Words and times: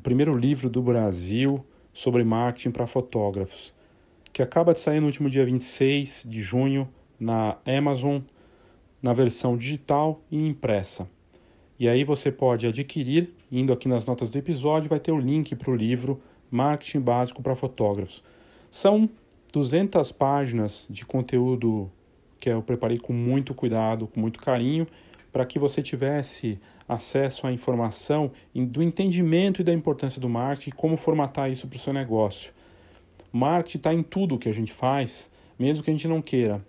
o 0.00 0.02
primeiro 0.02 0.34
livro 0.34 0.70
do 0.70 0.80
Brasil 0.80 1.62
sobre 1.92 2.24
marketing 2.24 2.70
para 2.70 2.86
fotógrafos, 2.86 3.70
que 4.32 4.42
acaba 4.42 4.72
de 4.72 4.80
sair 4.80 4.98
no 4.98 5.04
último 5.04 5.28
dia 5.28 5.44
26 5.44 6.24
de 6.26 6.40
junho 6.40 6.88
na 7.20 7.58
Amazon, 7.66 8.22
na 9.02 9.12
versão 9.12 9.58
digital 9.58 10.22
e 10.30 10.48
impressa. 10.48 11.06
E 11.78 11.86
aí 11.86 12.02
você 12.02 12.32
pode 12.32 12.66
adquirir, 12.66 13.34
indo 13.52 13.74
aqui 13.74 13.88
nas 13.88 14.06
notas 14.06 14.30
do 14.30 14.38
episódio, 14.38 14.88
vai 14.88 14.98
ter 14.98 15.12
o 15.12 15.20
link 15.20 15.54
para 15.54 15.70
o 15.70 15.76
livro 15.76 16.18
Marketing 16.50 17.00
Básico 17.00 17.42
para 17.42 17.54
Fotógrafos. 17.54 18.24
São 18.70 19.06
200 19.52 20.12
páginas 20.12 20.86
de 20.88 21.04
conteúdo 21.04 21.90
que 22.38 22.48
eu 22.48 22.62
preparei 22.62 22.96
com 22.96 23.12
muito 23.12 23.52
cuidado, 23.52 24.06
com 24.06 24.18
muito 24.18 24.40
carinho, 24.40 24.86
para 25.30 25.44
que 25.44 25.58
você 25.58 25.82
tivesse 25.82 26.58
acesso 26.90 27.46
à 27.46 27.52
informação 27.52 28.32
do 28.52 28.82
entendimento 28.82 29.60
e 29.60 29.64
da 29.64 29.72
importância 29.72 30.20
do 30.20 30.28
marketing 30.28 30.76
como 30.76 30.96
formatar 30.96 31.48
isso 31.48 31.68
para 31.68 31.76
o 31.76 31.80
seu 31.80 31.92
negócio. 31.92 32.52
Marketing 33.32 33.78
está 33.78 33.94
em 33.94 34.02
tudo 34.02 34.38
que 34.38 34.48
a 34.48 34.52
gente 34.52 34.72
faz, 34.72 35.30
mesmo 35.56 35.84
que 35.84 35.90
a 35.90 35.92
gente 35.92 36.08
não 36.08 36.20
queira, 36.20 36.64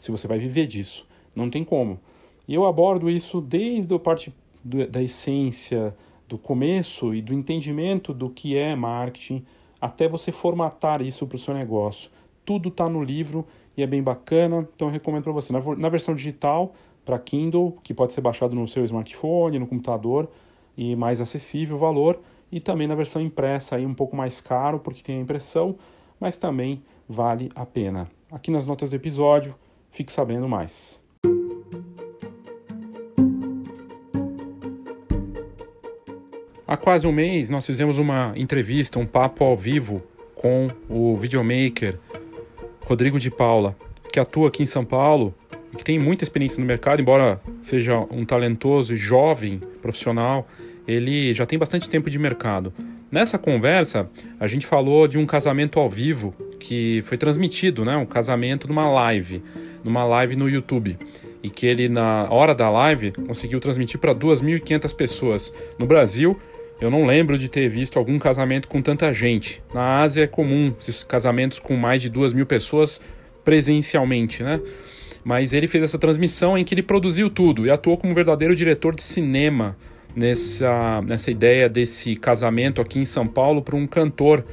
se 0.00 0.10
você 0.10 0.26
vai 0.26 0.38
viver 0.38 0.66
disso. 0.66 1.06
Não 1.34 1.50
tem 1.50 1.62
como. 1.62 2.00
E 2.48 2.54
eu 2.54 2.64
abordo 2.64 3.10
isso 3.10 3.40
desde 3.40 3.94
a 3.94 3.98
parte 3.98 4.32
do, 4.64 4.86
da 4.86 5.02
essência, 5.02 5.94
do 6.26 6.38
começo 6.38 7.14
e 7.14 7.20
do 7.20 7.34
entendimento 7.34 8.14
do 8.14 8.30
que 8.30 8.56
é 8.56 8.74
marketing, 8.74 9.44
até 9.78 10.08
você 10.08 10.32
formatar 10.32 11.02
isso 11.02 11.26
para 11.26 11.36
o 11.36 11.38
seu 11.38 11.52
negócio. 11.52 12.10
Tudo 12.46 12.70
está 12.70 12.88
no 12.88 13.04
livro 13.04 13.46
e 13.76 13.82
é 13.82 13.86
bem 13.86 14.02
bacana, 14.02 14.66
então 14.74 14.88
eu 14.88 14.92
recomendo 14.92 15.24
para 15.24 15.32
você. 15.32 15.52
Na, 15.52 15.60
na 15.76 15.88
versão 15.90 16.14
digital, 16.14 16.72
para 17.06 17.18
Kindle, 17.20 17.78
que 17.84 17.94
pode 17.94 18.12
ser 18.12 18.20
baixado 18.20 18.54
no 18.54 18.66
seu 18.66 18.84
smartphone, 18.84 19.60
no 19.60 19.66
computador, 19.66 20.28
e 20.76 20.96
mais 20.96 21.20
acessível 21.20 21.76
o 21.76 21.78
valor, 21.78 22.20
e 22.50 22.58
também 22.58 22.88
na 22.88 22.96
versão 22.96 23.22
impressa, 23.22 23.76
aí 23.76 23.86
um 23.86 23.94
pouco 23.94 24.16
mais 24.16 24.40
caro, 24.40 24.80
porque 24.80 25.02
tem 25.02 25.16
a 25.16 25.20
impressão, 25.20 25.76
mas 26.20 26.36
também 26.36 26.82
vale 27.08 27.48
a 27.54 27.64
pena. 27.64 28.10
Aqui 28.30 28.50
nas 28.50 28.66
notas 28.66 28.90
do 28.90 28.96
episódio, 28.96 29.54
fique 29.90 30.12
sabendo 30.12 30.48
mais. 30.48 31.02
Há 36.66 36.76
quase 36.76 37.06
um 37.06 37.12
mês 37.12 37.48
nós 37.48 37.64
fizemos 37.64 37.96
uma 37.96 38.32
entrevista, 38.36 38.98
um 38.98 39.06
papo 39.06 39.44
ao 39.44 39.56
vivo 39.56 40.02
com 40.34 40.66
o 40.90 41.16
videomaker 41.16 42.00
Rodrigo 42.82 43.20
de 43.20 43.30
Paula, 43.30 43.76
que 44.12 44.18
atua 44.18 44.48
aqui 44.48 44.64
em 44.64 44.66
São 44.66 44.84
Paulo 44.84 45.32
que 45.76 45.84
tem 45.84 45.98
muita 45.98 46.24
experiência 46.24 46.60
no 46.60 46.66
mercado, 46.66 47.00
embora 47.00 47.40
seja 47.62 47.98
um 48.10 48.24
talentoso 48.24 48.94
e 48.94 48.96
jovem 48.96 49.60
profissional, 49.80 50.46
ele 50.86 51.34
já 51.34 51.46
tem 51.46 51.58
bastante 51.58 51.88
tempo 51.88 52.08
de 52.08 52.18
mercado. 52.18 52.72
Nessa 53.10 53.38
conversa, 53.38 54.10
a 54.38 54.46
gente 54.46 54.66
falou 54.66 55.06
de 55.06 55.16
um 55.16 55.26
casamento 55.26 55.78
ao 55.78 55.88
vivo 55.88 56.34
que 56.58 57.00
foi 57.04 57.16
transmitido, 57.16 57.84
né? 57.84 57.96
Um 57.96 58.06
casamento 58.06 58.66
numa 58.66 58.88
live, 58.88 59.42
numa 59.84 60.04
live 60.04 60.36
no 60.36 60.48
YouTube. 60.48 60.98
E 61.42 61.48
que 61.48 61.66
ele, 61.66 61.88
na 61.88 62.26
hora 62.30 62.54
da 62.54 62.68
live, 62.68 63.12
conseguiu 63.12 63.60
transmitir 63.60 64.00
para 64.00 64.14
2.500 64.14 64.94
pessoas. 64.94 65.54
No 65.78 65.86
Brasil, 65.86 66.36
eu 66.80 66.90
não 66.90 67.06
lembro 67.06 67.38
de 67.38 67.48
ter 67.48 67.68
visto 67.68 67.98
algum 67.98 68.18
casamento 68.18 68.66
com 68.66 68.82
tanta 68.82 69.12
gente. 69.12 69.62
Na 69.72 70.00
Ásia 70.02 70.24
é 70.24 70.26
comum 70.26 70.74
esses 70.78 71.04
casamentos 71.04 71.58
com 71.58 71.76
mais 71.76 72.02
de 72.02 72.10
2 72.10 72.32
mil 72.32 72.44
pessoas 72.44 73.00
presencialmente, 73.44 74.42
né? 74.42 74.60
Mas 75.26 75.52
ele 75.52 75.66
fez 75.66 75.82
essa 75.82 75.98
transmissão 75.98 76.56
em 76.56 76.62
que 76.62 76.72
ele 76.72 76.84
produziu 76.84 77.28
tudo 77.28 77.66
e 77.66 77.70
atuou 77.70 77.96
como 77.96 78.12
um 78.12 78.14
verdadeiro 78.14 78.54
diretor 78.54 78.94
de 78.94 79.02
cinema 79.02 79.76
nessa, 80.14 81.02
nessa 81.02 81.32
ideia 81.32 81.68
desse 81.68 82.14
casamento 82.14 82.80
aqui 82.80 83.00
em 83.00 83.04
São 83.04 83.26
Paulo 83.26 83.60
para 83.60 83.74
um 83.74 83.88
cantor. 83.88 84.44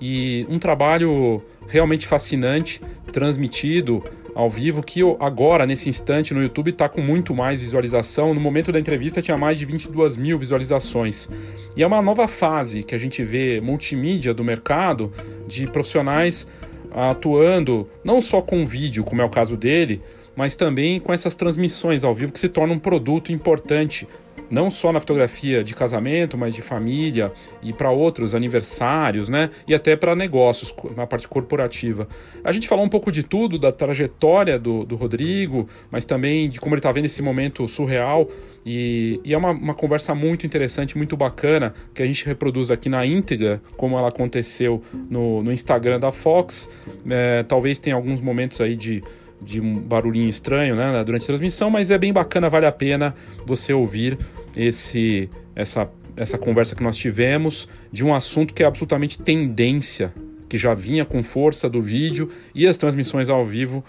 E 0.00 0.46
um 0.48 0.58
trabalho 0.58 1.42
realmente 1.68 2.06
fascinante, 2.06 2.80
transmitido 3.12 4.02
ao 4.34 4.48
vivo, 4.48 4.82
que 4.82 5.00
agora, 5.20 5.66
nesse 5.66 5.90
instante, 5.90 6.32
no 6.32 6.40
YouTube 6.40 6.70
está 6.70 6.88
com 6.88 7.02
muito 7.02 7.34
mais 7.34 7.60
visualização. 7.60 8.32
No 8.32 8.40
momento 8.40 8.72
da 8.72 8.80
entrevista 8.80 9.20
tinha 9.20 9.36
mais 9.36 9.58
de 9.58 9.66
22 9.66 10.16
mil 10.16 10.38
visualizações. 10.38 11.28
E 11.76 11.82
é 11.82 11.86
uma 11.86 12.00
nova 12.00 12.26
fase 12.26 12.82
que 12.82 12.94
a 12.94 12.98
gente 12.98 13.22
vê 13.22 13.60
multimídia 13.60 14.32
do 14.32 14.42
mercado, 14.42 15.12
de 15.46 15.66
profissionais 15.66 16.48
atuando 16.94 17.88
não 18.04 18.20
só 18.20 18.40
com 18.40 18.64
vídeo, 18.64 19.04
como 19.04 19.20
é 19.20 19.24
o 19.24 19.30
caso 19.30 19.56
dele, 19.56 20.00
mas 20.36 20.56
também 20.56 20.98
com 20.98 21.12
essas 21.12 21.34
transmissões 21.34 22.04
ao 22.04 22.14
vivo 22.14 22.32
que 22.32 22.38
se 22.38 22.48
torna 22.48 22.72
um 22.72 22.78
produto 22.78 23.32
importante 23.32 24.06
não 24.50 24.70
só 24.70 24.92
na 24.92 25.00
fotografia 25.00 25.64
de 25.64 25.74
casamento, 25.74 26.36
mas 26.36 26.54
de 26.54 26.62
família 26.62 27.32
e 27.62 27.72
para 27.72 27.90
outros 27.90 28.34
aniversários, 28.34 29.28
né? 29.28 29.50
E 29.66 29.74
até 29.74 29.96
para 29.96 30.14
negócios, 30.14 30.74
na 30.96 31.06
parte 31.06 31.26
corporativa. 31.26 32.06
A 32.42 32.52
gente 32.52 32.68
falou 32.68 32.84
um 32.84 32.88
pouco 32.88 33.10
de 33.10 33.22
tudo, 33.22 33.58
da 33.58 33.72
trajetória 33.72 34.58
do, 34.58 34.84
do 34.84 34.96
Rodrigo, 34.96 35.68
mas 35.90 36.04
também 36.04 36.48
de 36.48 36.60
como 36.60 36.74
ele 36.74 36.80
está 36.80 36.92
vendo 36.92 37.06
esse 37.06 37.22
momento 37.22 37.66
surreal. 37.66 38.28
E, 38.66 39.20
e 39.22 39.34
é 39.34 39.36
uma, 39.36 39.50
uma, 39.50 39.74
conversa 39.74 40.14
muito 40.14 40.46
interessante, 40.46 40.96
muito 40.96 41.16
bacana, 41.16 41.74
que 41.92 42.02
a 42.02 42.06
gente 42.06 42.24
reproduz 42.24 42.70
aqui 42.70 42.88
na 42.88 43.04
íntegra, 43.04 43.60
como 43.76 43.98
ela 43.98 44.08
aconteceu 44.08 44.82
no, 45.10 45.42
no 45.42 45.52
Instagram 45.52 46.00
da 46.00 46.10
Fox. 46.10 46.68
É, 47.08 47.42
talvez 47.42 47.78
tenha 47.78 47.94
alguns 47.94 48.20
momentos 48.20 48.60
aí 48.60 48.74
de 48.74 49.02
de 49.44 49.60
um 49.60 49.78
barulhinho 49.78 50.28
estranho 50.28 50.74
né, 50.74 51.04
durante 51.04 51.24
a 51.24 51.26
transmissão, 51.26 51.70
mas 51.70 51.90
é 51.90 51.98
bem 51.98 52.12
bacana, 52.12 52.48
vale 52.48 52.66
a 52.66 52.72
pena 52.72 53.14
você 53.44 53.72
ouvir 53.72 54.18
esse, 54.56 55.28
essa, 55.54 55.90
essa 56.16 56.38
conversa 56.38 56.74
que 56.74 56.82
nós 56.82 56.96
tivemos 56.96 57.68
de 57.92 58.04
um 58.04 58.14
assunto 58.14 58.54
que 58.54 58.62
é 58.62 58.66
absolutamente 58.66 59.20
tendência, 59.20 60.12
que 60.48 60.56
já 60.56 60.74
vinha 60.74 61.04
com 61.04 61.22
força 61.22 61.68
do 61.68 61.82
vídeo 61.82 62.30
e 62.54 62.66
as 62.66 62.78
transmissões 62.78 63.28
ao 63.28 63.44
vivo 63.44 63.84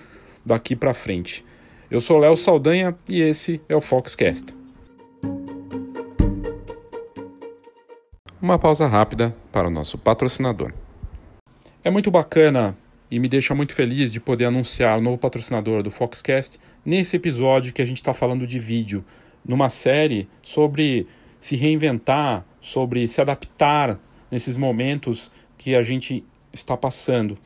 daqui 0.45 0.75
para 0.75 0.93
frente. 0.93 1.45
Eu 1.89 2.01
sou 2.01 2.17
Léo 2.17 2.35
Saldanha 2.35 2.95
e 3.07 3.21
esse 3.21 3.61
é 3.69 3.75
o 3.75 3.81
Foxcast. 3.81 4.64
Uma 8.45 8.59
pausa 8.59 8.85
rápida 8.85 9.35
para 9.51 9.67
o 9.67 9.71
nosso 9.71 9.97
patrocinador. 9.97 10.71
É 11.83 11.89
muito 11.89 12.11
bacana 12.11 12.77
e 13.09 13.17
me 13.17 13.27
deixa 13.27 13.55
muito 13.55 13.73
feliz 13.73 14.11
de 14.11 14.19
poder 14.19 14.45
anunciar 14.45 14.99
o 14.99 15.01
novo 15.01 15.17
patrocinador 15.17 15.81
do 15.81 15.89
Foxcast 15.89 16.59
nesse 16.85 17.15
episódio 17.15 17.73
que 17.73 17.81
a 17.81 17.85
gente 17.87 17.97
está 17.97 18.13
falando 18.13 18.45
de 18.45 18.59
vídeo, 18.59 19.03
numa 19.43 19.67
série 19.67 20.29
sobre 20.43 21.07
se 21.39 21.55
reinventar, 21.55 22.45
sobre 22.61 23.07
se 23.07 23.19
adaptar 23.19 23.99
nesses 24.29 24.57
momentos 24.57 25.31
que 25.57 25.73
a 25.73 25.81
gente 25.81 26.23
está 26.53 26.77
passando. 26.77 27.39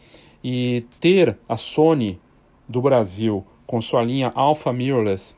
E 0.43 0.83
ter 0.99 1.37
a 1.47 1.55
Sony 1.55 2.19
do 2.67 2.81
Brasil 2.81 3.47
com 3.65 3.79
sua 3.79 4.03
linha 4.03 4.33
Alpha 4.35 4.73
Mirrorless 4.73 5.33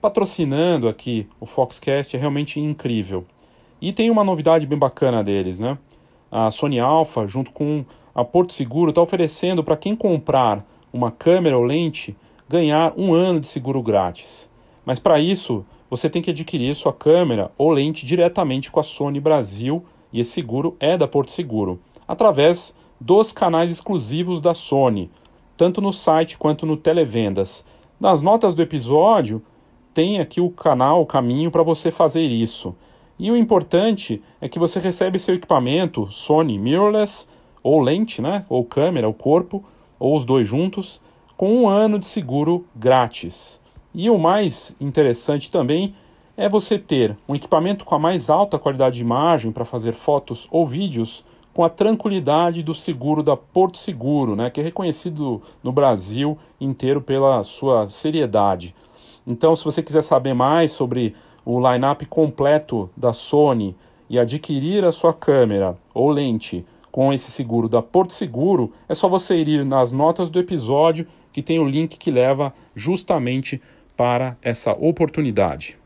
patrocinando 0.00 0.88
aqui 0.88 1.26
o 1.40 1.46
Foxcast 1.46 2.16
é 2.16 2.20
realmente 2.20 2.60
incrível. 2.60 3.26
E 3.80 3.92
tem 3.92 4.10
uma 4.10 4.24
novidade 4.24 4.66
bem 4.66 4.78
bacana 4.78 5.24
deles, 5.24 5.58
né? 5.58 5.78
A 6.30 6.50
Sony 6.50 6.78
Alpha, 6.78 7.26
junto 7.26 7.50
com 7.50 7.84
a 8.14 8.24
Porto 8.24 8.52
Seguro 8.52 8.90
está 8.90 9.00
oferecendo 9.00 9.64
para 9.64 9.76
quem 9.76 9.96
comprar 9.96 10.64
uma 10.92 11.10
câmera 11.10 11.56
ou 11.56 11.64
lente 11.64 12.16
ganhar 12.48 12.92
um 12.96 13.14
ano 13.14 13.40
de 13.40 13.46
seguro 13.46 13.82
grátis. 13.82 14.50
Mas 14.84 14.98
para 14.98 15.20
isso, 15.20 15.64
você 15.88 16.10
tem 16.10 16.20
que 16.20 16.30
adquirir 16.30 16.74
sua 16.74 16.92
câmera 16.92 17.50
ou 17.56 17.70
lente 17.70 18.04
diretamente 18.04 18.70
com 18.70 18.80
a 18.80 18.82
Sony 18.82 19.20
Brasil 19.20 19.84
e 20.12 20.20
esse 20.20 20.32
seguro 20.32 20.76
é 20.80 20.96
da 20.96 21.06
Porto 21.06 21.30
Seguro, 21.30 21.80
através 22.06 22.74
dos 23.00 23.32
canais 23.32 23.70
exclusivos 23.70 24.40
da 24.40 24.52
Sony, 24.52 25.10
tanto 25.56 25.80
no 25.80 25.92
site 25.92 26.36
quanto 26.36 26.66
no 26.66 26.76
televendas. 26.76 27.64
Nas 27.98 28.20
notas 28.20 28.54
do 28.54 28.62
episódio 28.62 29.42
tem 29.94 30.20
aqui 30.20 30.40
o 30.40 30.50
canal, 30.50 31.02
o 31.02 31.06
caminho 31.06 31.50
para 31.50 31.62
você 31.62 31.90
fazer 31.90 32.22
isso. 32.22 32.74
E 33.22 33.30
o 33.30 33.36
importante 33.36 34.22
é 34.40 34.48
que 34.48 34.58
você 34.58 34.80
recebe 34.80 35.18
seu 35.18 35.34
equipamento 35.34 36.10
Sony 36.10 36.58
mirrorless 36.58 37.28
ou 37.62 37.78
lente, 37.78 38.22
né? 38.22 38.46
ou 38.48 38.64
câmera, 38.64 39.06
o 39.06 39.12
corpo, 39.12 39.62
ou 39.98 40.16
os 40.16 40.24
dois 40.24 40.48
juntos, 40.48 41.02
com 41.36 41.54
um 41.54 41.68
ano 41.68 41.98
de 41.98 42.06
seguro 42.06 42.64
grátis. 42.74 43.60
E 43.94 44.08
o 44.08 44.18
mais 44.18 44.74
interessante 44.80 45.50
também 45.50 45.94
é 46.34 46.48
você 46.48 46.78
ter 46.78 47.14
um 47.28 47.34
equipamento 47.34 47.84
com 47.84 47.94
a 47.94 47.98
mais 47.98 48.30
alta 48.30 48.58
qualidade 48.58 48.96
de 48.96 49.02
imagem 49.02 49.52
para 49.52 49.66
fazer 49.66 49.92
fotos 49.92 50.48
ou 50.50 50.66
vídeos 50.66 51.22
com 51.52 51.62
a 51.62 51.68
tranquilidade 51.68 52.62
do 52.62 52.72
seguro 52.72 53.22
da 53.22 53.36
Porto 53.36 53.76
Seguro, 53.76 54.34
né, 54.34 54.48
que 54.48 54.62
é 54.62 54.64
reconhecido 54.64 55.42
no 55.62 55.72
Brasil 55.72 56.38
inteiro 56.58 57.02
pela 57.02 57.44
sua 57.44 57.86
seriedade. 57.90 58.74
Então, 59.26 59.54
se 59.54 59.62
você 59.62 59.82
quiser 59.82 60.02
saber 60.02 60.32
mais 60.32 60.70
sobre 60.70 61.14
o 61.44 61.58
line-up 61.60 62.04
completo 62.06 62.90
da 62.96 63.12
Sony 63.12 63.76
e 64.08 64.18
adquirir 64.18 64.84
a 64.84 64.92
sua 64.92 65.14
câmera 65.14 65.76
ou 65.94 66.10
lente 66.10 66.64
com 66.90 67.12
esse 67.12 67.30
seguro 67.30 67.68
da 67.68 67.80
Porto 67.80 68.12
Seguro, 68.12 68.72
é 68.88 68.94
só 68.94 69.08
você 69.08 69.36
ir 69.36 69.64
nas 69.64 69.92
notas 69.92 70.28
do 70.28 70.38
episódio 70.38 71.06
que 71.32 71.42
tem 71.42 71.58
o 71.60 71.68
link 71.68 71.96
que 71.96 72.10
leva 72.10 72.52
justamente 72.74 73.62
para 73.96 74.36
essa 74.42 74.72
oportunidade. 74.72 75.78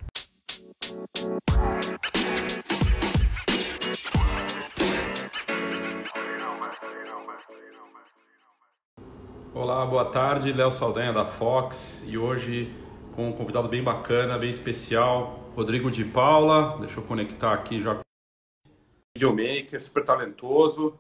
Olá, 9.53 9.87
boa 9.87 10.07
tarde, 10.07 10.53
Léo 10.53 10.71
Saldanha 10.71 11.13
da 11.13 11.25
Fox 11.25 12.05
e 12.09 12.19
hoje 12.19 12.73
com 13.15 13.29
um 13.29 13.33
convidado 13.33 13.69
bem 13.69 13.83
bacana, 13.83 14.37
bem 14.37 14.51
especial, 14.51 15.44
Rodrigo 15.55 15.89
de 15.89 16.05
Paula. 16.05 16.77
Deixa 16.81 16.99
eu 16.99 17.05
conectar 17.05 17.53
aqui 17.53 17.81
já 17.81 18.01
videomaker, 19.17 19.81
super 19.81 20.05
talentoso. 20.05 20.99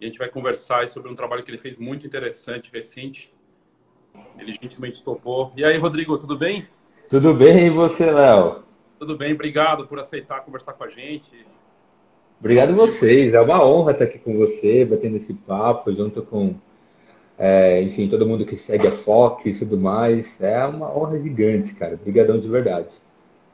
E 0.00 0.04
a 0.04 0.06
gente 0.06 0.20
vai 0.20 0.28
conversar 0.28 0.86
sobre 0.86 1.10
um 1.10 1.16
trabalho 1.16 1.42
que 1.42 1.50
ele 1.50 1.58
fez 1.58 1.76
muito 1.76 2.06
interessante, 2.06 2.70
recente. 2.72 3.34
Ele 4.38 4.52
gentilmente 4.52 5.02
topou. 5.02 5.52
E 5.56 5.64
aí, 5.64 5.76
Rodrigo, 5.76 6.16
tudo 6.16 6.38
bem? 6.38 6.68
Tudo 7.10 7.34
bem 7.34 7.66
e 7.66 7.70
você, 7.70 8.08
Léo? 8.08 8.62
Tudo 9.00 9.16
bem, 9.16 9.32
obrigado 9.32 9.88
por 9.88 9.98
aceitar 9.98 10.44
conversar 10.44 10.74
com 10.74 10.84
a 10.84 10.88
gente. 10.88 11.44
Obrigado 12.38 12.70
a 12.70 12.86
vocês, 12.86 13.34
é 13.34 13.40
uma 13.40 13.64
honra 13.64 13.92
estar 13.92 14.04
aqui 14.04 14.20
com 14.20 14.36
você, 14.38 14.84
batendo 14.84 15.16
esse 15.16 15.34
papo 15.34 15.92
junto 15.92 16.22
com 16.22 16.54
é, 17.36 17.82
enfim, 17.82 18.08
todo 18.08 18.26
mundo 18.26 18.46
que 18.46 18.56
segue 18.56 18.86
a 18.86 18.92
Fox 18.92 19.44
e 19.44 19.54
tudo 19.54 19.76
mais. 19.76 20.40
É 20.40 20.64
uma 20.64 20.96
honra 20.96 21.20
gigante, 21.20 21.74
cara. 21.74 21.94
Obrigadão 21.94 22.38
de 22.38 22.48
verdade. 22.48 22.90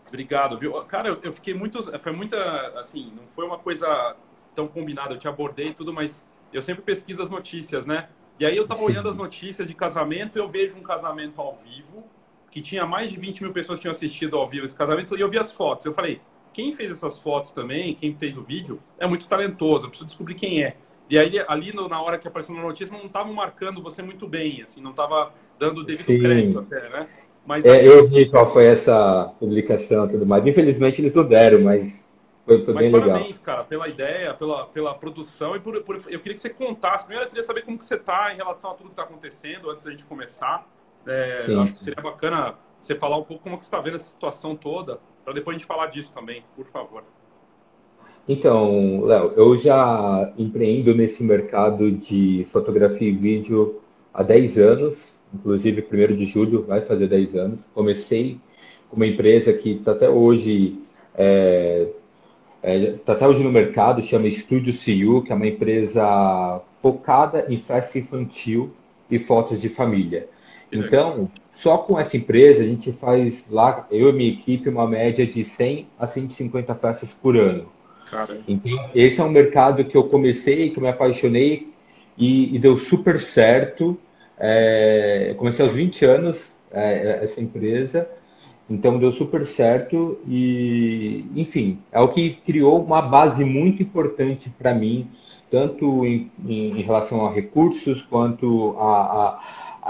Obrigado, 0.09 0.59
viu? 0.59 0.73
Cara, 0.85 1.19
eu 1.23 1.33
fiquei 1.33 1.55
muito. 1.55 1.83
Foi 1.99 2.12
muita. 2.12 2.39
Assim, 2.79 3.12
não 3.17 3.27
foi 3.27 3.45
uma 3.45 3.59
coisa 3.59 4.17
tão 4.55 4.69
combinada. 4.69 5.15
Eu 5.15 5.19
te 5.19 5.29
abordei 5.29 5.69
e 5.69 5.75
tudo, 5.75 5.93
mas 5.93 6.27
eu 6.53 6.62
sempre 6.62 6.83
pesquiso 6.83 7.23
as 7.23 7.29
notícias, 7.29 7.87
né? 7.87 8.09
E 8.39 8.45
aí 8.45 8.56
eu 8.56 8.67
tava 8.67 8.83
olhando 8.83 9.09
as 9.09 9.17
notícias 9.17 9.67
de 9.67 9.75
casamento 9.75 10.39
e 10.39 10.41
eu 10.41 10.49
vejo 10.49 10.77
um 10.77 10.83
casamento 10.83 11.41
ao 11.41 11.56
vivo, 11.56 12.05
que 12.51 12.61
tinha 12.61 12.85
mais 12.85 13.11
de 13.11 13.19
20 13.19 13.43
mil 13.43 13.53
pessoas 13.53 13.79
que 13.79 13.83
tinham 13.83 13.93
assistido 13.93 14.37
ao 14.37 14.49
vivo 14.49 14.65
esse 14.65 14.77
casamento, 14.77 15.17
e 15.17 15.21
eu 15.21 15.29
vi 15.29 15.39
as 15.39 15.53
fotos. 15.53 15.87
Eu 15.87 15.93
falei, 15.93 16.21
quem 16.53 16.73
fez 16.73 16.91
essas 16.91 17.19
fotos 17.21 17.53
também, 17.53 17.95
quem 17.95 18.17
fez 18.17 18.37
o 18.37 18.43
vídeo, 18.43 18.81
é 18.99 19.06
muito 19.06 19.27
talentoso, 19.29 19.87
eu 19.87 19.89
preciso 19.89 20.06
descobrir 20.06 20.35
quem 20.35 20.65
é. 20.65 20.77
E 21.09 21.19
aí, 21.19 21.45
ali 21.47 21.73
no, 21.73 21.89
na 21.89 22.01
hora 22.01 22.19
que 22.19 22.27
apareceu 22.27 22.55
na 22.55 22.62
notícia, 22.62 22.97
não 22.97 23.06
estavam 23.06 23.33
marcando 23.33 23.83
você 23.83 24.03
muito 24.03 24.27
bem, 24.27 24.62
assim, 24.62 24.81
não 24.81 24.91
estava 24.91 25.33
dando 25.59 25.83
o 25.83 25.85
devido 25.85 26.06
Sim. 26.06 26.19
crédito 26.19 26.59
até, 26.59 26.89
né? 26.89 27.09
Mas, 27.46 27.64
é. 27.64 27.87
Eu 27.87 28.08
vi 28.08 28.29
qual 28.29 28.52
foi 28.52 28.67
essa 28.67 29.32
publicação 29.38 30.06
e 30.06 30.11
tudo 30.11 30.26
mais. 30.26 30.46
Infelizmente 30.46 31.00
eles 31.00 31.14
não 31.14 31.25
deram, 31.25 31.61
mas 31.61 32.02
foi, 32.46 32.64
foi 32.64 32.75
mas 32.75 32.82
bem 32.85 32.93
parabéns, 32.93 33.26
legal. 33.26 33.43
cara, 33.43 33.64
pela 33.64 33.88
ideia, 33.88 34.35
pela, 34.35 34.67
pela 34.67 34.94
produção 34.94 35.56
e 35.56 35.61
por, 35.61 35.81
por, 35.82 35.96
eu 35.96 36.20
queria 36.20 36.35
que 36.35 36.41
você 36.41 36.50
contasse. 36.50 37.05
Primeiro 37.05 37.26
eu 37.26 37.29
queria 37.29 37.43
saber 37.43 37.62
como 37.62 37.79
que 37.79 37.85
você 37.85 37.94
está 37.94 38.32
em 38.32 38.37
relação 38.37 38.70
a 38.70 38.75
tudo 38.75 38.87
que 38.87 38.93
está 38.93 39.02
acontecendo 39.02 39.70
antes 39.70 39.85
da 39.85 39.91
gente 39.91 40.05
começar. 40.05 40.67
É, 41.06 41.44
acho 41.61 41.75
que 41.75 41.81
seria 41.81 42.02
bacana 42.02 42.55
você 42.81 42.94
falar 42.94 43.19
um 43.19 43.25
pouco 43.25 43.43
como 43.43 43.56
que 43.58 43.64
você 43.64 43.69
está 43.69 43.81
vendo 43.81 43.96
essa 43.96 44.11
situação 44.11 44.55
toda, 44.55 44.99
para 45.23 45.32
depois 45.32 45.55
a 45.55 45.58
gente 45.58 45.67
falar 45.67 45.87
disso 45.87 46.12
também, 46.12 46.44
por 46.56 46.67
favor. 46.67 47.02
Então, 48.26 49.02
Léo, 49.02 49.32
eu 49.37 49.56
já 49.58 50.32
empreendo 50.38 50.94
nesse 50.94 51.23
mercado 51.23 51.91
de 51.93 52.46
fotografia 52.49 53.08
e 53.08 53.12
vídeo 53.12 53.82
há 54.12 54.23
10 54.23 54.58
anos, 54.58 55.14
inclusive 55.35 55.85
1 55.93 56.17
de 56.17 56.27
julho 56.27 56.63
vai 56.63 56.81
fazer 56.81 57.09
10 57.09 57.35
anos. 57.35 57.59
Comecei 57.75 58.39
com 58.89 58.97
uma 58.97 59.07
empresa 59.07 59.53
que 59.53 59.73
está 59.73 59.93
até 59.93 60.09
hoje 60.09 60.79
é, 61.17 61.89
é, 62.63 62.93
tá 63.05 63.13
até 63.13 63.29
hoje 63.29 63.43
no 63.43 63.53
mercado, 63.53 64.03
chama 64.03 64.31
Studio 64.31 64.73
CU, 64.73 65.23
que 65.23 65.31
é 65.31 65.35
uma 65.35 65.47
empresa 65.47 66.63
focada 66.81 67.45
em 67.49 67.59
festa 67.61 67.99
infantil 67.99 68.73
e 69.11 69.19
fotos 69.19 69.61
de 69.61 69.69
família. 69.69 70.27
Então, 70.73 71.31
só 71.61 71.77
com 71.79 72.01
essa 72.01 72.17
empresa 72.17 72.63
a 72.63 72.67
gente 72.67 72.91
faz 72.93 73.45
lá, 73.51 73.87
eu 73.91 74.09
e 74.09 74.13
minha 74.15 74.33
equipe, 74.33 74.69
uma 74.69 74.89
média 74.89 75.27
de 75.27 75.45
100 75.45 75.87
a 75.99 76.09
150 76.09 76.75
festas 76.75 77.11
por 77.23 77.37
ano. 77.37 77.69
Cara. 78.11 78.41
Então, 78.49 78.91
esse 78.95 79.21
é 79.21 79.25
um 79.25 79.31
mercado 79.31 79.85
que 79.85 79.97
eu 79.97 80.05
comecei, 80.05 80.71
que 80.71 80.79
eu 80.79 80.83
me 80.83 80.89
apaixonei 80.89 81.69
e, 82.17 82.55
e 82.55 82.59
deu 82.59 82.79
super 82.79 83.21
certo. 83.21 83.99
É, 84.39 85.35
comecei 85.37 85.65
aos 85.65 85.75
20 85.75 86.05
anos 86.05 86.53
é, 86.71 87.25
essa 87.25 87.41
empresa, 87.41 88.09
então 88.69 88.99
deu 88.99 89.13
super 89.13 89.47
certo 89.47 90.19
e, 90.27 91.25
enfim, 91.37 91.79
é 91.93 92.01
o 92.01 92.09
que 92.09 92.31
criou 92.47 92.83
uma 92.83 93.03
base 93.03 93.45
muito 93.45 93.83
importante 93.83 94.51
para 94.59 94.75
mim, 94.75 95.07
tanto 95.51 96.05
em, 96.05 96.31
em, 96.47 96.79
em, 96.79 96.83
relação 96.83 97.27
a 97.27 97.31
recursos 97.31 98.03
quanto 98.03 98.75
a, 98.79 98.85
a, 98.85 99.41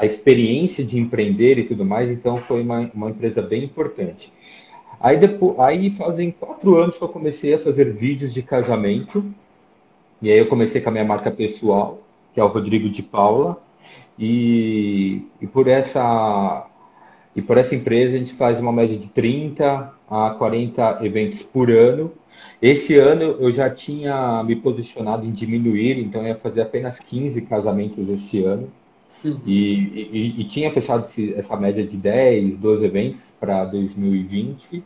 a, 0.01 0.07
experiência 0.07 0.85
de 0.85 0.99
empreender 0.99 1.59
e 1.59 1.65
tudo 1.65 1.85
mais. 1.85 2.11
Então, 2.11 2.39
foi 2.39 2.61
uma, 2.61 2.91
uma 2.93 3.11
empresa 3.11 3.41
bem 3.41 3.65
importante. 3.65 4.33
Aí, 5.01 5.17
depois, 5.17 5.59
aí 5.61 5.91
fazem 5.91 6.33
quatro 6.33 6.77
anos 6.77 6.99
que 6.99 7.05
eu 7.05 7.09
comecei 7.09 7.55
a 7.55 7.59
fazer 7.59 7.93
vídeos 7.93 8.35
de 8.35 8.43
casamento. 8.43 9.25
E 10.21 10.31
aí 10.31 10.39
eu 10.39 10.47
comecei 10.47 10.81
com 10.81 10.89
a 10.89 10.93
minha 10.93 11.05
marca 11.05 11.31
pessoal, 11.31 12.01
que 12.35 12.41
é 12.41 12.45
o 12.45 12.49
Rodrigo 12.49 12.89
de 12.89 13.03
Paula. 13.03 13.63
E, 14.19 15.27
e 15.41 15.47
por 15.47 15.67
essa 15.67 16.67
e 17.35 17.43
por 17.43 17.59
essa 17.59 17.75
empresa 17.75 18.15
a 18.15 18.19
gente 18.19 18.33
faz 18.33 18.61
uma 18.61 18.73
média 18.73 18.97
de 18.97 19.09
30 19.09 19.93
a 20.09 20.31
40 20.31 21.01
eventos 21.05 21.43
por 21.43 21.71
ano. 21.71 22.13
Esse 22.63 22.97
ano 22.97 23.37
eu 23.41 23.53
já 23.53 23.69
tinha 23.69 24.43
me 24.45 24.57
posicionado 24.57 25.27
em 25.27 25.33
diminuir, 25.33 25.99
então 25.99 26.23
eu 26.23 26.29
ia 26.29 26.37
fazer 26.37 26.63
apenas 26.63 26.99
15 27.01 27.41
casamentos 27.43 28.09
esse 28.09 28.43
ano. 28.45 28.71
Uhum. 29.25 29.41
E, 29.47 30.09
e, 30.13 30.41
e, 30.41 30.45
tinha 30.45 30.71
fechado 30.71 31.07
essa 31.37 31.57
média 31.57 31.85
de 31.85 31.97
10, 31.97 32.59
12 32.59 32.85
eventos 32.85 33.21
para 33.41 33.65
2020. 33.65 34.85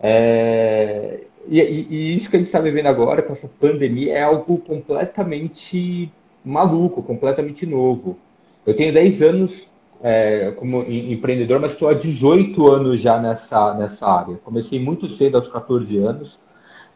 É, 0.00 1.20
e, 1.48 1.60
e, 1.60 2.16
isso 2.16 2.30
que 2.30 2.36
a 2.36 2.38
gente 2.38 2.46
está 2.46 2.60
vivendo 2.60 2.86
agora, 2.86 3.22
com 3.22 3.32
essa 3.32 3.48
pandemia, 3.60 4.14
é 4.14 4.22
algo 4.22 4.58
completamente 4.58 6.10
maluco, 6.44 7.02
completamente 7.02 7.66
novo. 7.66 8.18
Eu 8.66 8.74
tenho 8.74 8.92
10 8.92 9.22
anos 9.22 9.66
é, 10.02 10.52
como 10.52 10.82
empreendedor, 10.82 11.60
mas 11.60 11.72
estou 11.72 11.88
há 11.88 11.94
18 11.94 12.66
anos 12.68 13.00
já 13.00 13.18
nessa, 13.18 13.74
nessa 13.74 14.06
área. 14.06 14.36
Comecei 14.44 14.78
muito 14.78 15.08
cedo, 15.16 15.36
aos 15.36 15.48
14 15.48 15.96
anos, 15.98 16.38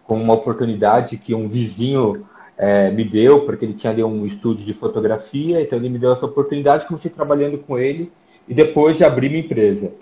com 0.04 0.20
uma 0.20 0.34
oportunidade 0.34 1.16
que 1.16 1.34
um 1.34 1.48
vizinho 1.48 2.26
é, 2.56 2.90
me 2.90 3.04
deu, 3.04 3.46
porque 3.46 3.64
ele 3.64 3.74
tinha 3.74 3.92
ali 3.92 4.02
um 4.02 4.26
estúdio 4.26 4.64
de 4.64 4.74
fotografia, 4.74 5.60
então 5.62 5.78
ele 5.78 5.88
me 5.88 5.98
deu 5.98 6.12
essa 6.12 6.26
oportunidade, 6.26 6.86
comecei 6.86 7.10
trabalhando 7.10 7.58
com 7.58 7.78
ele 7.78 8.10
e 8.48 8.54
depois 8.54 8.96
de 8.96 9.04
abrir 9.04 9.28
minha 9.28 9.42
empresa. 9.42 9.92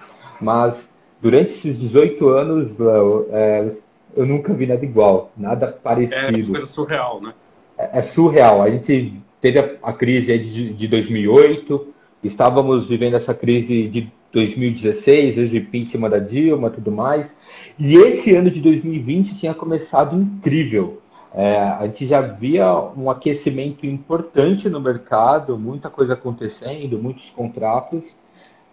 Mas 0.40 0.88
durante 1.20 1.52
esses 1.52 1.78
18 1.78 2.28
anos, 2.28 2.78
Léo, 2.78 3.26
é, 3.30 3.72
eu 4.16 4.24
nunca 4.24 4.54
vi 4.54 4.66
nada 4.66 4.84
igual, 4.84 5.30
nada 5.36 5.68
parecido. 5.68 6.56
É 6.56 6.66
surreal, 6.66 7.20
né? 7.20 7.34
É, 7.76 7.98
é, 7.98 8.02
surreal. 8.02 8.62
A 8.62 8.70
gente 8.70 9.20
teve 9.40 9.58
a, 9.58 9.70
a 9.82 9.92
crise 9.92 10.36
de, 10.38 10.72
de 10.72 10.88
2008, 10.88 11.94
estávamos 12.22 12.88
vivendo 12.88 13.14
essa 13.14 13.34
crise 13.34 13.88
de 13.88 14.12
2016, 14.32 15.34
desde 15.36 15.58
impeachment 15.58 16.10
da 16.10 16.18
Dilma 16.18 16.70
tudo 16.70 16.92
mais. 16.92 17.34
E 17.78 17.96
esse 17.96 18.34
ano 18.34 18.50
de 18.50 18.60
2020 18.60 19.36
tinha 19.36 19.54
começado 19.54 20.16
incrível. 20.16 21.00
É, 21.34 21.58
a 21.58 21.86
gente 21.86 22.06
já 22.06 22.20
via 22.20 22.74
um 22.96 23.10
aquecimento 23.10 23.86
importante 23.86 24.68
no 24.68 24.80
mercado, 24.80 25.58
muita 25.58 25.90
coisa 25.90 26.14
acontecendo, 26.14 26.98
muitos 26.98 27.28
contratos 27.30 28.04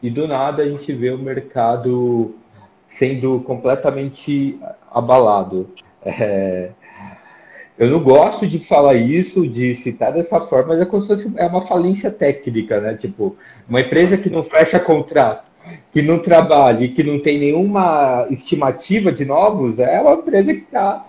e 0.02 0.10
do 0.10 0.28
nada 0.28 0.64
a 0.64 0.70
gente 0.70 0.92
vê 0.94 1.12
o 1.12 1.18
mercado 1.18 2.36
sendo 2.90 3.40
completamente 3.42 4.60
abalado. 4.92 5.70
É, 6.06 6.72
eu 7.78 7.90
não 7.90 8.02
gosto 8.02 8.48
de 8.48 8.60
falar 8.60 8.96
isso, 8.96 9.48
de 9.48 9.76
citar 9.78 10.14
dessa 10.14 10.40
forma, 10.42 10.70
mas 10.70 10.82
é 10.82 10.86
como 10.86 11.02
se 11.04 11.08
fosse 11.08 11.32
é 11.36 11.46
uma 11.48 11.66
falência 11.66 12.12
técnica, 12.12 12.80
né? 12.80 12.96
Tipo, 12.96 13.36
uma 13.68 13.82
empresa 13.82 14.18
que 14.18 14.30
não 14.30 14.44
fecha 14.44 14.80
contrato, 14.80 15.46
que 15.92 16.02
não 16.02 16.20
trabalha 16.20 16.84
e 16.84 16.90
que 16.90 17.04
não 17.04 17.20
tem 17.20 17.40
nenhuma 17.40 18.28
estimativa 18.30 19.12
de 19.12 19.26
novos, 19.26 19.80
é 19.80 20.00
uma 20.02 20.14
empresa 20.14 20.54
que 20.54 20.62
está 20.62 21.06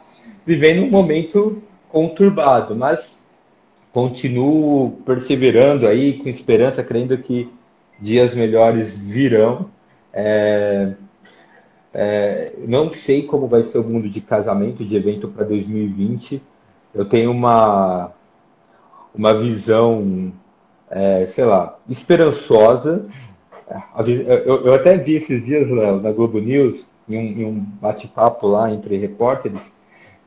vivendo 0.47 0.85
um 0.85 0.91
momento 0.91 1.63
conturbado, 1.89 2.75
mas 2.75 3.19
continuo 3.93 4.93
perseverando 5.05 5.87
aí, 5.87 6.15
com 6.15 6.29
esperança, 6.29 6.83
crendo 6.83 7.17
que 7.19 7.49
dias 8.01 8.35
melhores 8.35 8.97
virão. 8.97 9.71
É, 10.13 10.93
é, 11.93 12.53
não 12.67 12.93
sei 12.93 13.23
como 13.23 13.47
vai 13.47 13.65
ser 13.65 13.79
o 13.79 13.85
mundo 13.85 14.09
de 14.09 14.21
casamento, 14.21 14.85
de 14.85 14.97
evento 14.97 15.29
para 15.29 15.45
2020. 15.45 16.43
Eu 16.95 17.05
tenho 17.05 17.31
uma, 17.31 18.13
uma 19.15 19.35
visão, 19.35 20.33
é, 20.91 21.27
sei 21.35 21.45
lá, 21.45 21.77
esperançosa. 21.89 23.07
Eu, 24.07 24.67
eu, 24.67 24.75
até 24.75 24.97
vi 24.97 25.17
esses 25.17 25.45
dias 25.47 25.69
Léo, 25.71 26.01
na 26.01 26.13
Globo 26.13 26.39
News, 26.39 26.87
em 27.09 27.45
um, 27.45 27.49
um 27.49 27.61
bate-papo 27.81 28.47
lá 28.47 28.71
entre 28.71 28.97
repórteres, 28.97 29.61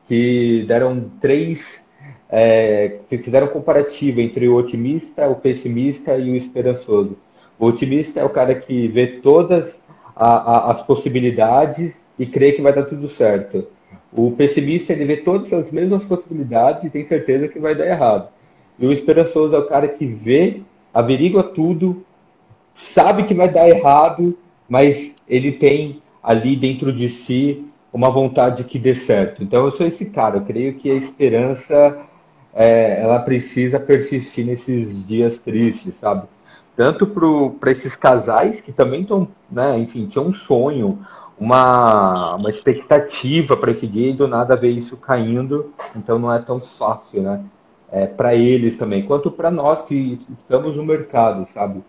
que 0.07 0.65
deram 0.67 1.09
três 1.21 1.85
é, 2.29 2.99
fizeram 3.07 3.47
um 3.47 3.51
comparativo 3.51 4.19
entre 4.19 4.47
o 4.47 4.55
otimista, 4.55 5.27
o 5.27 5.35
pessimista 5.35 6.17
e 6.17 6.29
o 6.29 6.35
esperançoso. 6.35 7.17
O 7.57 7.65
otimista 7.65 8.19
é 8.19 8.23
o 8.23 8.29
cara 8.29 8.53
que 8.53 8.87
vê 8.87 9.07
todas 9.07 9.79
a, 10.15 10.27
a, 10.27 10.71
as 10.71 10.83
possibilidades 10.83 11.95
e 12.19 12.25
crê 12.25 12.51
que 12.51 12.61
vai 12.61 12.73
dar 12.73 12.83
tudo 12.83 13.09
certo. 13.09 13.67
O 14.11 14.31
pessimista 14.31 14.93
ele 14.93 15.05
vê 15.05 15.17
todas 15.17 15.51
as 15.51 15.71
mesmas 15.71 16.03
possibilidades 16.05 16.83
e 16.83 16.89
tem 16.89 17.07
certeza 17.07 17.47
que 17.47 17.59
vai 17.59 17.75
dar 17.75 17.87
errado. 17.87 18.29
E 18.79 18.85
o 18.85 18.93
esperançoso 18.93 19.55
é 19.55 19.59
o 19.59 19.67
cara 19.67 19.87
que 19.87 20.05
vê 20.05 20.61
averigua 20.93 21.43
tudo, 21.43 22.03
sabe 22.75 23.23
que 23.23 23.33
vai 23.33 23.49
dar 23.49 23.67
errado, 23.67 24.37
mas 24.67 25.13
ele 25.27 25.51
tem 25.51 26.01
ali 26.23 26.55
dentro 26.55 26.91
de 26.91 27.09
si 27.09 27.65
uma 27.91 28.09
vontade 28.09 28.63
que 28.63 28.77
dê 28.77 28.95
certo. 28.95 29.43
Então 29.43 29.65
eu 29.65 29.71
sou 29.71 29.85
esse 29.85 30.05
cara, 30.05 30.37
eu 30.37 30.41
creio 30.41 30.75
que 30.75 30.89
a 30.91 30.95
esperança 30.95 32.05
é, 32.53 33.01
ela 33.01 33.19
precisa 33.19 33.79
persistir 33.79 34.45
nesses 34.45 35.05
dias 35.05 35.39
tristes, 35.39 35.95
sabe? 35.95 36.27
Tanto 36.75 37.07
para 37.59 37.71
esses 37.71 37.95
casais 37.95 38.61
que 38.61 38.71
também 38.71 39.01
estão, 39.01 39.27
né, 39.51 39.79
enfim, 39.79 40.05
tinham 40.05 40.27
um 40.27 40.33
sonho, 40.33 40.99
uma, 41.39 42.35
uma 42.35 42.49
expectativa 42.49 43.55
para 43.55 43.71
esse 43.71 43.85
dia 43.85 44.09
e 44.09 44.13
do 44.13 44.27
nada 44.27 44.55
ver 44.55 44.71
isso 44.71 44.97
caindo, 44.97 45.71
então 45.95 46.17
não 46.17 46.33
é 46.33 46.39
tão 46.39 46.59
fácil, 46.59 47.21
né? 47.21 47.43
É, 47.89 48.05
para 48.05 48.35
eles 48.35 48.75
também, 48.75 49.05
quanto 49.05 49.31
para 49.31 49.49
nós 49.49 49.85
que 49.85 50.19
estamos 50.41 50.75
no 50.75 50.83
mercado, 50.83 51.47
sabe? 51.53 51.81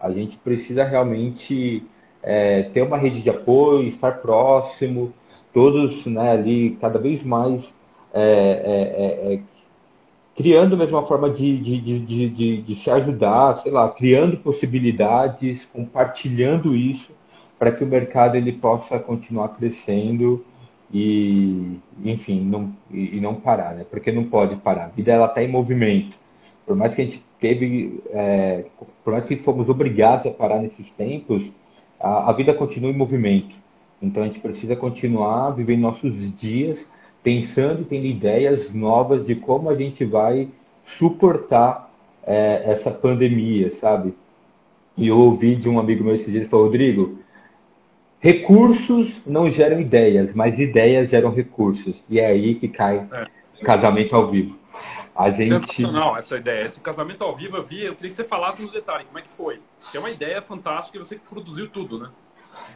A 0.00 0.10
gente 0.10 0.36
precisa 0.38 0.82
realmente 0.84 1.86
é, 2.22 2.64
ter 2.64 2.82
uma 2.82 2.96
rede 2.96 3.22
de 3.22 3.30
apoio, 3.30 3.88
estar 3.88 4.18
próximo, 4.18 5.12
todos 5.52 6.04
né, 6.06 6.32
ali 6.32 6.76
cada 6.80 6.98
vez 6.98 7.22
mais 7.22 7.72
é, 8.12 8.22
é, 8.22 9.32
é, 9.32 9.34
é 9.34 9.40
criando 10.36 10.76
mesmo 10.76 10.96
uma 10.96 11.06
forma 11.06 11.30
de, 11.30 11.56
de, 11.58 11.78
de, 11.78 12.28
de, 12.28 12.62
de 12.62 12.74
se 12.74 12.90
ajudar, 12.90 13.58
sei 13.58 13.70
lá, 13.70 13.88
criando 13.90 14.36
possibilidades, 14.38 15.64
compartilhando 15.66 16.74
isso 16.74 17.12
para 17.58 17.72
que 17.72 17.84
o 17.84 17.86
mercado 17.86 18.36
ele 18.36 18.52
possa 18.52 18.98
continuar 18.98 19.48
crescendo 19.50 20.44
e, 20.92 21.78
enfim, 22.04 22.40
não, 22.40 22.72
e, 22.90 23.20
não 23.20 23.34
parar, 23.34 23.74
né? 23.74 23.84
Porque 23.88 24.12
não 24.12 24.24
pode 24.24 24.56
parar. 24.56 24.84
A 24.84 24.88
vida 24.88 25.12
ela 25.12 25.26
está 25.26 25.42
em 25.42 25.48
movimento. 25.48 26.16
Por 26.66 26.76
mais 26.76 26.94
que 26.94 27.02
a 27.02 27.04
gente 27.04 27.24
teve, 27.40 28.00
é, 28.10 28.64
por 29.02 29.12
mais 29.12 29.24
que 29.24 29.36
fomos 29.36 29.68
obrigados 29.68 30.26
a 30.26 30.30
parar 30.30 30.60
nesses 30.60 30.90
tempos, 30.90 31.50
a, 32.00 32.30
a 32.30 32.32
vida 32.32 32.54
continua 32.54 32.90
em 32.90 32.96
movimento. 32.96 33.54
Então 34.00 34.22
a 34.22 34.26
gente 34.26 34.40
precisa 34.40 34.76
continuar 34.76 35.50
vivendo 35.50 35.80
nossos 35.80 36.14
dias 36.36 36.84
pensando 37.24 37.80
e 37.80 37.84
tendo 37.86 38.04
ideias 38.04 38.70
novas 38.72 39.26
de 39.26 39.34
como 39.34 39.70
a 39.70 39.74
gente 39.74 40.04
vai 40.04 40.50
suportar 40.98 41.90
é, 42.26 42.62
essa 42.66 42.90
pandemia, 42.90 43.72
sabe? 43.72 44.14
E 44.96 45.08
eu 45.08 45.18
ouvi 45.18 45.56
de 45.56 45.68
um 45.68 45.80
amigo 45.80 46.04
meu 46.04 46.14
esses 46.14 46.26
dias, 46.26 46.42
ele 46.42 46.50
falou, 46.50 46.66
Rodrigo, 46.66 47.18
recursos 48.24 49.20
não 49.26 49.50
geram 49.50 49.78
ideias, 49.78 50.32
mas 50.32 50.58
ideias 50.58 51.10
geram 51.10 51.30
recursos. 51.30 52.02
E 52.08 52.18
é 52.18 52.24
aí 52.24 52.54
que 52.54 52.68
cai 52.68 53.06
é. 53.12 53.26
casamento 53.62 54.16
ao 54.16 54.26
vivo. 54.26 54.58
A 55.14 55.28
gente... 55.28 55.60
Sensacional 55.60 56.16
essa 56.16 56.38
ideia. 56.38 56.64
Esse 56.64 56.80
casamento 56.80 57.22
ao 57.22 57.36
vivo 57.36 57.58
eu 57.58 57.62
vi, 57.62 57.84
eu 57.84 57.94
queria 57.94 58.08
que 58.08 58.16
você 58.16 58.24
falasse 58.24 58.62
no 58.62 58.72
detalhe, 58.72 59.04
como 59.04 59.18
é 59.18 59.22
que 59.22 59.28
foi? 59.28 59.60
é 59.94 59.98
uma 59.98 60.08
ideia 60.08 60.40
fantástica 60.40 60.96
e 60.96 61.04
você 61.04 61.16
produziu 61.16 61.68
tudo, 61.68 61.98
né? 61.98 62.08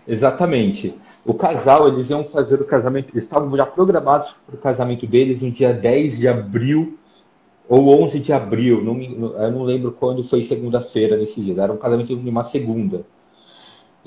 Exatamente. 0.07 0.95
O 1.25 1.33
casal, 1.33 1.89
eles 1.89 2.11
iam 2.11 2.25
fazer 2.25 2.61
o 2.61 2.67
casamento, 2.67 3.09
eles 3.15 3.25
estavam 3.25 3.57
já 3.57 3.65
programados 3.65 4.35
para 4.47 4.55
o 4.55 4.59
casamento 4.59 5.07
deles 5.07 5.41
no 5.41 5.51
dia 5.51 5.73
10 5.73 6.19
de 6.19 6.29
abril 6.29 6.99
ou 7.67 8.03
11 8.05 8.19
de 8.19 8.35
abril, 8.35 8.85
não 8.85 8.93
me, 8.93 9.15
eu 9.15 9.51
não 9.51 9.63
lembro 9.63 9.93
quando 9.93 10.23
foi 10.25 10.45
segunda-feira 10.45 11.17
nesse 11.17 11.41
dia, 11.41 11.63
era 11.63 11.73
um 11.73 11.79
casamento 11.79 12.15
de 12.15 12.29
uma 12.29 12.45
segunda. 12.45 13.05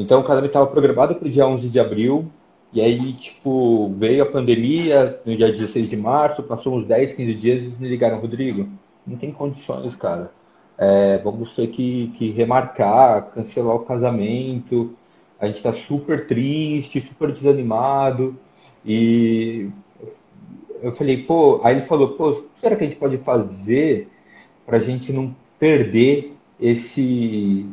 Então 0.02 0.22
o 0.22 0.24
casamento 0.24 0.50
estava 0.50 0.68
programado 0.68 1.16
para 1.16 1.28
o 1.28 1.32
dia 1.32 1.48
11 1.48 1.70
de 1.70 1.80
abril, 1.80 2.30
e 2.74 2.80
aí, 2.80 3.14
tipo, 3.14 3.94
veio 3.98 4.24
a 4.24 4.26
pandemia 4.26 5.20
no 5.26 5.36
dia 5.36 5.52
16 5.52 5.90
de 5.90 5.98
março, 5.98 6.42
passou 6.44 6.78
uns 6.78 6.88
10, 6.88 7.14
15 7.16 7.34
dias 7.36 7.62
e 7.64 7.76
me 7.78 7.90
ligaram, 7.90 8.20
Rodrigo, 8.20 8.68
não 9.06 9.18
tem 9.18 9.32
condições, 9.32 9.94
cara. 9.96 10.32
É, 10.78 11.18
vamos 11.18 11.54
ter 11.54 11.68
que, 11.68 12.08
que 12.18 12.32
remarcar, 12.32 13.32
cancelar 13.34 13.76
o 13.76 13.86
casamento, 13.86 14.96
a 15.40 15.48
gente 15.48 15.58
está 15.58 15.74
super 15.74 16.28
triste, 16.28 17.02
super 17.02 17.32
desanimado. 17.32 18.38
E 18.86 19.70
eu 20.82 20.94
falei, 20.94 21.24
pô, 21.24 21.60
aí 21.64 21.76
ele 21.76 21.86
falou, 21.86 22.10
pô, 22.10 22.30
o 22.30 22.36
que 22.44 22.62
será 22.62 22.76
que 22.76 22.86
a 22.86 22.88
gente 22.88 23.00
pode 23.00 23.18
fazer 23.18 24.08
para 24.66 24.78
a 24.78 24.80
gente 24.80 25.12
não 25.12 25.36
perder 25.60 26.34
esse 26.60 27.68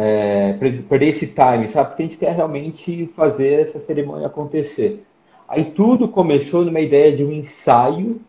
é, 0.00 0.52
perder 0.88 1.08
esse 1.08 1.26
time, 1.26 1.68
sabe? 1.68 1.88
Porque 1.88 2.02
a 2.04 2.06
gente 2.06 2.18
quer 2.18 2.32
realmente 2.32 3.10
fazer 3.16 3.62
essa 3.62 3.80
cerimônia 3.80 4.28
acontecer. 4.28 5.04
Aí 5.48 5.64
tudo 5.64 6.06
começou 6.06 6.64
numa 6.64 6.78
ideia 6.78 7.16
de 7.16 7.24
um 7.24 7.32
ensaio 7.32 8.20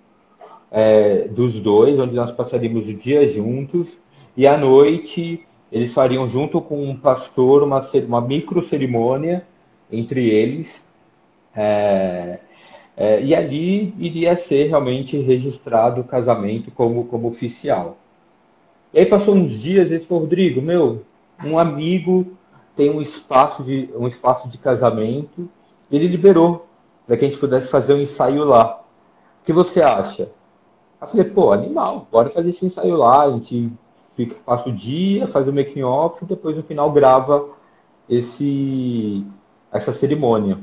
é, 0.72 1.28
dos 1.28 1.60
dois, 1.60 2.00
onde 2.00 2.16
nós 2.16 2.32
passaríamos 2.32 2.90
o 2.90 2.94
dia 2.96 3.28
juntos 3.28 3.88
e 4.36 4.48
à 4.48 4.58
noite 4.58 5.46
eles 5.72 5.94
fariam 5.94 6.28
junto 6.28 6.60
com 6.60 6.82
um 6.82 6.96
pastor 6.96 7.62
uma, 7.62 7.88
uma 8.08 8.22
micro 8.22 8.66
cerimônia 8.66 9.46
entre 9.92 10.28
eles. 10.28 10.82
É, 11.56 12.40
é, 12.98 13.22
e 13.22 13.36
ali 13.36 13.94
iria 14.00 14.36
ser 14.36 14.70
realmente 14.70 15.16
registrado 15.18 16.02
o 16.02 16.04
casamento 16.04 16.72
como, 16.72 17.06
como 17.06 17.28
oficial. 17.28 17.96
E 18.92 18.98
aí 18.98 19.06
passou 19.06 19.36
uns 19.36 19.60
dias 19.60 19.92
e 19.92 19.96
ele 19.96 20.04
falou, 20.04 20.24
Rodrigo, 20.24 20.64
meu, 20.64 21.04
um 21.44 21.58
amigo 21.58 22.38
tem 22.76 22.90
um 22.90 23.02
espaço 23.02 23.64
de, 23.64 23.90
um 23.96 24.08
espaço 24.08 24.48
de 24.48 24.58
casamento, 24.58 25.50
e 25.92 25.96
ele 25.96 26.08
liberou 26.08 26.68
para 27.06 27.18
que 27.18 27.26
a 27.26 27.28
gente 27.28 27.40
pudesse 27.40 27.68
fazer 27.68 27.94
um 27.94 28.02
ensaio 28.02 28.44
lá. 28.44 28.82
O 29.42 29.46
que 29.46 29.52
você 29.52 29.82
acha? 29.82 30.30
Eu 31.02 31.08
falei, 31.08 31.26
pô, 31.26 31.52
animal, 31.52 32.08
bora 32.12 32.30
fazer 32.30 32.50
esse 32.50 32.66
ensaio 32.66 32.96
lá, 32.96 33.24
a 33.24 33.32
gente 33.32 33.72
fica, 34.16 34.36
passa 34.46 34.70
o 34.70 34.72
dia, 34.72 35.28
faz 35.28 35.48
o 35.48 35.54
making 35.54 35.84
off, 35.84 36.24
e 36.24 36.28
depois 36.28 36.56
no 36.56 36.64
final 36.64 36.92
grava 36.92 37.50
esse 38.08 39.26
essa 39.72 39.94
cerimônia. 39.94 40.58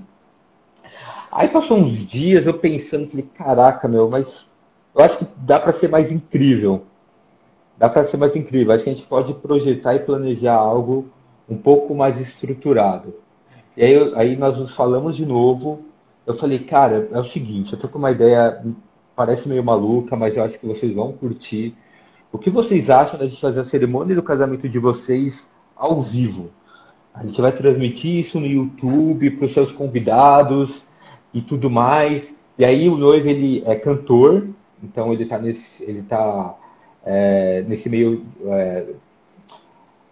Aí 1.30 1.49
passou 1.49 1.78
uns 1.78 1.99
dias 1.99 2.47
eu 2.47 2.54
pensando, 2.54 3.09
falei, 3.09 3.28
caraca, 3.35 3.87
meu, 3.87 4.09
mas 4.09 4.47
eu 4.95 5.04
acho 5.04 5.18
que 5.18 5.26
dá 5.37 5.61
para 5.61 5.73
ser 5.73 5.88
mais 5.88 6.11
incrível. 6.11 6.85
Dá 7.78 7.88
para 7.88 8.06
ser 8.06 8.16
mais 8.16 8.35
incrível. 8.35 8.75
Acho 8.75 8.85
que 8.85 8.90
a 8.90 8.92
gente 8.95 9.06
pode 9.06 9.35
projetar 9.35 9.95
e 9.95 10.00
planejar 10.00 10.54
algo 10.54 11.09
um 11.49 11.56
pouco 11.56 11.95
mais 11.95 12.21
estruturado. 12.21 13.14
E 13.76 13.83
aí, 13.83 14.14
aí 14.14 14.37
nós 14.37 14.56
nos 14.56 14.75
falamos 14.75 15.16
de 15.16 15.26
novo. 15.26 15.80
Eu 16.26 16.35
falei, 16.35 16.59
cara, 16.59 17.09
é 17.12 17.21
o 17.21 17.25
seguinte, 17.25 17.73
eu 17.73 17.78
tô 17.78 17.88
com 17.88 17.99
uma 17.99 18.11
ideia, 18.11 18.64
parece 19.14 19.49
meio 19.49 19.62
maluca, 19.62 20.16
mas 20.16 20.37
eu 20.37 20.42
acho 20.42 20.59
que 20.59 20.66
vocês 20.66 20.92
vão 20.92 21.12
curtir. 21.12 21.75
O 22.33 22.38
que 22.38 22.50
vocês 22.50 22.90
acham 22.90 23.18
da 23.18 23.26
gente 23.26 23.40
fazer 23.40 23.61
a 23.61 23.64
cerimônia 23.64 24.16
do 24.16 24.23
casamento 24.23 24.68
de 24.68 24.78
vocês 24.78 25.47
ao 25.76 26.02
vivo? 26.02 26.50
A 27.14 27.25
gente 27.25 27.40
vai 27.40 27.52
transmitir 27.52 28.18
isso 28.18 28.40
no 28.40 28.47
YouTube 28.47 29.30
para 29.33 29.47
os 29.47 29.52
seus 29.52 29.71
convidados 29.71 30.85
e 31.33 31.40
tudo 31.40 31.71
mais. 31.71 32.35
E 32.59 32.64
aí 32.64 32.88
o 32.88 32.97
noivo 32.97 33.28
ele 33.28 33.62
é 33.64 33.75
cantor, 33.76 34.49
então 34.83 35.12
ele 35.12 35.23
está 35.23 35.38
nesse, 35.38 35.83
ele 35.83 36.02
tá 36.02 36.54
é, 37.07 37.65
nesse 37.69 37.89
meio 37.89 38.27
é, 38.47 38.85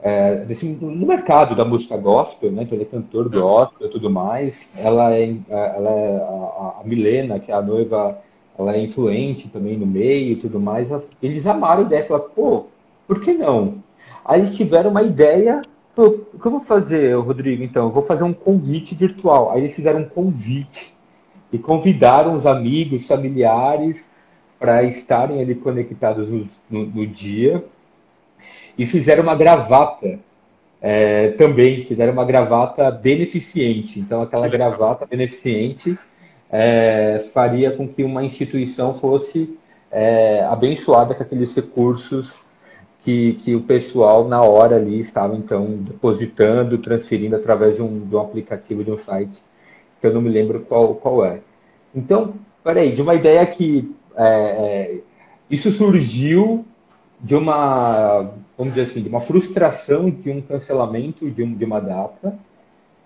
é, 0.00 0.46
no 0.80 1.06
mercado 1.06 1.56
da 1.56 1.64
música 1.64 1.96
gospel, 1.96 2.52
né? 2.52 2.62
Então 2.62 2.76
ele 2.76 2.84
é 2.84 2.86
cantor 2.86 3.28
gospel 3.28 3.88
e 3.88 3.90
tudo 3.90 4.08
mais. 4.08 4.54
Ela 4.76 5.12
é, 5.12 5.34
ela 5.48 5.90
é 5.90 6.16
a, 6.16 6.80
a 6.80 6.82
Milena, 6.84 7.40
que 7.40 7.50
é 7.50 7.54
a 7.54 7.62
noiva 7.62 8.16
ela 8.56 8.76
é 8.76 8.80
influente 8.80 9.48
também 9.48 9.76
no 9.76 9.86
meio 9.86 10.32
e 10.32 10.36
tudo 10.36 10.60
mais. 10.60 10.88
Eles 11.20 11.44
amaram 11.46 11.82
a 11.82 11.86
ideia, 11.86 12.04
falaram, 12.04 12.30
pô, 12.30 12.66
por 13.06 13.20
que 13.20 13.32
não? 13.32 13.82
Aí 14.24 14.40
eles 14.40 14.54
tiveram 14.54 14.90
uma 14.90 15.02
ideia, 15.02 15.62
pô, 15.96 16.20
o 16.32 16.38
que 16.38 16.46
eu 16.46 16.52
vou 16.52 16.60
fazer, 16.60 17.14
Rodrigo, 17.16 17.64
então? 17.64 17.86
Eu 17.86 17.90
vou 17.90 18.02
fazer 18.02 18.22
um 18.22 18.32
convite 18.32 18.94
virtual. 18.94 19.50
Aí 19.50 19.62
eles 19.62 19.74
fizeram 19.74 20.00
um 20.00 20.08
convite 20.08 20.94
e 21.52 21.58
convidaram 21.58 22.36
os 22.36 22.46
amigos, 22.46 23.06
familiares 23.06 24.06
para 24.64 24.82
estarem 24.82 25.42
ali 25.42 25.54
conectados 25.54 26.26
no, 26.26 26.48
no, 26.70 26.86
no, 26.86 27.06
dia 27.06 27.62
e 28.78 28.86
fizeram 28.86 29.22
uma 29.22 29.34
gravata 29.34 30.18
é, 30.80 31.32
também, 31.32 31.82
fizeram 31.82 32.14
uma 32.14 32.24
gravata 32.24 32.90
beneficente. 32.90 34.00
Então 34.00 34.22
aquela 34.22 34.48
gravata 34.48 35.04
beneficente 35.04 35.98
é, 36.50 37.26
faria 37.34 37.72
com 37.72 37.86
que 37.86 38.02
uma 38.02 38.24
instituição 38.24 38.94
fosse 38.94 39.54
é, 39.92 40.42
abençoada 40.44 41.14
com 41.14 41.22
aqueles 41.22 41.54
recursos 41.54 42.32
que, 43.02 43.34
que 43.44 43.54
o 43.54 43.60
pessoal 43.60 44.26
na 44.26 44.40
hora 44.40 44.76
ali 44.76 44.98
estava 44.98 45.36
então 45.36 45.66
depositando, 45.66 46.78
transferindo 46.78 47.36
através 47.36 47.76
de 47.76 47.82
um, 47.82 48.00
de 48.00 48.16
um 48.16 48.20
aplicativo, 48.20 48.82
de 48.82 48.92
um 48.92 48.98
site, 48.98 49.42
que 50.00 50.06
eu 50.06 50.14
não 50.14 50.22
me 50.22 50.30
lembro 50.30 50.60
qual, 50.60 50.94
qual 50.94 51.22
é. 51.22 51.40
Então, 51.94 52.32
peraí, 52.64 52.92
de 52.92 53.02
uma 53.02 53.14
ideia 53.14 53.44
que 53.44 53.94
é, 54.16 54.26
é, 54.26 54.98
isso 55.50 55.70
surgiu 55.72 56.64
de 57.20 57.34
uma, 57.34 58.32
vamos 58.56 58.74
dizer 58.74 58.90
assim, 58.90 59.02
de 59.02 59.08
uma 59.08 59.20
frustração 59.20 60.10
de 60.10 60.30
um 60.30 60.40
cancelamento 60.40 61.30
de, 61.30 61.42
um, 61.42 61.54
de 61.54 61.64
uma 61.64 61.80
data, 61.80 62.38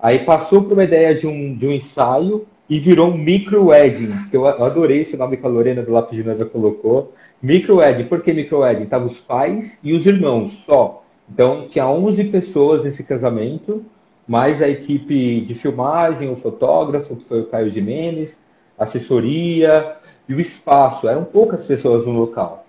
aí 0.01 0.21
passou 0.21 0.63
por 0.63 0.73
uma 0.73 0.85
ideia 0.85 1.15
de 1.15 1.27
um, 1.27 1.55
de 1.55 1.67
um 1.67 1.73
ensaio, 1.73 2.47
e 2.69 2.79
virou 2.79 3.11
um 3.11 3.17
micro 3.17 3.67
wedding. 3.67 4.15
Eu 4.31 4.47
adorei 4.47 5.01
esse 5.01 5.17
nome 5.17 5.39
que 5.39 5.47
a 5.47 5.49
Lorena 5.49 5.83
do 5.83 5.91
Lápis 5.91 6.17
de 6.17 6.25
Noiva 6.25 6.45
colocou. 6.45 7.15
Micro 7.41 7.77
wedding. 7.77 8.05
Por 8.05 8.21
que 8.21 8.33
micro 8.33 8.59
wedding? 8.59 8.85
Tava 8.87 9.07
os 9.07 9.19
pais 9.19 9.79
e 9.83 9.95
os 9.95 10.05
irmãos 10.05 10.53
só. 10.67 11.03
Então 11.33 11.67
tinha 11.69 11.89
11 11.89 12.25
pessoas 12.25 12.85
nesse 12.85 13.03
casamento, 13.03 13.85
mais 14.27 14.63
a 14.63 14.69
equipe 14.69 15.41
de 15.41 15.55
filmagem, 15.55 16.31
o 16.31 16.37
fotógrafo, 16.37 17.17
que 17.17 17.25
foi 17.25 17.41
o 17.41 17.47
Caio 17.47 17.71
Jimenez, 17.71 18.37
assessoria 18.79 19.97
e 20.29 20.35
o 20.35 20.41
espaço. 20.41 21.09
Eram 21.09 21.25
poucas 21.25 21.65
pessoas 21.65 22.07
no 22.07 22.13
local. 22.13 22.65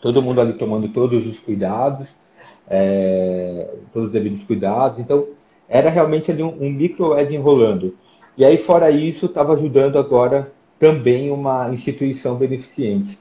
Todo 0.00 0.22
mundo 0.22 0.40
ali 0.40 0.52
tomando 0.52 0.88
todos 0.88 1.26
os 1.26 1.38
cuidados, 1.40 2.08
é, 2.68 3.68
todos 3.92 4.08
os 4.08 4.12
devidos 4.12 4.44
cuidados. 4.44 4.98
Então 4.98 5.26
era 5.68 5.88
realmente 5.88 6.30
ali 6.30 6.42
um, 6.42 6.54
um 6.60 6.70
micro 6.70 7.10
wedding 7.10 7.38
rolando. 7.38 7.96
E 8.36 8.44
aí, 8.44 8.58
fora 8.58 8.90
isso, 8.90 9.26
estava 9.26 9.54
ajudando 9.54 9.96
agora 9.96 10.52
também 10.78 11.30
uma 11.30 11.72
instituição 11.72 12.34
beneficente. 12.34 13.18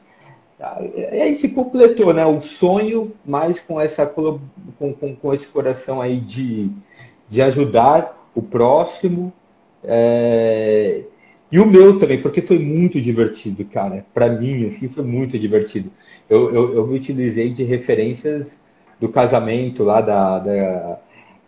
E 0.95 1.21
aí 1.21 1.35
se 1.35 1.49
completou, 1.49 2.13
né? 2.13 2.25
O 2.25 2.41
sonho, 2.41 3.11
mais 3.25 3.59
com 3.59 3.79
essa 3.79 4.05
com, 4.05 4.39
com, 4.79 5.15
com 5.15 5.33
esse 5.33 5.47
coração 5.47 6.01
aí 6.01 6.19
de, 6.19 6.69
de 7.29 7.41
ajudar 7.41 8.17
o 8.33 8.41
próximo. 8.41 9.31
É... 9.83 11.03
E 11.53 11.59
o 11.59 11.67
meu 11.67 11.99
também, 11.99 12.19
porque 12.19 12.41
foi 12.41 12.57
muito 12.57 12.99
divertido, 12.99 13.63
cara. 13.65 14.03
Para 14.11 14.27
mim, 14.27 14.65
assim, 14.65 14.87
foi 14.87 15.03
muito 15.03 15.37
divertido. 15.37 15.91
Eu, 16.27 16.51
eu, 16.51 16.73
eu, 16.73 16.87
me 16.87 16.97
utilizei 16.97 17.51
de 17.51 17.63
referências 17.63 18.47
do 18.99 19.07
casamento 19.07 19.83
lá 19.83 20.01
da, 20.01 20.39
da 20.39 20.99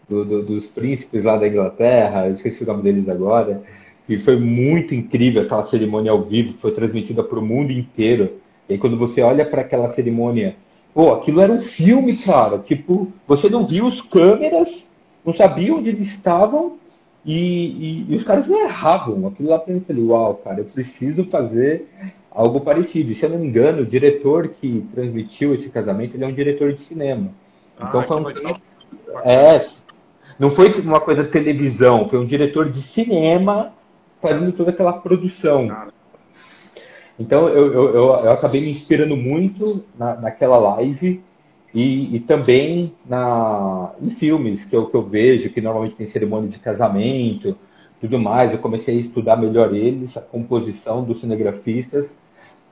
do, 0.07 0.23
do, 0.23 0.43
dos 0.43 0.67
príncipes 0.67 1.23
lá 1.23 1.37
da 1.37 1.47
Inglaterra, 1.47 2.29
esqueci 2.29 2.63
o 2.63 2.67
nome 2.67 2.83
deles 2.83 3.09
agora, 3.09 3.63
e 4.07 4.19
foi 4.19 4.35
muito 4.35 4.93
incrível 4.93 5.41
aquela 5.41 5.65
cerimônia 5.65 6.11
ao 6.11 6.21
vivo, 6.21 6.55
foi 6.59 6.71
transmitida 6.71 7.23
para 7.23 7.39
o 7.39 7.43
mundo 7.43 7.71
inteiro. 7.71 8.33
E 8.69 8.73
aí, 8.73 8.77
quando 8.77 8.95
você 8.95 9.23
olha 9.23 9.43
para 9.43 9.61
aquela 9.61 9.91
cerimônia, 9.91 10.55
pô, 10.93 11.13
aquilo 11.13 11.41
era 11.41 11.51
um 11.51 11.63
filme, 11.63 12.15
cara. 12.17 12.59
Tipo, 12.59 13.11
você 13.27 13.49
não 13.49 13.65
viu 13.65 13.87
os 13.87 14.01
câmeras, 14.01 14.85
não 15.25 15.33
sabia 15.35 15.73
onde 15.73 15.89
eles 15.89 16.09
estavam 16.09 16.77
e, 17.25 18.05
e, 18.07 18.13
e 18.13 18.15
os 18.15 18.23
caras 18.23 18.47
não 18.47 18.61
erravam. 18.61 19.27
Aquilo 19.27 19.49
lá 19.49 19.59
para 19.59 19.73
mim, 19.73 19.79
eu 19.79 19.85
falei, 19.85 20.03
uau, 20.03 20.35
cara, 20.35 20.59
eu 20.59 20.65
preciso 20.65 21.25
fazer 21.25 21.89
algo 22.31 22.61
parecido. 22.61 23.11
E, 23.11 23.15
se 23.15 23.25
eu 23.25 23.29
não 23.29 23.39
me 23.39 23.47
engano, 23.47 23.81
o 23.81 23.85
diretor 23.85 24.49
que 24.49 24.85
transmitiu 24.93 25.55
esse 25.55 25.69
casamento, 25.69 26.15
ele 26.15 26.23
é 26.23 26.27
um 26.27 26.33
diretor 26.33 26.71
de 26.73 26.81
cinema. 26.81 27.31
Ah, 27.79 27.87
então 27.89 28.03
foi 28.03 28.21
um... 28.21 28.55
É, 29.23 29.65
não 30.37 30.51
foi 30.51 30.71
uma 30.81 30.99
coisa 30.99 31.23
de 31.23 31.29
televisão, 31.29 32.07
foi 32.09 32.19
um 32.19 32.25
diretor 32.25 32.69
de 32.69 32.81
cinema 32.81 33.73
fazendo 34.21 34.51
toda 34.51 34.71
aquela 34.71 34.93
produção. 34.93 35.69
Então 37.17 37.47
eu, 37.47 37.71
eu, 37.71 37.93
eu, 37.93 38.05
eu 38.17 38.31
acabei 38.31 38.61
me 38.61 38.69
inspirando 38.69 39.15
muito 39.15 39.85
na, 39.97 40.15
naquela 40.15 40.57
live 40.57 41.23
e, 41.75 42.15
e, 42.15 42.19
também 42.21 42.93
na, 43.05 43.91
em 44.01 44.09
filmes 44.09 44.63
que 44.63 44.73
eu, 44.73 44.85
que 44.85 44.95
eu 44.95 45.01
vejo, 45.03 45.49
que 45.49 45.59
normalmente 45.59 45.95
tem 45.95 46.07
cerimônia 46.07 46.49
de 46.49 46.57
casamento, 46.57 47.57
tudo 47.99 48.17
mais. 48.17 48.53
Eu 48.53 48.59
comecei 48.59 48.97
a 48.97 49.01
estudar 49.01 49.35
melhor 49.35 49.75
eles, 49.75 50.15
a 50.15 50.21
composição 50.21 51.03
dos 51.03 51.19
cinegrafistas, 51.19 52.07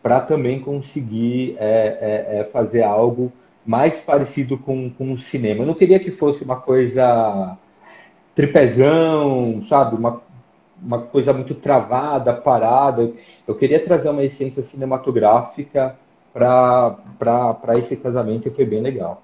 para 0.02 0.22
também 0.22 0.62
conseguir 0.62 1.58
é, 1.60 1.66
é, 1.66 2.40
é, 2.40 2.44
fazer 2.46 2.84
algo 2.84 3.30
mais 3.66 4.00
parecido 4.00 4.58
com, 4.58 4.90
com 4.90 5.12
o 5.12 5.20
cinema. 5.20 5.64
Eu 5.64 5.68
não 5.68 5.74
queria 5.74 6.00
que 6.00 6.12
fosse 6.12 6.42
uma 6.46 6.56
coisa 6.62 7.58
tripezão, 8.34 9.66
sabe? 9.68 9.98
Uma, 9.98 10.22
uma 10.82 11.00
coisa 11.00 11.34
muito 11.34 11.56
travada, 11.56 12.34
parada. 12.34 13.12
Eu 13.46 13.56
queria 13.56 13.84
trazer 13.84 14.08
uma 14.08 14.24
essência 14.24 14.64
cinematográfica 14.64 15.98
para 16.34 17.78
esse 17.78 17.96
casamento 17.96 18.48
e 18.48 18.52
foi 18.52 18.66
bem 18.66 18.82
legal. 18.82 19.22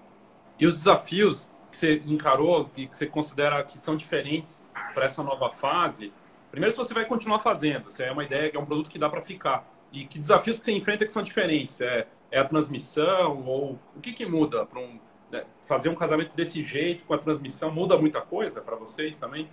E 0.59 0.67
os 0.67 0.75
desafios 0.77 1.49
que 1.71 1.77
você 1.77 2.01
encarou, 2.05 2.65
que 2.65 2.87
você 2.89 3.05
considera 3.05 3.63
que 3.63 3.79
são 3.79 3.95
diferentes 3.95 4.65
para 4.93 5.05
essa 5.05 5.23
nova 5.23 5.49
fase? 5.49 6.11
Primeiro, 6.51 6.71
se 6.71 6.77
você 6.77 6.93
vai 6.93 7.05
continuar 7.05 7.39
fazendo, 7.39 7.91
se 7.91 8.03
é 8.03 8.11
uma 8.11 8.23
ideia, 8.23 8.49
que 8.49 8.57
é 8.57 8.59
um 8.59 8.65
produto 8.65 8.89
que 8.89 8.99
dá 8.99 9.09
para 9.09 9.21
ficar. 9.21 9.67
E 9.91 10.05
que 10.05 10.19
desafios 10.19 10.59
que 10.59 10.65
você 10.65 10.71
enfrenta 10.71 11.05
que 11.05 11.11
são 11.11 11.23
diferentes? 11.23 11.81
É, 11.81 12.07
é 12.31 12.39
a 12.39 12.45
transmissão 12.45 13.43
ou 13.45 13.79
o 13.95 13.99
que, 13.99 14.13
que 14.13 14.25
muda 14.25 14.65
para 14.65 14.79
um 14.79 14.99
né, 15.31 15.43
fazer 15.61 15.89
um 15.89 15.95
casamento 15.95 16.35
desse 16.35 16.63
jeito 16.63 17.05
com 17.05 17.13
a 17.13 17.17
transmissão 17.17 17.71
muda 17.71 17.97
muita 17.97 18.21
coisa 18.21 18.61
para 18.61 18.75
vocês 18.75 19.17
também? 19.17 19.49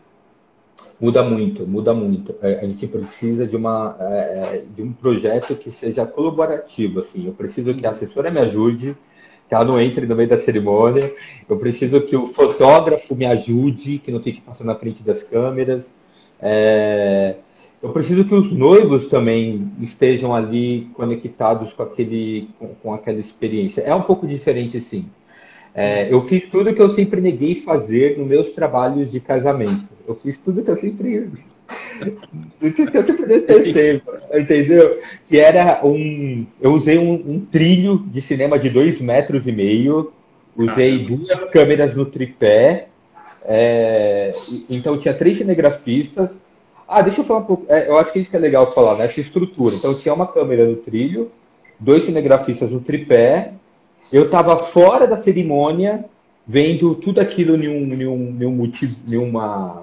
Muda 0.99 1.23
muito, 1.23 1.67
muda 1.67 1.93
muito. 1.93 2.35
É, 2.41 2.61
a 2.61 2.67
gente 2.67 2.87
precisa 2.87 3.47
de 3.47 3.55
uma 3.55 3.97
é, 4.01 4.05
é, 4.07 4.65
de 4.75 4.83
um 4.83 4.93
projeto 4.93 5.55
que 5.55 5.71
seja 5.71 6.07
colaborativo. 6.07 7.01
Assim, 7.01 7.27
eu 7.27 7.33
preciso 7.33 7.75
que 7.75 7.87
a 7.87 7.91
assessora 7.91 8.31
me 8.31 8.41
ajude, 8.41 8.97
que 9.47 9.55
ela 9.55 9.65
não 9.65 9.79
entre 9.81 10.07
no 10.07 10.17
meio 10.17 10.29
da 10.29 10.39
cerimônia. 10.39 11.13
Eu 11.49 11.59
preciso 11.59 12.01
que 12.01 12.17
o 12.17 12.29
fotógrafo 12.29 13.15
me 13.15 13.27
ajude, 13.27 13.99
que 13.99 14.11
não 14.11 14.23
fique 14.23 14.41
passando 14.41 14.69
na 14.69 14.75
frente 14.75 15.03
das 15.03 15.23
câmeras. 15.23 15.83
É, 16.41 17.37
eu 17.83 17.91
preciso 17.91 18.25
que 18.25 18.35
os 18.35 18.51
noivos 18.51 19.07
também 19.07 19.71
estejam 19.83 20.35
ali 20.35 20.89
conectados 20.95 21.75
com 21.75 21.83
aquele 21.83 22.49
com, 22.59 22.69
com 22.69 22.95
aquela 22.95 23.21
experiência. 23.21 23.83
É 23.83 23.95
um 23.95 24.03
pouco 24.03 24.27
diferente, 24.27 24.81
sim. 24.81 25.07
É, 25.75 26.11
eu 26.11 26.23
fiz 26.23 26.47
tudo 26.49 26.73
que 26.73 26.81
eu 26.81 26.95
sempre 26.95 27.21
neguei 27.21 27.57
fazer 27.57 28.17
nos 28.17 28.27
meus 28.27 28.49
trabalhos 28.51 29.13
de 29.13 29.21
casamento. 29.21 29.96
Eu 30.07 30.15
fiz 30.17 30.39
tudo 30.39 30.63
que 30.63 30.71
eu 30.71 30.79
sempre. 30.79 31.31
Tudo 32.61 32.91
que 32.91 32.97
eu 32.97 33.05
sempre 33.05 33.27
detestei, 33.27 34.03
entendeu? 34.35 35.01
Que 35.29 35.39
era 35.39 35.81
um. 35.85 36.47
Eu 36.61 36.73
usei 36.75 36.99
um, 36.99 37.15
um, 37.15 37.41
trilho 37.41 37.99
de 38.07 38.21
cinema 38.21 38.59
de 38.59 38.71
dois 38.71 39.01
metros 39.01 39.47
e 39.47 39.53
meio, 39.53 40.13
usei 40.57 40.99
duas 40.99 41.33
câmeras 41.51 41.95
no 41.95 42.07
tripé. 42.07 42.89
É, 43.45 44.33
então 44.69 44.99
tinha 44.99 45.15
três 45.15 45.39
cinegrafistas. 45.39 46.31
Ah, 46.89 47.03
deixa 47.03 47.21
eu 47.21 47.25
falar 47.25 47.41
um 47.41 47.45
pouco. 47.45 47.67
É, 47.69 47.89
eu 47.89 47.99
acho 47.99 48.13
que 48.13 48.21
isso 48.21 48.31
que 48.31 48.37
é 48.37 48.41
legal 48.41 48.73
falar, 48.73 48.97
né? 48.97 49.07
Essa 49.07 49.21
estrutura. 49.21 49.75
Então 49.75 49.95
tinha 49.95 50.15
uma 50.15 50.27
câmera 50.27 50.65
no 50.67 50.77
trilho, 50.77 51.31
dois 51.81 52.05
cinegrafistas 52.05 52.71
no 52.71 52.81
tripé 52.81 53.53
eu 54.13 54.27
estava 54.27 54.57
fora 54.57 55.07
da 55.07 55.21
cerimônia, 55.23 56.05
vendo 56.47 56.95
tudo 56.95 57.21
aquilo 57.21 57.57
em 57.57 57.69
um, 57.69 57.95
em 57.95 58.07
um, 58.07 58.43
em 58.43 58.47
um, 58.47 58.53
multi, 58.53 58.95
em 59.09 59.17
uma, 59.17 59.83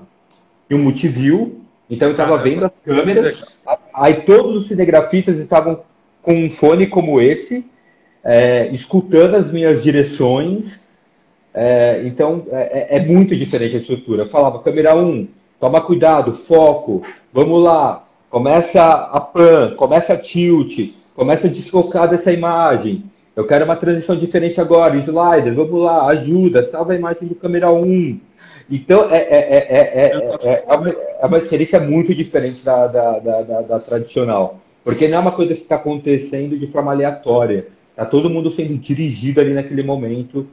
em 0.74 0.76
um 0.76 0.84
multiview. 0.84 1.60
Então 1.90 2.08
eu 2.08 2.14
estava 2.14 2.38
vendo 2.38 2.66
as 2.66 2.72
câmeras, 2.84 3.62
aí 3.94 4.22
todos 4.22 4.62
os 4.64 4.68
cinegrafistas 4.68 5.38
estavam 5.38 5.82
com 6.22 6.34
um 6.34 6.50
fone 6.50 6.88
como 6.88 7.22
esse, 7.22 7.66
é, 8.24 8.68
escutando 8.70 9.36
as 9.36 9.52
minhas 9.52 9.84
direções. 9.84 10.82
É, 11.54 12.02
então 12.06 12.48
é, 12.52 12.96
é, 12.96 12.98
é 12.98 13.06
muito 13.06 13.36
diferente 13.36 13.76
a 13.76 13.80
estrutura. 13.80 14.24
Eu 14.24 14.30
falava, 14.30 14.60
câmera 14.60 14.96
1, 14.96 15.28
toma 15.60 15.82
cuidado, 15.82 16.38
foco, 16.38 17.04
vamos 17.32 17.62
lá, 17.62 18.08
começa 18.30 18.84
a 18.84 19.20
pan, 19.20 19.76
começa 19.76 20.14
a 20.14 20.18
tilt, 20.18 20.92
começa 21.16 21.48
a 21.48 21.50
desfocar 21.50 22.10
dessa 22.10 22.32
imagem. 22.32 23.04
Eu 23.36 23.46
quero 23.46 23.66
uma 23.66 23.76
transição 23.76 24.16
diferente 24.16 24.62
agora, 24.62 24.96
slider, 24.98 25.54
vamos 25.54 25.82
lá, 25.82 26.08
ajuda, 26.08 26.70
salva 26.72 26.94
a 26.94 26.96
imagem 26.96 27.28
do 27.28 27.36
câmera 27.36 27.72
1. 27.72 28.20
Então, 28.70 29.10
é, 29.10 29.18
é, 29.18 29.58
é, 29.70 30.12
é, 30.12 30.76
uma, 31.26 31.38
é 31.38 31.42
experiência 31.42 31.80
muito 31.80 32.14
diferente 32.16 32.64
da, 32.64 32.88
da, 32.88 33.20
da, 33.20 33.62
da 33.62 33.80
tradicional. 33.80 34.60
Porque 34.84 35.08
não 35.08 35.18
é 35.18 35.22
uma 35.22 35.32
coisa 35.32 35.54
que 35.54 35.62
está 35.62 35.76
acontecendo 35.76 36.58
de 36.58 36.68
forma 36.68 36.92
aleatória. 36.92 37.68
Está 37.92 38.06
todo 38.06 38.30
mundo 38.30 38.54
sendo 38.56 38.78
dirigido 38.78 39.40
ali 39.40 39.54
naquele 39.54 39.84
momento, 39.84 40.48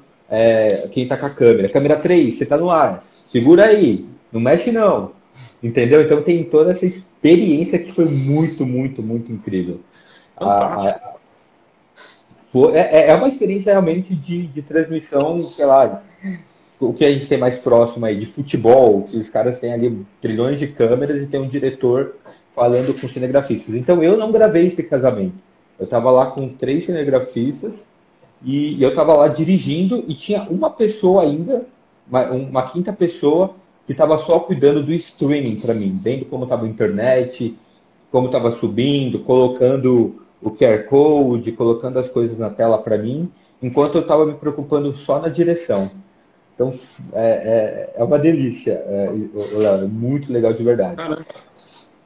quem 0.92 1.05
está 1.05 1.16
com 1.16 1.27
a 1.27 1.31
câmera. 1.31 1.68
Câmera 1.68 1.96
3, 1.96 2.37
você 2.37 2.44
está 2.44 2.57
no 2.57 2.70
ar, 2.70 3.05
segura 3.33 3.64
aí, 3.64 4.05
não 4.31 4.40
mexe 4.40 4.70
não. 4.70 5.12
Entendeu? 5.62 6.03
Então 6.03 6.23
tem 6.23 6.44
toda 6.44 6.73
essa 6.73 6.87
experiência 6.87 7.79
que 7.79 7.92
foi 7.92 8.05
muito, 8.05 8.64
muito, 8.64 9.03
muito 9.03 9.33
incrível. 9.33 9.81
A, 10.37 11.01
é, 12.73 12.79
é, 12.79 13.11
é 13.11 13.14
uma 13.14 13.29
experiência 13.29 13.73
realmente 13.73 14.14
de, 14.14 14.46
de 14.49 14.62
transmissão, 14.62 15.40
sei 15.42 15.66
lá, 15.66 16.03
o 16.81 16.95
que 16.95 17.05
a 17.05 17.12
gente 17.12 17.27
tem 17.27 17.38
mais 17.38 17.59
próximo 17.59 18.07
aí, 18.07 18.19
de 18.19 18.27
futebol, 18.27 19.03
que 19.03 19.19
os 19.19 19.29
caras 19.29 19.59
têm 19.59 19.73
ali 19.73 20.05
trilhões 20.21 20.59
de 20.59 20.66
câmeras 20.66 21.21
e 21.23 21.27
tem 21.27 21.40
um 21.40 21.49
diretor 21.49 22.16
falando 22.55 22.99
com 22.99 23.07
cinegrafistas. 23.07 23.75
Então 23.75 24.03
eu 24.03 24.16
não 24.16 24.33
gravei 24.33 24.69
esse 24.69 24.83
casamento. 24.83 25.35
Eu 25.79 25.85
estava 25.85 26.11
lá 26.11 26.27
com 26.27 26.49
três 26.49 26.87
cinegrafistas 26.87 27.75
e 28.43 28.83
eu 28.83 28.90
estava 28.90 29.14
lá 29.14 29.29
dirigindo 29.29 30.05
e 30.09 30.14
tinha 30.14 30.43
uma 30.43 30.71
pessoa 30.71 31.23
ainda, 31.23 31.66
uma, 32.09 32.31
uma 32.31 32.71
quinta 32.71 32.93
pessoa, 32.93 33.55
que 33.87 33.93
estava 33.93 34.19
só 34.19 34.40
cuidando 34.40 34.83
do 34.83 34.93
streaming 34.93 35.57
para 35.57 35.75
mim, 35.75 35.99
vendo 36.03 36.25
como 36.25 36.45
estava 36.45 36.64
a 36.64 36.69
internet, 36.69 37.57
como 38.11 38.27
estava 38.27 38.53
subindo, 38.53 39.21
colocando 39.21 40.23
o 40.43 40.51
QR 40.51 40.85
Code, 40.85 41.53
colocando 41.53 41.99
as 41.99 42.09
coisas 42.09 42.38
na 42.38 42.51
tela 42.51 42.79
para 42.79 42.97
mim, 42.97 43.31
enquanto 43.62 43.97
eu 43.97 44.03
estava 44.03 44.25
me 44.25 44.35
preocupando 44.35 44.97
só 44.99 45.21
na 45.21 45.29
direção. 45.29 45.90
Então, 46.61 46.79
é, 47.14 47.90
é, 47.94 47.94
é 47.96 48.05
uma 48.05 48.18
delícia, 48.18 48.85
é, 48.87 49.09
é 49.64 49.87
muito 49.87 50.31
legal 50.31 50.53
de 50.53 50.62
verdade. 50.62 51.01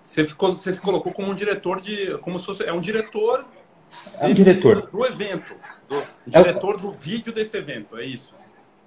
você, 0.05 0.25
ficou, 0.25 0.55
você 0.55 0.73
se 0.73 0.81
colocou 0.81 1.13
como 1.13 1.33
um 1.33 1.35
diretor 1.35 1.81
de. 1.81 2.17
Como 2.19 2.39
se 2.39 2.47
fosse, 2.47 2.63
é 2.63 2.73
um 2.73 2.81
diretor. 2.81 3.45
É 4.21 4.29
um 4.29 4.33
diretor. 4.33 4.89
Do 4.93 5.05
evento. 5.05 5.55
Do, 5.89 6.01
diretor 6.25 6.77
é, 6.77 6.79
do 6.79 6.93
vídeo 6.93 7.33
desse 7.33 7.57
evento, 7.57 7.97
é 7.97 8.05
isso. 8.05 8.33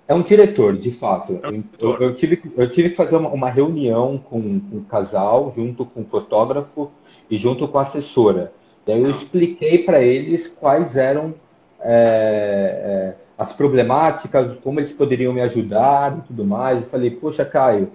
É 0.08 0.15
um 0.15 0.21
diretor, 0.21 0.77
de 0.77 0.89
fato. 0.89 1.38
É 1.43 1.49
um 1.49 1.60
diretor. 1.60 2.01
Eu, 2.01 2.08
eu, 2.08 2.15
tive, 2.15 2.41
eu 2.56 2.71
tive 2.71 2.91
que 2.91 2.95
fazer 2.95 3.17
uma, 3.17 3.27
uma 3.27 3.49
reunião 3.49 4.17
com 4.17 4.39
um 4.39 4.86
casal, 4.89 5.51
junto 5.53 5.86
com 5.86 6.03
o 6.03 6.06
fotógrafo 6.06 6.89
e 7.30 7.38
junto 7.38 7.67
com 7.67 7.77
a 7.77 7.82
assessora. 7.82 8.53
E 8.88 8.93
aí 8.93 9.01
eu 9.01 9.08
ah. 9.08 9.12
expliquei 9.12 9.80
para 9.80 10.01
eles 10.01 10.47
quais 10.47 10.95
eram 10.95 11.36
é, 11.82 13.15
é, 13.19 13.27
as 13.38 13.54
problemáticas, 13.54 14.58
como 14.63 14.80
eles 14.80 14.91
poderiam 14.91 15.32
me 15.32 15.41
ajudar 15.41 16.17
e 16.17 16.21
tudo 16.28 16.43
mais. 16.43 16.82
Eu 16.82 16.89
falei, 16.89 17.12
poxa, 17.12 17.45
Caio, 17.45 17.91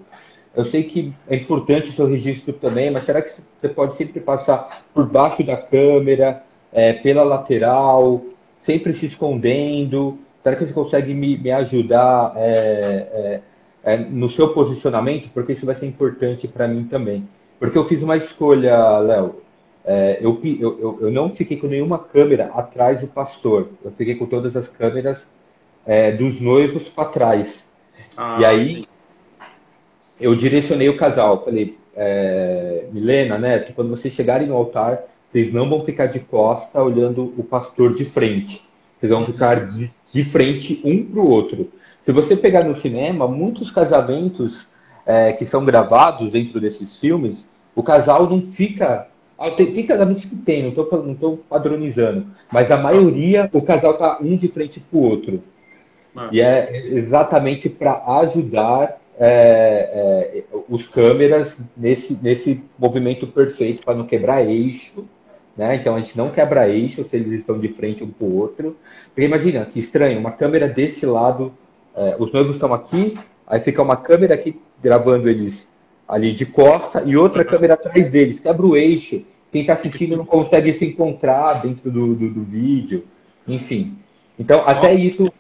eu 0.55 0.65
sei 0.67 0.85
que 0.85 1.13
é 1.29 1.37
importante 1.37 1.91
o 1.91 1.93
seu 1.93 2.07
registro 2.07 2.53
também, 2.53 2.91
mas 2.91 3.05
será 3.05 3.21
que 3.21 3.31
você 3.31 3.69
pode 3.69 3.97
sempre 3.97 4.21
passar 4.21 4.85
por 4.95 5.07
baixo 5.07 5.43
da 5.43 5.57
câmera, 5.57 6.43
é, 6.73 6.93
pela 6.93 7.25
lateral, 7.25 8.23
sempre 8.63 8.95
se 8.95 9.07
escondendo? 9.07 10.19
Será 10.43 10.57
que 10.57 10.67
você 10.67 10.73
consegue 10.73 11.15
me, 11.15 11.39
me 11.39 11.51
ajudar 11.51 12.35
é, 12.37 13.41
é, 13.83 13.97
no 13.97 14.29
seu 14.29 14.53
posicionamento? 14.53 15.31
Porque 15.33 15.55
isso 15.55 15.67
vai 15.67 15.75
ser 15.75 15.87
importante 15.87 16.47
para 16.47 16.69
mim 16.69 16.85
também. 16.85 17.29
Porque 17.59 17.79
eu 17.79 17.85
fiz 17.87 18.03
uma 18.03 18.17
escolha, 18.17 18.99
Léo. 18.99 19.37
É, 19.85 20.19
eu, 20.21 20.41
eu, 20.61 20.99
eu 21.01 21.11
não 21.11 21.31
fiquei 21.31 21.57
com 21.57 21.67
nenhuma 21.67 21.99
câmera 21.99 22.47
atrás 22.55 23.01
do 23.01 23.07
pastor. 23.07 23.69
Eu 23.85 23.91
fiquei 23.93 24.15
com 24.15 24.27
todas 24.27 24.57
as 24.57 24.69
câmeras 24.69 25.19
é, 25.85 26.13
dos 26.13 26.41
noivos 26.41 26.89
para 26.89 27.09
trás. 27.09 27.67
Ah, 28.17 28.39
e 28.41 28.45
aí, 28.45 28.75
sim 28.77 28.93
eu 30.23 30.37
direcionei 30.37 30.89
o 30.89 30.97
casal. 30.97 31.45
Falei, 31.45 31.77
é, 31.97 32.87
Milena, 32.93 33.37
Neto, 33.37 33.73
quando 33.75 33.91
vocês 33.91 34.15
chegarem 34.15 34.47
no 34.47 34.57
altar, 34.57 35.03
vocês 35.31 35.53
não 35.53 35.69
vão 35.69 35.81
ficar 35.81 36.07
de 36.07 36.21
costa 36.21 36.81
olhando 36.81 37.35
o 37.37 37.43
pastor 37.43 37.93
de 37.95 38.05
frente. 38.05 38.65
Vocês 38.99 39.11
vão 39.11 39.27
ficar 39.27 39.67
de, 39.67 39.93
de 40.13 40.25
frente 40.25 40.81
um 40.85 41.05
para 41.05 41.21
o 41.21 41.29
outro. 41.29 41.73
Se 42.05 42.13
você 42.13 42.37
pegar 42.37 42.63
no 42.63 42.79
cinema, 42.79 43.27
muitos 43.27 43.71
casamentos 43.71 44.67
é, 45.05 45.33
que 45.33 45.45
são 45.45 45.65
gravados 45.65 46.31
dentro 46.31 46.61
desses 46.61 47.01
filmes, 47.01 47.45
o 47.75 47.83
casal 47.83 48.31
não 48.31 48.43
fica. 48.43 49.09
Tem, 49.51 49.87
casamentos 49.87 50.25
que 50.25 50.37
tem, 50.37 50.63
não 50.63 50.69
estou 50.71 51.03
não 51.05 51.15
tô 51.15 51.37
padronizando, 51.49 52.27
mas 52.53 52.71
a 52.71 52.77
maioria 52.77 53.51
o 53.53 53.63
casal 53.63 53.95
tá 53.95 54.19
um 54.21 54.37
de 54.37 54.49
frente 54.49 54.81
para 54.81 54.99
o 54.99 55.03
outro. 55.03 55.43
Ah. 56.17 56.29
E 56.31 56.41
é 56.41 56.89
exatamente 56.89 57.69
para 57.69 58.03
ajudar 58.21 59.01
é, 59.19 60.35
é, 60.35 60.45
os 60.69 60.87
câmeras 60.87 61.57
nesse, 61.77 62.19
nesse 62.21 62.63
movimento 62.79 63.27
perfeito 63.27 63.85
para 63.85 63.95
não 63.95 64.07
quebrar 64.07 64.45
eixo. 64.45 65.05
Né? 65.57 65.77
Então 65.77 65.95
a 65.95 66.01
gente 66.01 66.17
não 66.17 66.31
quebra 66.31 66.69
eixo 66.69 67.07
se 67.09 67.17
eles 67.17 67.41
estão 67.41 67.59
de 67.59 67.69
frente 67.69 68.03
um 68.03 68.11
para 68.11 68.27
o 68.27 68.37
outro. 68.37 68.77
Porque 69.15 69.27
imagina, 69.27 69.67
que 69.67 69.79
estranho, 69.79 70.19
uma 70.19 70.33
câmera 70.33 70.69
desse 70.69 71.05
lado, 71.07 71.53
é, 71.95 72.17
os 72.19 72.33
noivos 72.33 72.55
estão 72.55 72.73
aqui, 72.73 73.19
aí 73.47 73.61
fica 73.61 73.83
uma 73.83 73.97
câmera 73.97 74.35
aqui 74.35 74.59
gravando 74.83 75.29
eles 75.29 75.69
ali 76.09 76.33
de 76.33 76.45
costa 76.45 77.03
e 77.07 77.17
outra 77.17 77.45
câmera 77.45 77.75
atrás 77.75 78.09
deles, 78.09 78.41
quebra 78.41 78.67
o 78.67 78.77
eixo. 78.77 79.25
Quem 79.53 79.61
está 79.61 79.75
assistindo 79.75 80.17
não 80.17 80.25
consegue 80.25 80.73
se 80.73 80.87
encontrar 80.87 81.61
dentro 81.61 81.91
do, 81.91 82.15
do, 82.15 82.31
do 82.31 82.43
vídeo, 82.43 83.07
enfim. 83.47 83.99
Então, 84.39 84.57
Nossa. 84.59 84.71
até 84.71 84.95
isso. 84.95 85.31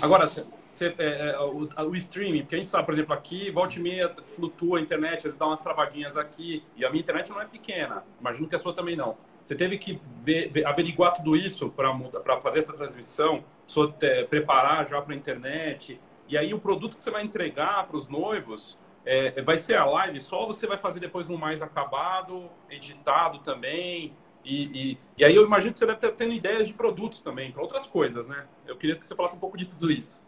Agora, 0.00 0.26
você, 0.26 0.94
é, 0.98 1.32
é, 1.32 1.38
o, 1.38 1.68
o, 1.90 1.96
streaming, 1.96 2.40
porque 2.40 2.54
a 2.54 2.58
gente 2.58 2.68
sabe, 2.70 2.86
por 2.86 2.94
exemplo, 2.94 3.12
aqui, 3.12 3.50
volta 3.50 3.78
e 3.78 3.82
meia, 3.82 4.10
flutua 4.22 4.78
a 4.78 4.80
internet, 4.80 5.18
às 5.18 5.24
vezes 5.24 5.38
dá 5.38 5.46
umas 5.46 5.60
travadinhas 5.60 6.16
aqui, 6.16 6.64
e 6.74 6.82
a 6.82 6.88
minha 6.88 7.02
internet 7.02 7.30
não 7.30 7.42
é 7.42 7.44
pequena, 7.44 8.02
imagino 8.18 8.48
que 8.48 8.56
a 8.56 8.58
sua 8.58 8.72
também 8.72 8.96
não. 8.96 9.18
Você 9.44 9.54
teve 9.54 9.76
que 9.76 10.00
ver, 10.22 10.50
ver, 10.50 10.66
averiguar 10.66 11.12
tudo 11.12 11.36
isso 11.36 11.68
para 11.68 12.40
fazer 12.40 12.60
essa 12.60 12.72
transmissão, 12.72 13.44
te, 13.66 14.24
preparar 14.24 14.88
já 14.88 15.02
para 15.02 15.12
a 15.12 15.16
internet, 15.16 16.00
e 16.26 16.38
aí 16.38 16.54
o 16.54 16.58
produto 16.58 16.96
que 16.96 17.02
você 17.02 17.10
vai 17.10 17.22
entregar 17.22 17.86
para 17.86 17.96
os 17.98 18.08
noivos 18.08 18.78
é, 19.04 19.42
vai 19.42 19.58
ser 19.58 19.76
a 19.76 19.84
live 19.84 20.20
só 20.20 20.46
você 20.46 20.66
vai 20.66 20.78
fazer 20.78 21.00
depois 21.00 21.28
um 21.28 21.36
mais 21.36 21.62
acabado, 21.62 22.44
editado 22.70 23.38
também? 23.40 24.12
E, 24.44 24.64
e, 24.64 24.98
e 25.18 25.24
aí 25.24 25.34
eu 25.34 25.44
imagino 25.44 25.72
que 25.72 25.78
você 25.78 25.86
deve 25.86 25.98
ter 25.98 26.12
tendo 26.12 26.32
ideias 26.32 26.68
de 26.68 26.74
produtos 26.74 27.20
também, 27.20 27.52
para 27.52 27.62
outras 27.62 27.86
coisas, 27.86 28.26
né? 28.26 28.44
Eu 28.66 28.76
queria 28.76 28.96
que 28.96 29.06
você 29.06 29.14
falasse 29.14 29.36
um 29.36 29.38
pouco 29.38 29.56
de 29.56 29.66
tudo 29.66 29.90
isso. 29.90 30.20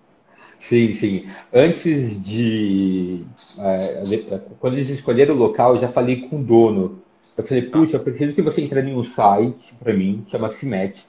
Sim, 0.60 0.92
sim. 0.92 1.28
Antes 1.52 2.22
de. 2.22 3.24
É, 3.58 4.40
quando 4.58 4.74
eles 4.74 4.88
escolheram 4.88 5.34
o 5.34 5.38
local, 5.38 5.74
eu 5.74 5.80
já 5.80 5.88
falei 5.88 6.28
com 6.28 6.40
o 6.40 6.44
dono. 6.44 7.02
Eu 7.36 7.44
falei, 7.44 7.62
puxa, 7.62 7.96
eu 7.96 8.00
preciso 8.00 8.32
que 8.32 8.42
você 8.42 8.62
entre 8.62 8.80
em 8.80 8.94
um 8.94 9.04
site 9.04 9.74
para 9.74 9.92
mim, 9.92 10.24
chama 10.30 10.48
Cimet, 10.50 11.04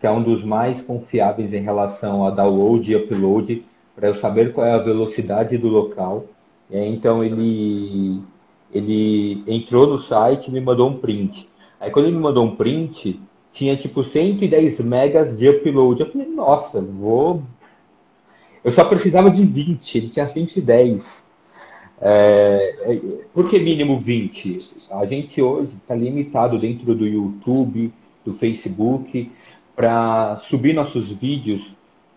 que 0.00 0.06
é 0.06 0.10
um 0.10 0.22
dos 0.22 0.42
mais 0.42 0.80
confiáveis 0.80 1.52
em 1.52 1.60
relação 1.60 2.26
a 2.26 2.30
download 2.30 2.90
e 2.90 2.96
upload, 2.96 3.64
para 3.94 4.08
eu 4.08 4.18
saber 4.18 4.52
qual 4.52 4.66
é 4.66 4.72
a 4.72 4.78
velocidade 4.78 5.58
do 5.58 5.68
local. 5.68 6.24
Aí, 6.70 6.88
então 6.88 7.22
ele, 7.22 8.20
ele 8.72 9.42
entrou 9.46 9.86
no 9.86 10.00
site 10.00 10.48
e 10.48 10.52
me 10.52 10.60
mandou 10.60 10.88
um 10.88 10.98
print. 10.98 11.48
Aí 11.80 11.90
quando 11.90 12.06
ele 12.06 12.16
me 12.16 12.22
mandou 12.22 12.44
um 12.44 12.56
print, 12.56 13.20
tinha 13.52 13.76
tipo 13.76 14.02
110 14.02 14.80
megas 14.80 15.36
de 15.36 15.48
upload. 15.48 16.00
Eu 16.00 16.10
falei, 16.10 16.26
nossa, 16.26 16.80
vou 16.80 17.42
eu 18.66 18.72
só 18.72 18.84
precisava 18.84 19.30
de 19.30 19.44
20, 19.44 19.96
ele 19.96 20.08
tinha 20.08 20.28
110. 20.28 21.22
É, 22.00 22.76
é, 22.80 23.00
por 23.32 23.48
que 23.48 23.60
mínimo 23.60 24.00
20? 24.00 24.88
A 24.90 25.06
gente 25.06 25.40
hoje 25.40 25.70
está 25.80 25.94
limitado 25.94 26.58
dentro 26.58 26.92
do 26.92 27.06
YouTube, 27.06 27.92
do 28.24 28.32
Facebook, 28.32 29.30
para 29.76 30.42
subir 30.48 30.74
nossos 30.74 31.08
vídeos 31.10 31.62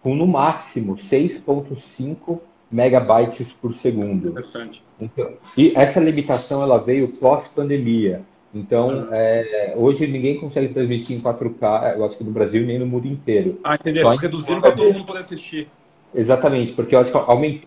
com 0.02 0.16
no 0.16 0.26
máximo 0.26 0.96
6.5 0.98 2.40
megabytes 2.72 3.52
por 3.54 3.74
segundo. 3.74 4.30
Interessante. 4.30 4.84
Então, 5.00 5.34
e 5.58 5.74
essa 5.76 6.00
limitação 6.00 6.62
ela 6.62 6.78
veio 6.78 7.08
pós-pandemia. 7.08 8.22
Então, 8.54 9.08
ah. 9.12 9.16
é, 9.16 9.74
hoje 9.76 10.08
ninguém 10.08 10.40
consegue 10.40 10.74
transmitir 10.74 11.16
em 11.16 11.22
4K, 11.22 11.98
eu 11.98 12.06
acho 12.06 12.18
que 12.18 12.24
no 12.24 12.32
Brasil 12.32 12.66
nem 12.66 12.80
no 12.80 12.86
mundo 12.86 13.08
inteiro. 13.08 13.60
Ah, 13.64 13.76
entendi. 13.76 14.00
Eles 14.00 14.20
reduziram 14.20 14.62
para 14.62 14.72
todo 14.72 14.94
mundo 14.94 15.06
poder 15.06 15.20
assistir. 15.20 15.68
Exatamente, 16.14 16.72
porque 16.72 16.96
eu 16.96 17.00
acho 17.00 17.12
que 17.12 17.18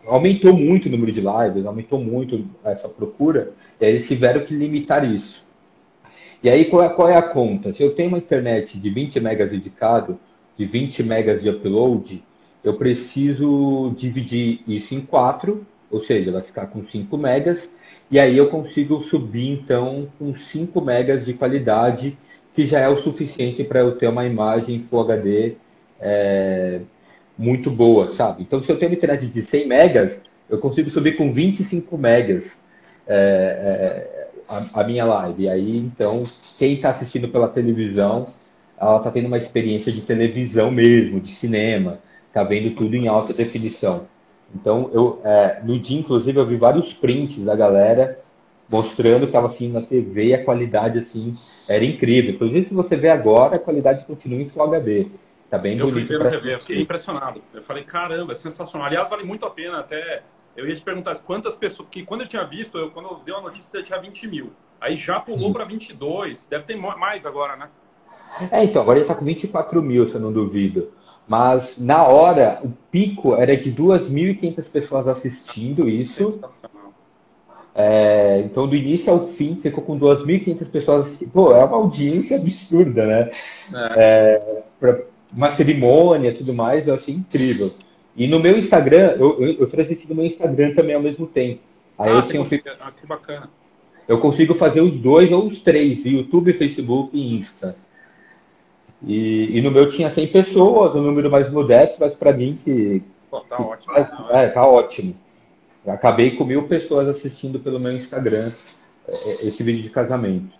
aumentou 0.05 0.53
muito 0.53 0.87
o 0.87 0.91
número 0.91 1.13
de 1.13 1.21
lives, 1.21 1.65
aumentou 1.65 2.01
muito 2.01 2.45
essa 2.65 2.89
procura, 2.89 3.53
e 3.81 3.85
aí 3.85 3.93
eles 3.93 4.09
tiveram 4.09 4.45
que 4.45 4.53
limitar 4.53 5.09
isso. 5.09 5.45
E 6.43 6.51
aí 6.51 6.65
qual 6.65 6.83
é, 6.83 6.89
qual 6.89 7.09
é 7.09 7.17
a 7.17 7.23
conta? 7.23 7.73
Se 7.73 7.85
eu 7.85 7.95
tenho 7.95 8.09
uma 8.09 8.19
internet 8.19 8.77
de 8.79 8.91
20 8.91 9.21
megas 9.21 9.53
dedicado, 9.53 10.19
de 10.59 10.65
20 10.65 11.05
megas 11.05 11.41
de 11.41 11.51
upload, 11.51 12.23
eu 12.63 12.75
preciso 12.75 13.95
dividir 13.97 14.61
isso 14.67 14.95
em 14.95 15.01
quatro, 15.01 15.67
ou 15.91 16.05
seja, 16.05 16.33
vai 16.33 16.43
ficar 16.43 16.67
com 16.67 16.87
5 16.87 17.19
megas, 17.19 17.71
e 18.11 18.19
aí 18.19 18.37
eu 18.37 18.49
consigo 18.49 19.03
subir 19.05 19.49
então 19.49 20.09
com 20.19 20.35
5 20.35 20.81
megas 20.81 21.27
de 21.27 21.35
qualidade, 21.35 22.17
que 22.55 22.65
já 22.65 22.81
é 22.81 22.89
o 22.89 23.01
suficiente 23.01 23.65
para 23.65 23.81
eu 23.81 23.93
ter 23.97 24.09
uma 24.09 24.27
imagem 24.27 24.81
Full 24.81 25.01
HD 25.01 25.55
é, 26.01 26.81
muito 27.39 27.71
boa, 27.71 28.11
sabe? 28.11 28.43
Então, 28.43 28.63
se 28.63 28.71
eu 28.71 28.79
tenho 28.79 28.91
uma 28.91 28.97
internet 28.97 29.27
de 29.27 29.43
100 29.43 29.67
megas, 29.67 30.21
eu 30.49 30.59
consigo 30.59 30.91
subir 30.91 31.17
com 31.17 31.33
25 31.33 31.97
megas 31.97 32.57
é, 33.07 33.15
é, 33.15 34.29
a, 34.49 34.81
a, 34.81 34.85
minha 34.85 35.05
live. 35.05 35.45
E 35.45 35.49
aí, 35.49 35.79
então, 35.79 36.25
quem 36.59 36.75
está 36.75 36.91
assistindo 36.91 37.29
pela 37.29 37.49
televisão, 37.49 38.29
ela 38.79 38.99
está 38.99 39.11
tendo 39.11 39.27
uma 39.27 39.39
experiência 39.39 39.91
de 39.91 40.03
televisão 40.03 40.71
mesmo, 40.71 41.21
de 41.21 41.35
cinema, 41.35 41.99
está 42.33 42.43
vendo 42.43 42.75
tudo 42.75 42.97
em 42.97 43.07
alta 43.09 43.35
definição. 43.35 44.09
Então, 44.55 44.91
eu, 44.93 45.21
é, 45.23 45.61
no 45.63 45.79
dia, 45.79 45.99
inclusive, 45.99 46.39
eu 46.39 46.47
vi 46.47 46.57
vários 46.57 46.93
prints 46.95 47.45
da 47.45 47.55
galera 47.55 48.19
mostrando 48.69 49.21
que 49.21 49.27
estava 49.27 49.49
assim 49.49 49.71
na 49.71 49.83
TV 49.83 50.29
e 50.29 50.35
a 50.35 50.43
qualidade 50.43 50.99
assim 50.99 51.35
era 51.69 51.85
incrível. 51.85 52.35
Inclusive, 52.35 52.69
se 52.69 52.75
você 52.75 52.97
vê 52.97 53.11
agora, 53.11 53.57
a 53.57 53.59
qualidade 53.59 54.05
continua 54.07 54.41
em 54.41 54.49
Full 54.49 54.63
HD. 54.63 55.09
Tá 55.51 55.59
bem 55.59 55.79
eu 55.79 55.87
bonito. 55.87 56.07
Fui 56.07 56.19
ver 56.19 56.43
no 56.43 56.49
eu 56.49 56.61
fiquei 56.61 56.81
impressionado. 56.81 57.43
Eu 57.53 57.63
falei, 57.63 57.85
caramba, 57.85 58.33
é 58.33 58.35
sensacional. 58.35 58.87
Aliás, 58.87 59.11
vale 59.11 59.25
muito 59.25 59.45
a 59.45 59.51
pena 59.51 59.81
até. 59.81 60.23
Eu 60.57 60.67
ia 60.67 60.75
te 60.75 60.81
perguntar 60.81 61.15
quantas 61.19 61.57
pessoas. 61.57 61.87
Porque 61.87 62.03
quando 62.03 62.23
eu 62.23 62.27
tinha 62.27 62.45
visto, 62.45 62.79
eu, 62.79 62.91
quando 62.91 63.11
eu 63.11 63.21
dei 63.23 63.35
a 63.35 63.41
notícia, 63.41 63.77
eu 63.77 63.83
tinha 63.83 63.99
20 63.99 64.27
mil. 64.29 64.53
Aí 64.81 64.97
já 64.97 65.21
pulou 65.21 65.53
para 65.53 65.65
22. 65.65 66.47
Deve 66.47 66.65
ter 66.65 66.77
mais 66.77 67.27
agora, 67.27 67.57
né? 67.57 67.69
É, 68.51 68.65
então, 68.65 68.81
agora 68.81 68.99
ele 68.99 69.05
está 69.05 69.15
com 69.15 69.25
24 69.25 69.83
mil, 69.83 70.09
se 70.09 70.15
eu 70.15 70.21
não 70.21 70.33
duvido. 70.33 70.91
Mas 71.27 71.79
na 71.79 72.07
hora, 72.07 72.61
o 72.63 72.71
pico 72.91 73.35
era 73.35 73.57
de 73.57 73.73
2.500 73.73 74.65
pessoas 74.65 75.09
assistindo 75.09 75.89
isso. 75.89 76.41
É, 77.75 78.43
então, 78.45 78.69
do 78.69 78.77
início 78.77 79.11
ao 79.11 79.29
fim, 79.29 79.57
ficou 79.57 79.83
com 79.83 79.99
2.500 79.99 80.71
pessoas 80.71 81.07
assistindo. 81.07 81.31
Pô, 81.31 81.55
é 81.55 81.65
uma 81.65 81.77
audiência 81.77 82.37
absurda, 82.37 83.07
né? 83.07 83.31
É. 83.75 84.63
É, 84.83 85.05
uma 85.35 85.51
cerimônia 85.51 86.35
tudo 86.35 86.53
mais, 86.53 86.87
eu 86.87 86.95
achei 86.95 87.15
incrível. 87.15 87.73
E 88.15 88.29
no 88.29 88.39
meu 88.39 88.59
Instagram, 88.59 89.17
eu, 89.19 89.43
eu, 89.43 89.53
eu 89.61 89.67
transmiti 89.67 90.07
no 90.09 90.15
meu 90.15 90.27
Instagram 90.27 90.75
também 90.75 90.95
ao 90.95 91.03
mesmo 91.03 91.27
tempo. 91.27 91.61
Aí 91.99 92.11
ah, 92.11 92.15
eu 92.17 92.23
tinha 92.23 92.45
feito... 92.45 92.69
ah, 92.81 92.93
que 92.93 93.07
bacana. 93.07 93.49
eu 94.07 94.19
consigo 94.19 94.55
fazer 94.55 94.81
os 94.83 94.93
dois 94.93 95.33
ou 95.33 95.47
os 95.47 95.61
três, 95.61 96.05
YouTube, 96.05 96.53
Facebook 96.53 97.17
e 97.17 97.37
Insta. 97.37 97.77
E, 99.05 99.59
e 99.59 99.61
no 99.61 99.71
meu 99.71 99.89
tinha 99.89 100.11
100 100.11 100.29
pessoas, 100.29 100.95
um 100.95 101.03
número 101.03 101.31
mais 101.31 101.51
modesto, 101.51 101.97
mas 101.99 102.15
para 102.15 102.33
mim 102.33 102.59
que... 102.63 103.03
Pô, 103.31 103.41
tá 103.41 103.57
que 103.57 103.63
ótimo. 103.63 103.95
É, 104.31 104.49
tá 104.49 104.67
ótimo. 104.67 105.17
acabei 105.87 106.37
com 106.37 106.45
mil 106.45 106.69
pessoas 106.69 107.09
assistindo 107.09 107.59
pelo 107.59 107.81
meu 107.81 107.93
Instagram 107.93 108.53
é, 109.09 109.15
é, 109.15 109.33
esse 109.47 109.63
vídeo 109.63 109.83
de 109.83 109.91
casamento. 109.91 110.55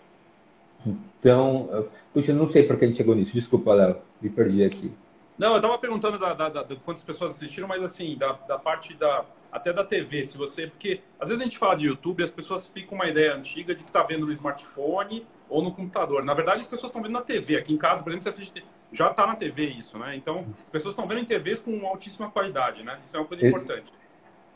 Então, 0.85 1.87
puxa, 2.13 2.31
eu 2.31 2.35
não 2.35 2.51
sei 2.51 2.63
por 2.63 2.77
que 2.77 2.83
a 2.83 2.87
gente 2.87 2.97
chegou 2.97 3.15
nisso. 3.15 3.33
Desculpa, 3.33 3.73
Léo, 3.73 3.97
me 4.21 4.29
perdi 4.29 4.63
aqui. 4.63 4.91
Não, 5.37 5.51
eu 5.51 5.55
estava 5.57 5.77
perguntando 5.77 6.19
da, 6.19 6.33
da, 6.33 6.49
da, 6.49 6.75
quantas 6.83 7.03
pessoas 7.03 7.35
assistiram, 7.35 7.67
mas 7.67 7.81
assim, 7.81 8.17
da, 8.17 8.33
da 8.47 8.59
parte 8.59 8.93
da. 8.93 9.25
Até 9.51 9.71
da 9.71 9.83
TV, 9.83 10.25
se 10.25 10.37
você. 10.37 10.67
Porque 10.67 10.99
às 11.19 11.29
vezes 11.29 11.41
a 11.41 11.43
gente 11.45 11.57
fala 11.57 11.75
de 11.75 11.85
YouTube 11.85 12.21
e 12.21 12.23
as 12.23 12.31
pessoas 12.31 12.67
ficam 12.67 12.89
com 12.89 12.95
uma 12.95 13.07
ideia 13.07 13.35
antiga 13.35 13.75
de 13.75 13.83
que 13.83 13.89
está 13.89 14.01
vendo 14.01 14.25
no 14.25 14.31
smartphone 14.31 15.25
ou 15.53 15.61
no 15.61 15.71
computador. 15.71 16.25
Na 16.25 16.33
verdade, 16.33 16.61
as 16.61 16.67
pessoas 16.67 16.89
estão 16.89 17.01
vendo 17.01 17.11
na 17.11 17.21
TV. 17.21 17.57
Aqui 17.57 17.71
em 17.71 17.77
casa, 17.77 18.01
por 18.01 18.09
exemplo, 18.09 18.23
você 18.23 18.29
assiste, 18.29 18.65
já 18.91 19.11
está 19.11 19.27
na 19.27 19.35
TV 19.35 19.65
isso, 19.65 19.99
né? 19.99 20.15
Então, 20.15 20.45
as 20.63 20.69
pessoas 20.71 20.93
estão 20.93 21.07
vendo 21.07 21.21
em 21.21 21.25
TVs 21.25 21.61
com 21.61 21.85
altíssima 21.85 22.31
qualidade, 22.31 22.81
né? 22.81 22.97
Isso 23.05 23.15
é 23.15 23.19
uma 23.19 23.27
coisa 23.27 23.47
importante. 23.47 23.93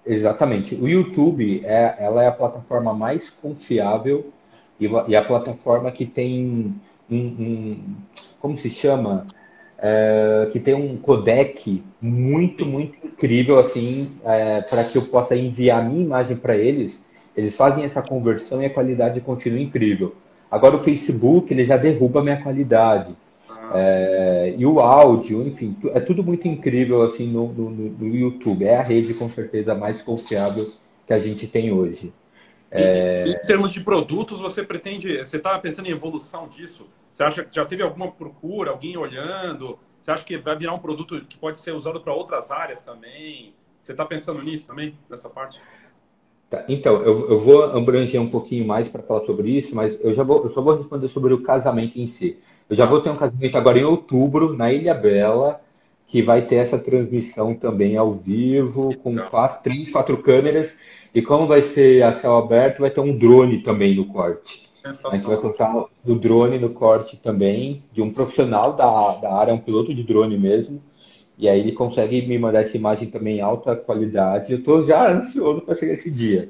Exatamente. 0.04 0.74
O 0.74 0.88
YouTube 0.88 1.64
é, 1.64 1.98
ela 2.00 2.24
é 2.24 2.28
a 2.28 2.32
plataforma 2.32 2.96
mais 2.96 3.30
confiável 3.30 4.32
e, 4.80 4.90
e 5.08 5.16
a 5.16 5.24
plataforma 5.24 5.92
que 5.92 6.06
tem 6.06 6.76
um, 7.10 7.16
um 7.16 7.96
como 8.40 8.58
se 8.58 8.70
chama? 8.72 9.28
É, 9.78 10.50
que 10.52 10.60
tem 10.60 10.74
um 10.74 10.98
codec 10.98 11.84
muito, 12.02 12.66
muito 12.66 12.98
incrível, 13.06 13.60
assim, 13.60 14.18
é, 14.26 14.62
para 14.62 14.84
que 14.84 14.98
eu 14.98 15.04
possa 15.04 15.36
enviar 15.36 15.80
a 15.80 15.84
minha 15.84 16.04
imagem 16.04 16.36
para 16.36 16.58
eles. 16.58 17.00
Eles 17.36 17.56
fazem 17.56 17.84
essa 17.84 18.02
conversão 18.02 18.64
e 18.64 18.66
a 18.66 18.74
qualidade 18.74 19.22
continua 19.22 19.60
incrível. 19.60 20.16
Agora 20.50 20.76
o 20.76 20.84
Facebook, 20.84 21.54
ele 21.54 21.66
já 21.66 21.78
derruba 21.78 22.20
a 22.20 22.24
minha 22.24 22.42
qualidade. 22.42 23.16
Ah. 23.50 23.72
É, 23.76 24.56
e 24.58 24.66
o 24.66 24.80
áudio, 24.80 25.46
enfim, 25.46 25.76
é 25.94 26.00
tudo 26.00 26.24
muito 26.24 26.48
incrível, 26.48 27.02
assim, 27.04 27.28
no, 27.28 27.52
no, 27.52 27.70
no, 27.70 28.16
YouTube. 28.16 28.66
É 28.66 28.78
a 28.78 28.84
rede, 28.84 29.14
com 29.14 29.30
certeza, 29.30 29.76
mais 29.76 30.02
confiável 30.02 30.72
que 31.06 31.14
a 31.14 31.20
gente 31.20 31.48
tem 31.48 31.72
hoje. 31.72 32.14
É... 32.72 33.28
Em, 33.28 33.32
em 33.32 33.46
termos 33.46 33.74
de 33.74 33.82
produtos, 33.82 34.40
você 34.40 34.64
pretende, 34.64 35.18
você 35.18 35.38
está 35.38 35.58
pensando 35.60 35.88
em 35.88 35.92
evolução 35.92 36.48
disso? 36.48 36.88
Você 37.12 37.24
acha 37.24 37.44
que 37.44 37.56
já 37.56 37.66
teve 37.66 37.84
alguma 37.84 38.12
procura, 38.12 38.72
alguém 38.72 38.96
olhando? 38.98 39.78
Você 40.00 40.12
acha 40.12 40.24
que 40.24 40.38
vai 40.38 40.56
virar 40.56 40.74
um 40.74 40.80
produto 40.80 41.20
que 41.22 41.38
pode 41.38 41.58
ser 41.58 41.72
usado 41.74 42.00
para 42.00 42.14
outras 42.14 42.52
áreas 42.52 42.82
também? 42.82 43.54
Você 43.82 43.92
está 43.92 44.06
pensando 44.06 44.42
nisso 44.42 44.66
também, 44.66 44.98
nessa 45.10 45.30
parte? 45.30 45.60
Tá, 46.50 46.64
então, 46.70 47.02
eu, 47.02 47.30
eu, 47.30 47.40
vou 47.40 47.64
abranger 47.64 48.22
um 48.22 48.30
pouquinho 48.30 48.66
mais 48.66 48.88
para 48.88 49.04
falar 49.04 49.26
sobre 49.26 49.50
isso, 49.50 49.76
mas 49.76 50.00
eu 50.02 50.14
já 50.14 50.24
vou, 50.24 50.46
eu 50.46 50.54
só 50.54 50.62
vou 50.62 50.78
responder 50.78 51.10
sobre 51.10 51.34
o 51.34 51.42
casamento 51.42 52.00
em 52.00 52.08
si. 52.08 52.38
Eu 52.70 52.76
já 52.76 52.86
vou 52.86 53.02
ter 53.02 53.10
um 53.10 53.18
casamento 53.18 53.58
agora 53.58 53.78
em 53.78 53.84
outubro, 53.84 54.56
na 54.56 54.72
Ilha 54.72 54.94
Bela, 54.94 55.60
que 56.08 56.22
vai 56.22 56.46
ter 56.46 56.56
essa 56.56 56.78
transmissão 56.78 57.54
também 57.54 57.98
ao 57.98 58.14
vivo, 58.14 58.96
com 58.98 59.18
quatro, 59.30 59.64
três, 59.64 59.92
quatro 59.92 60.18
câmeras. 60.20 60.74
E 61.14 61.22
como 61.22 61.48
vai 61.48 61.62
ser 61.64 62.02
a 62.04 62.14
céu 62.14 62.38
aberto, 62.38 62.80
vai 62.80 62.92
ter 62.92 63.02
um 63.02 63.18
drone 63.18 63.62
também 63.62 63.94
no 63.96 64.06
corte. 64.06 64.68
A 64.84 65.16
gente 65.16 65.28
vai 65.28 65.36
colocar 65.36 65.86
o 66.06 66.16
drone 66.16 66.58
no 66.58 66.70
corte 66.70 67.18
também, 67.18 67.84
de 67.92 68.02
um 68.02 68.10
profissional 68.10 68.72
da, 68.74 69.16
da 69.16 69.34
área, 69.34 69.54
um 69.54 69.60
piloto 69.60 69.94
de 69.94 70.02
drone 70.02 70.38
mesmo. 70.38 70.82
E 71.38 71.48
aí 71.48 71.60
ele 71.60 71.72
consegue 71.72 72.26
me 72.26 72.38
mandar 72.40 72.62
essa 72.62 72.76
imagem 72.76 73.10
também 73.10 73.38
em 73.38 73.42
alta 73.42 73.76
qualidade. 73.76 74.52
Eu 74.52 74.60
estou 74.60 74.86
já 74.86 75.12
ansioso 75.12 75.62
para 75.62 75.76
chegar 75.76 75.94
esse 75.94 76.10
dia. 76.10 76.50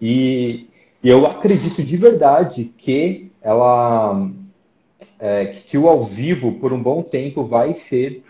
E, 0.00 0.68
e, 1.02 1.08
eu 1.08 1.26
acredito 1.26 1.82
de 1.82 1.96
verdade 1.96 2.72
que 2.78 3.32
ela 3.42 4.30
é, 5.18 5.46
que 5.46 5.76
o 5.76 5.88
ao 5.88 6.04
vivo 6.04 6.52
por 6.52 6.72
um 6.72 6.80
bom 6.80 7.02
tempo 7.02 7.44
vai 7.44 7.74
ser 7.74 8.22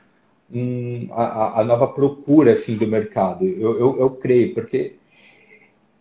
um, 0.51 1.09
a, 1.13 1.61
a, 1.61 1.65
nova 1.65 1.87
procura 1.87 2.55
assim 2.55 2.75
do 2.77 2.87
mercado. 2.87 3.45
Eu, 3.45 3.79
eu, 3.79 4.01
eu 4.01 4.11
creio, 4.11 4.55
porque 4.55 4.95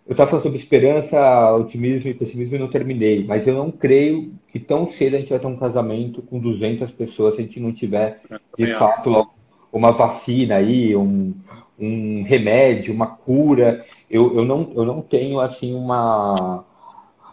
eu 0.07 0.11
estava 0.11 0.29
falando 0.29 0.43
sobre 0.43 0.57
esperança, 0.57 1.53
otimismo 1.53 2.09
e 2.09 2.13
pessimismo 2.13 2.55
e 2.55 2.59
não 2.59 2.69
terminei, 2.69 3.25
mas 3.25 3.45
eu 3.45 3.53
não 3.53 3.69
creio 3.69 4.31
que 4.47 4.57
tão 4.57 4.89
cedo 4.89 5.15
a 5.15 5.19
gente 5.19 5.31
vai 5.31 5.39
ter 5.39 5.47
um 5.47 5.57
casamento 5.57 6.21
com 6.21 6.39
200 6.39 6.91
pessoas 6.91 7.35
se 7.35 7.41
a 7.41 7.43
gente 7.43 7.59
não 7.59 7.73
tiver, 7.73 8.21
de 8.57 8.67
fato, 8.67 9.27
uma 9.71 9.91
vacina 9.91 10.56
aí, 10.56 10.95
um, 10.95 11.34
um 11.80 12.23
remédio, 12.23 12.93
uma 12.93 13.08
cura. 13.08 13.86
Eu, 14.10 14.36
eu, 14.38 14.45
não, 14.45 14.71
eu 14.75 14.86
não 14.86 15.01
tenho, 15.01 15.39
assim, 15.39 15.73
uma, 15.73 16.63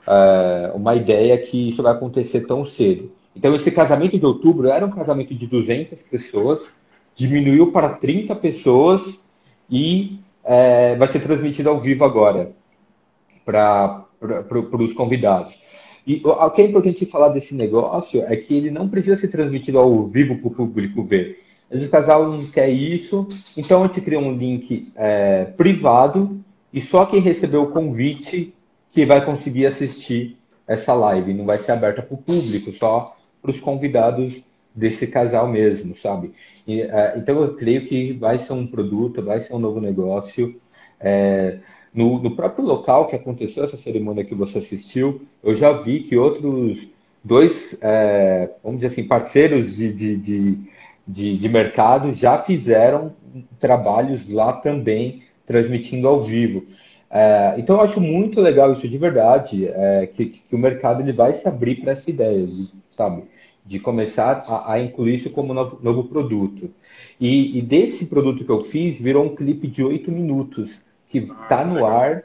é, 0.06 0.72
uma 0.74 0.94
ideia 0.94 1.38
que 1.38 1.68
isso 1.68 1.82
vai 1.82 1.92
acontecer 1.92 2.46
tão 2.46 2.64
cedo. 2.66 3.10
Então, 3.36 3.54
esse 3.54 3.70
casamento 3.70 4.18
de 4.18 4.24
outubro 4.24 4.68
era 4.68 4.86
um 4.86 4.90
casamento 4.90 5.34
de 5.34 5.46
200 5.46 5.98
pessoas, 6.10 6.60
diminuiu 7.16 7.72
para 7.72 7.90
30 7.94 8.34
pessoas 8.36 9.18
e 9.68 10.20
é, 10.44 10.94
vai 10.96 11.08
ser 11.08 11.20
transmitido 11.20 11.70
ao 11.70 11.80
vivo 11.80 12.04
agora 12.04 12.52
para 13.44 14.06
os 14.78 14.92
convidados. 14.92 15.58
E 16.06 16.20
o 16.22 16.50
que 16.50 16.62
é 16.62 16.66
importante 16.66 17.06
falar 17.06 17.30
desse 17.30 17.54
negócio 17.54 18.22
é 18.22 18.36
que 18.36 18.54
ele 18.54 18.70
não 18.70 18.88
precisa 18.88 19.16
ser 19.16 19.28
transmitido 19.28 19.78
ao 19.78 20.06
vivo 20.06 20.36
para 20.36 20.48
o 20.48 20.54
público 20.54 21.02
ver. 21.02 21.43
Às 21.70 21.78
vezes 21.78 21.88
o 21.88 21.90
casal 21.90 22.30
não 22.30 22.46
quer 22.46 22.68
isso, 22.68 23.26
então 23.56 23.82
a 23.82 23.86
gente 23.86 24.00
cria 24.00 24.18
um 24.18 24.36
link 24.36 24.92
é, 24.94 25.44
privado 25.56 26.40
e 26.72 26.80
só 26.80 27.06
quem 27.06 27.20
recebeu 27.20 27.62
o 27.62 27.70
convite 27.70 28.54
que 28.92 29.04
vai 29.04 29.24
conseguir 29.24 29.66
assistir 29.66 30.36
essa 30.66 30.94
live. 30.94 31.34
Não 31.34 31.44
vai 31.44 31.58
ser 31.58 31.72
aberta 31.72 32.02
para 32.02 32.14
o 32.14 32.18
público, 32.18 32.72
só 32.72 33.16
para 33.40 33.50
os 33.50 33.60
convidados 33.60 34.42
desse 34.74 35.06
casal 35.06 35.48
mesmo, 35.48 35.96
sabe? 35.96 36.32
E, 36.66 36.82
é, 36.82 37.14
então 37.16 37.40
eu 37.42 37.54
creio 37.54 37.86
que 37.86 38.12
vai 38.12 38.38
ser 38.38 38.52
um 38.52 38.66
produto, 38.66 39.22
vai 39.22 39.40
ser 39.42 39.54
um 39.54 39.58
novo 39.58 39.80
negócio. 39.80 40.60
É, 41.00 41.58
no, 41.92 42.20
no, 42.20 42.34
próprio 42.34 42.64
local 42.64 43.06
que 43.06 43.14
aconteceu 43.14 43.64
essa 43.64 43.76
cerimônia 43.76 44.24
que 44.24 44.34
você 44.34 44.58
assistiu, 44.58 45.22
eu 45.42 45.54
já 45.54 45.72
vi 45.72 46.00
que 46.00 46.16
outros 46.16 46.88
dois, 47.22 47.76
é, 47.80 48.50
vamos 48.62 48.80
dizer 48.80 48.92
assim, 48.92 49.06
parceiros 49.06 49.76
de, 49.76 49.92
de, 49.92 50.16
de, 50.16 50.58
de, 51.06 51.36
de 51.36 51.48
mercado 51.48 52.12
já 52.14 52.38
fizeram 52.38 53.12
trabalhos 53.60 54.28
lá 54.28 54.52
também, 54.52 55.22
transmitindo 55.46 56.08
ao 56.08 56.22
vivo. 56.22 56.64
É, 57.10 57.54
então 57.58 57.76
eu 57.76 57.82
acho 57.82 58.00
muito 58.00 58.40
legal 58.40 58.72
isso 58.72 58.88
de 58.88 58.98
verdade, 58.98 59.66
é, 59.68 60.06
que, 60.06 60.26
que, 60.26 60.54
o 60.54 60.58
mercado 60.58 61.00
ele 61.00 61.12
vai 61.12 61.34
se 61.34 61.46
abrir 61.46 61.76
para 61.76 61.92
essa 61.92 62.10
ideia, 62.10 62.46
sabe? 62.96 63.24
De 63.64 63.78
começar 63.78 64.44
a, 64.48 64.72
a 64.72 64.80
incluir 64.80 65.16
isso 65.16 65.30
como 65.30 65.54
novo, 65.54 65.78
novo 65.82 66.04
produto. 66.04 66.70
E, 67.20 67.58
e, 67.58 67.62
desse 67.62 68.06
produto 68.06 68.44
que 68.44 68.50
eu 68.50 68.62
fiz, 68.62 68.98
virou 68.98 69.24
um 69.24 69.34
clipe 69.34 69.68
de 69.68 69.82
oito 69.82 70.10
minutos 70.10 70.72
que 71.08 71.18
está 71.18 71.64
no 71.64 71.86
ar. 71.86 72.24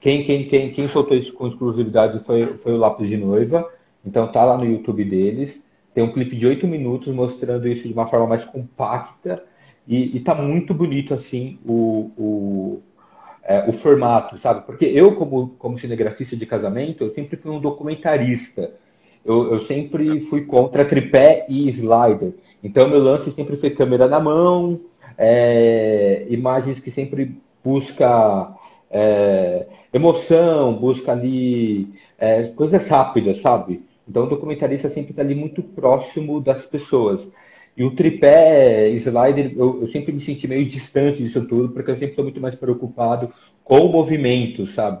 Quem, 0.00 0.24
quem, 0.24 0.48
quem, 0.48 0.72
quem 0.72 0.88
soltou 0.88 1.16
isso 1.16 1.32
com 1.32 1.46
exclusividade 1.46 2.24
foi, 2.24 2.46
foi 2.58 2.72
o 2.72 2.76
Lápis 2.76 3.08
de 3.08 3.16
Noiva. 3.16 3.70
Então 4.04 4.26
tá 4.30 4.44
lá 4.44 4.58
no 4.58 4.64
YouTube 4.64 5.04
deles. 5.04 5.62
Tem 5.94 6.02
um 6.02 6.12
clipe 6.12 6.36
de 6.36 6.46
oito 6.46 6.66
minutos 6.66 7.14
mostrando 7.14 7.68
isso 7.68 7.86
de 7.86 7.92
uma 7.92 8.08
forma 8.08 8.26
mais 8.26 8.44
compacta. 8.44 9.44
E, 9.86 10.16
e 10.16 10.20
tá 10.20 10.34
muito 10.34 10.72
bonito 10.72 11.12
assim 11.12 11.58
o, 11.66 12.10
o, 12.16 12.82
é, 13.42 13.68
o 13.68 13.72
formato, 13.72 14.38
sabe? 14.38 14.64
Porque 14.64 14.84
eu, 14.84 15.14
como, 15.16 15.48
como 15.58 15.78
cinegrafista 15.78 16.36
de 16.36 16.46
casamento, 16.46 17.04
eu 17.04 17.14
sempre 17.14 17.36
fui 17.36 17.50
um 17.50 17.60
documentarista. 17.60 18.72
Eu, 19.24 19.52
eu 19.52 19.60
sempre 19.64 20.22
fui 20.22 20.42
contra 20.44 20.84
tripé 20.84 21.46
e 21.48 21.68
slider. 21.68 22.32
Então 22.62 22.88
meu 22.88 23.02
lance 23.02 23.30
sempre 23.32 23.56
foi 23.56 23.70
câmera 23.70 24.06
na 24.08 24.20
mão, 24.20 24.78
é, 25.18 26.26
imagens 26.30 26.78
que 26.78 26.90
sempre 26.90 27.36
busca 27.62 28.54
é, 28.90 29.66
emoção, 29.92 30.74
busca 30.74 31.12
ali 31.12 31.88
é, 32.18 32.44
coisas 32.48 32.86
rápidas, 32.88 33.40
sabe? 33.40 33.82
Então 34.12 34.24
o 34.24 34.28
documentarista 34.28 34.90
sempre 34.90 35.12
está 35.12 35.22
ali 35.22 35.34
muito 35.34 35.62
próximo 35.62 36.38
das 36.38 36.66
pessoas. 36.66 37.26
E 37.74 37.82
o 37.82 37.92
tripé 37.92 38.90
slider, 38.90 39.54
eu, 39.56 39.80
eu, 39.80 39.88
sempre 39.88 40.12
me 40.12 40.22
senti 40.22 40.46
meio 40.46 40.68
distante 40.68 41.22
disso 41.22 41.42
tudo, 41.46 41.70
porque 41.70 41.90
eu 41.90 41.94
sempre 41.94 42.10
estou 42.10 42.22
muito 42.22 42.38
mais 42.38 42.54
preocupado 42.54 43.32
com 43.64 43.80
o 43.80 43.88
movimento, 43.90 44.66
sabe? 44.66 45.00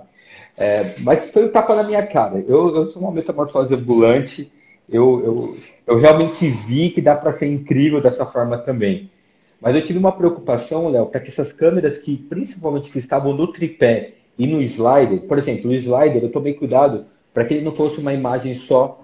É, 0.56 0.94
mas 1.00 1.30
foi 1.30 1.44
o 1.44 1.48
um 1.48 1.50
tapa 1.50 1.76
na 1.76 1.82
minha 1.82 2.06
cara. 2.06 2.42
Eu, 2.48 2.74
eu 2.74 2.90
sou 2.90 3.02
uma 3.02 3.12
metamorfose 3.12 3.74
ambulante, 3.74 4.50
eu, 4.88 5.22
eu, 5.22 5.56
eu 5.86 5.98
realmente 5.98 6.48
vi 6.48 6.88
que 6.88 7.02
dá 7.02 7.14
para 7.14 7.36
ser 7.36 7.48
incrível 7.48 8.00
dessa 8.00 8.24
forma 8.24 8.56
também. 8.56 9.10
Mas 9.60 9.76
eu 9.76 9.84
tive 9.84 9.98
uma 9.98 10.12
preocupação, 10.12 10.88
Léo, 10.88 11.04
para 11.04 11.20
que 11.20 11.28
essas 11.28 11.52
câmeras 11.52 11.98
que, 11.98 12.16
principalmente 12.16 12.90
que 12.90 12.98
estavam 12.98 13.34
no 13.34 13.52
tripé 13.52 14.14
e 14.38 14.46
no 14.46 14.62
slider, 14.62 15.20
por 15.28 15.36
exemplo, 15.36 15.70
o 15.70 15.74
slider, 15.74 16.22
eu 16.22 16.32
tomei 16.32 16.54
cuidado 16.54 17.04
para 17.34 17.44
que 17.44 17.52
ele 17.52 17.64
não 17.64 17.72
fosse 17.72 18.00
uma 18.00 18.14
imagem 18.14 18.54
só 18.54 19.01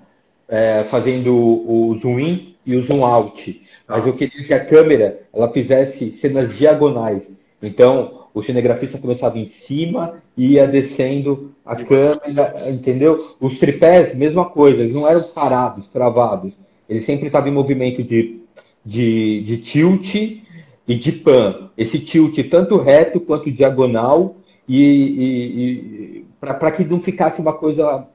é, 0.48 0.82
fazendo 0.84 1.34
o 1.34 1.98
zoom 2.00 2.18
in 2.18 2.54
e 2.64 2.76
o 2.76 2.82
zoom 2.82 3.04
out. 3.04 3.62
Mas 3.86 4.06
eu 4.06 4.12
queria 4.14 4.44
que 4.44 4.54
a 4.54 4.64
câmera 4.64 5.20
ela 5.32 5.52
fizesse 5.52 6.16
cenas 6.18 6.56
diagonais. 6.56 7.30
Então, 7.62 8.26
o 8.32 8.42
cinegrafista 8.42 8.98
começava 8.98 9.38
em 9.38 9.50
cima 9.50 10.22
e 10.36 10.52
ia 10.52 10.66
descendo 10.66 11.52
a 11.64 11.74
câmera, 11.76 12.54
entendeu? 12.70 13.34
Os 13.40 13.58
tripés, 13.58 14.14
mesma 14.14 14.44
coisa, 14.44 14.82
eles 14.82 14.94
não 14.94 15.08
eram 15.08 15.22
parados, 15.22 15.86
travados. 15.88 16.52
Eles 16.88 17.04
sempre 17.04 17.26
estavam 17.26 17.48
em 17.48 17.52
movimento 17.52 18.02
de, 18.02 18.40
de, 18.84 19.42
de 19.42 19.58
tilt 19.58 20.14
e 20.14 20.94
de 20.94 21.12
pan. 21.12 21.70
Esse 21.76 21.98
tilt 21.98 22.38
tanto 22.48 22.76
reto 22.76 23.20
quanto 23.20 23.50
diagonal 23.50 24.36
e, 24.68 24.82
e, 24.82 26.18
e 26.18 26.24
para 26.40 26.70
que 26.70 26.84
não 26.84 27.00
ficasse 27.00 27.40
uma 27.40 27.52
coisa 27.52 28.06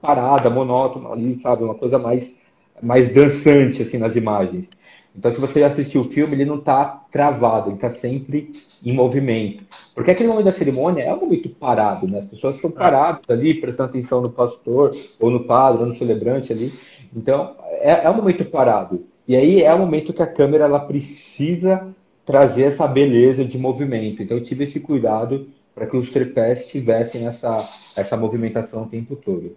parada, 0.00 0.50
monótona 0.50 1.10
ali, 1.10 1.40
sabe? 1.40 1.64
Uma 1.64 1.74
coisa 1.74 1.98
mais, 1.98 2.34
mais 2.82 3.12
dançante 3.12 3.82
assim 3.82 3.98
nas 3.98 4.16
imagens. 4.16 4.68
Então, 5.16 5.34
se 5.34 5.40
você 5.40 5.62
assistir 5.62 5.98
o 5.98 6.04
filme, 6.04 6.34
ele 6.34 6.44
não 6.44 6.58
está 6.58 7.04
travado, 7.10 7.68
ele 7.68 7.76
está 7.76 7.90
sempre 7.92 8.52
em 8.84 8.92
movimento. 8.92 9.64
Porque 9.94 10.10
aquele 10.10 10.28
momento 10.28 10.44
da 10.44 10.52
cerimônia 10.52 11.02
é 11.02 11.12
um 11.12 11.20
momento 11.20 11.48
parado, 11.48 12.06
né? 12.06 12.20
As 12.20 12.26
pessoas 12.26 12.54
estão 12.56 12.70
paradas 12.70 13.22
ali, 13.28 13.54
prestando 13.54 13.90
atenção 13.90 14.20
no 14.20 14.30
pastor, 14.30 14.92
ou 15.18 15.30
no 15.30 15.44
padre, 15.44 15.82
ou 15.82 15.88
no 15.88 15.98
celebrante 15.98 16.52
ali. 16.52 16.72
Então, 17.14 17.56
é, 17.80 18.04
é 18.04 18.10
um 18.10 18.16
momento 18.16 18.44
parado. 18.44 19.04
E 19.26 19.34
aí 19.36 19.62
é 19.62 19.74
o 19.74 19.78
momento 19.78 20.12
que 20.12 20.22
a 20.22 20.26
câmera 20.26 20.64
ela 20.64 20.80
precisa 20.80 21.88
trazer 22.24 22.62
essa 22.64 22.86
beleza 22.86 23.44
de 23.44 23.58
movimento. 23.58 24.22
Então, 24.22 24.36
eu 24.36 24.44
tive 24.44 24.64
esse 24.64 24.78
cuidado 24.78 25.48
para 25.74 25.86
que 25.86 25.96
os 25.96 26.10
tripés 26.10 26.68
tivessem 26.68 27.26
essa, 27.26 27.68
essa 27.96 28.16
movimentação 28.16 28.84
o 28.84 28.88
tempo 28.88 29.16
todo. 29.16 29.56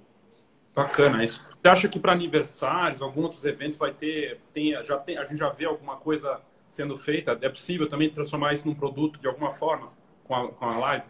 Bacana 0.75 1.23
isso. 1.23 1.51
Você 1.61 1.67
acha 1.69 1.87
que 1.87 1.99
para 1.99 2.11
aniversários, 2.11 3.01
alguns 3.01 3.23
outros 3.25 3.45
eventos 3.45 3.77
vai 3.77 3.91
ter, 3.91 4.39
tem, 4.53 4.73
já 4.83 4.97
tem, 4.97 5.17
a 5.17 5.23
gente 5.23 5.37
já 5.37 5.49
vê 5.49 5.65
alguma 5.65 5.97
coisa 5.97 6.39
sendo 6.67 6.97
feita? 6.97 7.37
É 7.41 7.49
possível 7.49 7.87
também 7.87 8.09
transformar 8.09 8.53
isso 8.53 8.67
num 8.67 8.73
produto 8.73 9.19
de 9.19 9.27
alguma 9.27 9.51
forma 9.51 9.89
com 10.23 10.35
a, 10.35 10.47
com 10.47 10.65
a 10.65 10.77
live? 10.79 11.03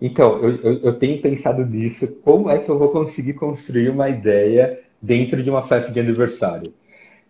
Então, 0.00 0.38
eu, 0.38 0.56
eu, 0.56 0.80
eu, 0.82 0.98
tenho 0.98 1.20
pensado 1.22 1.64
nisso. 1.64 2.06
Como 2.22 2.50
é 2.50 2.58
que 2.58 2.68
eu 2.68 2.78
vou 2.78 2.90
conseguir 2.90 3.34
construir 3.34 3.88
uma 3.88 4.08
ideia 4.08 4.80
dentro 5.00 5.42
de 5.42 5.48
uma 5.48 5.66
festa 5.66 5.90
de 5.90 6.00
aniversário? 6.00 6.74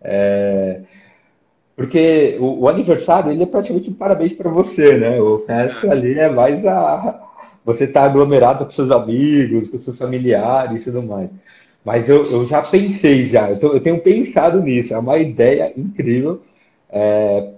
É... 0.01 0.81
Porque 1.75 2.37
o, 2.39 2.61
o, 2.61 2.69
aniversário 2.69 3.31
ele 3.31 3.43
é 3.43 3.45
praticamente 3.45 3.89
um 3.89 3.93
parabéns 3.93 4.33
para 4.33 4.49
você, 4.49 4.97
né? 4.97 5.19
O 5.19 5.39
festa 5.45 5.91
ali 5.91 6.17
é 6.17 6.29
mais 6.29 6.65
a. 6.65 7.21
Você 7.65 7.85
está 7.85 8.03
aglomerado 8.03 8.65
com 8.65 8.71
seus 8.71 8.91
amigos, 8.91 9.69
com 9.69 9.79
seus 9.79 9.97
familiares 9.97 10.81
e 10.81 10.85
tudo 10.85 11.01
mais. 11.01 11.29
Mas 11.85 12.09
eu, 12.09 12.25
eu 12.25 12.47
já 12.47 12.63
pensei 12.63 13.27
já, 13.27 13.51
eu, 13.51 13.59
tô, 13.59 13.67
eu, 13.67 13.79
tenho 13.79 14.01
pensado 14.01 14.59
nisso, 14.59 14.91
é 14.91 14.97
uma 14.97 15.19
ideia 15.19 15.71
incrível. 15.77 16.41
É, 16.89 17.51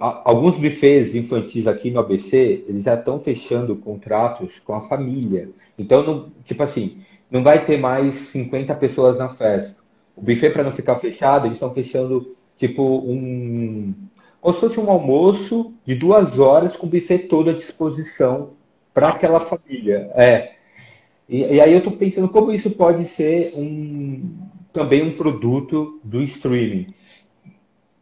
alguns 0.00 0.56
bufês 0.56 1.16
infantis 1.16 1.66
aqui 1.66 1.90
no 1.90 1.98
ABC, 1.98 2.64
eles 2.68 2.84
já 2.84 2.94
estão 2.94 3.18
fechando 3.18 3.74
contratos 3.74 4.52
com 4.64 4.72
a 4.72 4.82
família. 4.82 5.50
Então, 5.76 6.04
não, 6.04 6.30
tipo 6.44 6.62
assim, 6.62 6.98
não 7.28 7.42
vai 7.42 7.64
ter 7.64 7.76
mais 7.76 8.14
50 8.30 8.72
pessoas 8.76 9.18
na 9.18 9.30
festa. 9.30 9.76
O 10.14 10.22
buffet, 10.22 10.50
para 10.50 10.62
não 10.62 10.72
ficar 10.72 10.96
fechado, 10.96 11.46
eles 11.46 11.56
estão 11.56 11.74
fechando, 11.74 12.36
tipo, 12.56 12.82
um. 12.82 13.92
Como 14.40 14.54
se 14.54 14.60
fosse 14.60 14.78
um 14.78 14.88
almoço 14.88 15.74
de 15.84 15.96
duas 15.96 16.38
horas 16.38 16.76
com 16.76 16.86
o 16.86 16.90
buffet 16.90 17.26
todo 17.26 17.50
à 17.50 17.52
disposição 17.52 18.50
para 18.94 19.08
aquela 19.08 19.40
família. 19.40 20.08
É. 20.14 20.55
E, 21.28 21.38
e 21.38 21.60
aí 21.60 21.72
eu 21.72 21.78
estou 21.78 21.92
pensando 21.92 22.28
como 22.28 22.52
isso 22.52 22.70
pode 22.70 23.06
ser 23.06 23.52
um, 23.56 24.38
também 24.72 25.02
um 25.02 25.16
produto 25.16 26.00
do 26.04 26.22
streaming. 26.22 26.94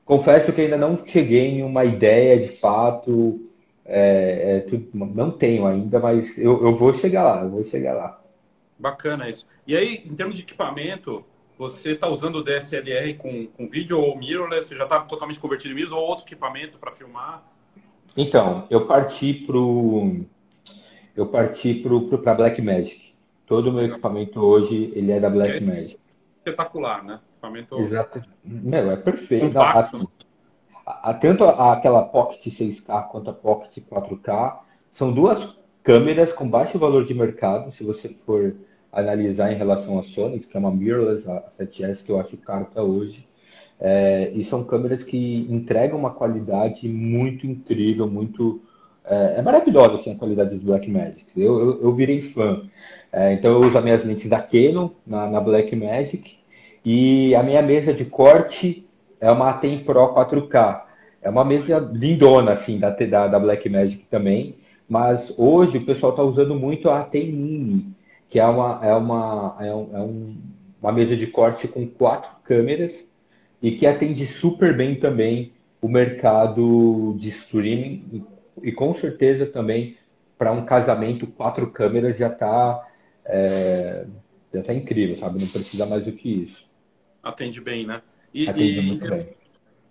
Confesso 0.04 0.52
que 0.52 0.60
ainda 0.60 0.76
não 0.76 1.02
cheguei 1.06 1.46
em 1.46 1.62
uma 1.62 1.84
ideia 1.84 2.38
de 2.38 2.48
fato, 2.56 3.40
é, 3.86 4.66
é, 4.68 4.80
não 4.92 5.30
tenho 5.30 5.66
ainda, 5.66 5.98
mas 5.98 6.36
eu, 6.36 6.62
eu 6.62 6.76
vou 6.76 6.92
chegar 6.92 7.22
lá, 7.22 7.42
eu 7.42 7.50
vou 7.50 7.64
chegar 7.64 7.94
lá. 7.94 8.20
Bacana 8.78 9.28
isso. 9.30 9.46
E 9.66 9.74
aí, 9.74 10.02
em 10.04 10.14
termos 10.14 10.36
de 10.36 10.42
equipamento, 10.42 11.24
você 11.56 11.92
está 11.92 12.08
usando 12.08 12.36
o 12.36 12.44
DSLR 12.44 13.14
com, 13.14 13.46
com 13.46 13.68
vídeo 13.68 13.98
ou 13.98 14.18
mirrorless? 14.18 14.68
Você 14.68 14.76
já 14.76 14.84
está 14.84 15.00
totalmente 15.00 15.38
convertido 15.38 15.72
em 15.72 15.76
mirrorless 15.76 16.02
ou 16.02 16.08
outro 16.08 16.26
equipamento 16.26 16.76
para 16.76 16.92
filmar? 16.92 17.42
Então, 18.16 18.66
eu 18.68 18.86
parti 18.86 19.32
para 19.32 19.56
eu 21.16 21.26
parti 21.26 21.74
para 22.20 22.34
Black 22.34 22.60
Magic. 22.60 23.13
Todo 23.46 23.70
o 23.70 23.72
meu 23.72 23.84
equipamento 23.84 24.40
hoje, 24.40 24.92
ele 24.94 25.12
é 25.12 25.20
da 25.20 25.28
Black 25.28 25.50
é 25.50 25.60
Magic. 25.60 25.98
Espetacular, 26.38 27.04
né? 27.04 27.20
Equipamento... 27.32 27.78
Exato. 27.78 28.22
Meu, 28.44 28.90
é 28.90 28.96
perfeito. 28.96 29.46
Compacto, 29.46 29.98
Não, 29.98 30.08
a, 30.86 31.10
a, 31.10 31.14
tanto 31.14 31.44
a, 31.44 31.72
aquela 31.72 32.02
Pocket 32.02 32.46
6K 32.46 33.08
quanto 33.08 33.30
a 33.30 33.32
Pocket 33.32 33.84
4K 33.84 34.58
são 34.92 35.12
duas 35.12 35.46
câmeras 35.82 36.32
com 36.32 36.48
baixo 36.48 36.78
valor 36.78 37.04
de 37.04 37.14
mercado, 37.14 37.72
se 37.72 37.84
você 37.84 38.08
for 38.08 38.56
analisar 38.90 39.52
em 39.52 39.56
relação 39.56 39.98
à 39.98 40.02
Sony, 40.02 40.40
que 40.40 40.56
é 40.56 40.60
uma 40.60 40.70
mirrorless, 40.70 41.28
a 41.28 41.42
7S, 41.58 42.04
que 42.04 42.10
eu 42.10 42.20
acho 42.20 42.36
caro 42.38 42.62
até 42.62 42.80
hoje. 42.80 43.28
É, 43.78 44.30
e 44.32 44.44
são 44.44 44.64
câmeras 44.64 45.02
que 45.02 45.46
entregam 45.50 45.98
uma 45.98 46.14
qualidade 46.14 46.88
muito 46.88 47.46
incrível, 47.46 48.06
muito 48.08 48.62
é, 49.04 49.38
é 49.38 49.42
maravilhosa 49.42 49.94
assim, 49.94 50.12
a 50.12 50.16
qualidade 50.16 50.54
dos 50.54 50.62
Black 50.62 50.88
Magic. 50.90 51.26
Eu, 51.36 51.58
eu, 51.58 51.82
eu 51.82 51.94
virei 51.94 52.22
fã. 52.22 52.62
É, 53.16 53.32
então 53.32 53.52
eu 53.52 53.60
uso 53.60 53.78
as 53.78 53.84
minhas 53.84 54.04
lentes 54.04 54.28
da 54.28 54.40
Canon 54.40 54.90
na, 55.06 55.30
na 55.30 55.40
Black 55.40 55.76
Magic 55.76 56.36
e 56.84 57.32
a 57.36 57.44
minha 57.44 57.62
mesa 57.62 57.94
de 57.94 58.04
corte 58.04 58.84
é 59.20 59.30
uma 59.30 59.50
Atem 59.50 59.84
Pro 59.84 60.12
4K. 60.12 60.82
É 61.22 61.30
uma 61.30 61.44
mesa 61.44 61.78
lindona, 61.78 62.50
assim, 62.50 62.76
da, 62.76 62.90
da, 62.90 63.28
da 63.28 63.38
Black 63.38 63.68
Magic 63.68 64.04
também. 64.10 64.56
Mas 64.88 65.32
hoje 65.38 65.78
o 65.78 65.86
pessoal 65.86 66.10
está 66.10 66.24
usando 66.24 66.56
muito 66.56 66.90
a 66.90 67.02
Atem 67.02 67.30
Mini, 67.30 67.94
que 68.28 68.40
é 68.40 68.44
uma, 68.44 68.80
é 68.82 68.92
uma, 68.92 69.56
é 69.60 69.72
um, 69.72 69.90
é 69.94 70.00
um, 70.00 70.36
uma 70.82 70.90
mesa 70.90 71.16
de 71.16 71.28
corte 71.28 71.68
com 71.68 71.86
quatro 71.86 72.30
câmeras 72.42 73.06
e 73.62 73.70
que 73.70 73.86
atende 73.86 74.26
super 74.26 74.76
bem 74.76 74.96
também 74.96 75.52
o 75.80 75.86
mercado 75.86 77.14
de 77.16 77.28
streaming 77.28 78.26
e 78.60 78.72
com 78.72 78.92
certeza 78.96 79.46
também 79.46 79.96
para 80.36 80.50
um 80.50 80.64
casamento 80.64 81.28
quatro 81.28 81.68
câmeras 81.68 82.18
já 82.18 82.26
está 82.26 82.84
é, 83.24 84.06
já 84.52 84.62
tá 84.62 84.74
incrível, 84.74 85.16
sabe? 85.16 85.40
Não 85.40 85.48
precisa 85.48 85.86
mais 85.86 86.04
do 86.04 86.12
que 86.12 86.28
isso. 86.28 86.64
Atende 87.22 87.60
bem, 87.60 87.86
né? 87.86 88.02
E, 88.32 88.48
Atende 88.48 88.78
e, 88.78 88.82
muito 88.82 89.08
bem. 89.08 89.28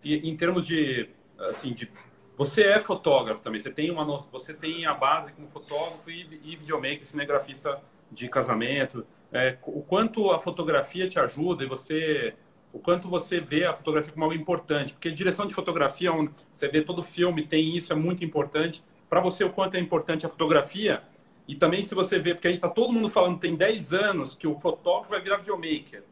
E 0.03 0.29
em 0.29 0.35
termos 0.35 0.67
de, 0.67 1.09
assim, 1.39 1.73
de 1.73 1.89
você 2.37 2.63
é 2.63 2.79
fotógrafo 2.79 3.41
também, 3.41 3.59
você 3.59 3.69
tem 3.69 3.91
uma 3.91 4.05
você 4.31 4.53
tem 4.53 4.85
a 4.85 4.93
base 4.93 5.31
como 5.33 5.47
fotógrafo 5.47 6.09
e, 6.09 6.41
e 6.43 6.55
videomaker, 6.55 7.05
cinegrafista 7.05 7.79
de 8.11 8.27
casamento. 8.27 9.05
É, 9.31 9.57
o 9.63 9.81
quanto 9.81 10.31
a 10.31 10.39
fotografia 10.39 11.07
te 11.07 11.19
ajuda 11.19 11.63
e 11.63 11.67
você 11.67 12.35
o 12.71 12.79
quanto 12.79 13.07
você 13.07 13.39
vê 13.39 13.65
a 13.65 13.73
fotografia 13.73 14.11
como 14.11 14.25
algo 14.25 14.35
importante, 14.35 14.93
porque 14.93 15.11
direção 15.11 15.45
de 15.45 15.53
fotografia, 15.53 16.11
você 16.51 16.67
vê 16.67 16.81
todo 16.81 17.03
filme, 17.03 17.45
tem 17.45 17.77
isso, 17.77 17.93
é 17.93 17.95
muito 17.95 18.25
importante. 18.25 18.83
Para 19.07 19.21
você, 19.21 19.43
o 19.43 19.51
quanto 19.51 19.75
é 19.75 19.79
importante 19.79 20.25
a 20.25 20.29
fotografia 20.29 21.03
e 21.47 21.55
também 21.55 21.83
se 21.83 21.93
você 21.93 22.19
vê, 22.19 22.33
porque 22.33 22.47
aí 22.47 22.57
tá 22.57 22.69
todo 22.69 22.93
mundo 22.93 23.09
falando, 23.09 23.39
tem 23.39 23.55
10 23.55 23.93
anos 23.93 24.35
que 24.35 24.47
o 24.47 24.55
fotógrafo 24.55 25.09
vai 25.09 25.21
virar 25.21 25.37
videomaker. 25.37 26.03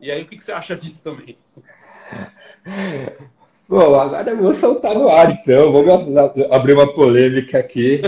E 0.00 0.10
aí 0.10 0.22
o 0.22 0.26
que, 0.26 0.36
que 0.36 0.44
você 0.44 0.52
acha 0.52 0.76
disso 0.76 1.02
também? 1.02 1.38
Bom, 3.66 3.98
agora 3.98 4.30
eu 4.30 4.36
vou 4.36 4.52
soltar 4.52 4.94
no 4.94 5.08
ar 5.08 5.30
então, 5.30 5.72
vamos 5.72 6.16
abrir 6.50 6.74
uma 6.74 6.92
polêmica 6.92 7.58
aqui. 7.58 8.02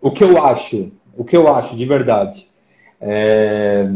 o 0.00 0.12
que 0.12 0.22
eu 0.22 0.44
acho, 0.44 0.92
o 1.16 1.24
que 1.24 1.36
eu 1.36 1.52
acho 1.52 1.76
de 1.76 1.84
verdade. 1.84 2.48
É... 3.00 3.90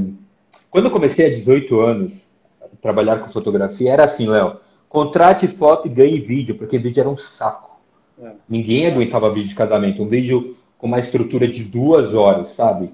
Quando 0.68 0.86
eu 0.86 0.90
comecei 0.90 1.26
há 1.26 1.30
18 1.30 1.80
anos 1.80 2.12
a 2.60 2.66
trabalhar 2.82 3.20
com 3.20 3.30
fotografia, 3.30 3.92
era 3.92 4.04
assim, 4.04 4.26
Léo, 4.26 4.58
contrate 4.88 5.46
foto 5.46 5.86
e 5.86 5.90
ganhe 5.90 6.18
vídeo, 6.20 6.56
porque 6.56 6.76
vídeo 6.78 7.00
era 7.00 7.08
um 7.08 7.16
saco. 7.16 7.80
É. 8.20 8.32
Ninguém 8.48 8.88
aguentava 8.88 9.32
vídeo 9.32 9.48
de 9.48 9.54
casamento. 9.54 10.02
Um 10.02 10.08
vídeo 10.08 10.56
com 10.80 10.86
uma 10.86 10.98
estrutura 10.98 11.46
de 11.46 11.62
duas 11.62 12.14
horas, 12.14 12.52
sabe? 12.52 12.90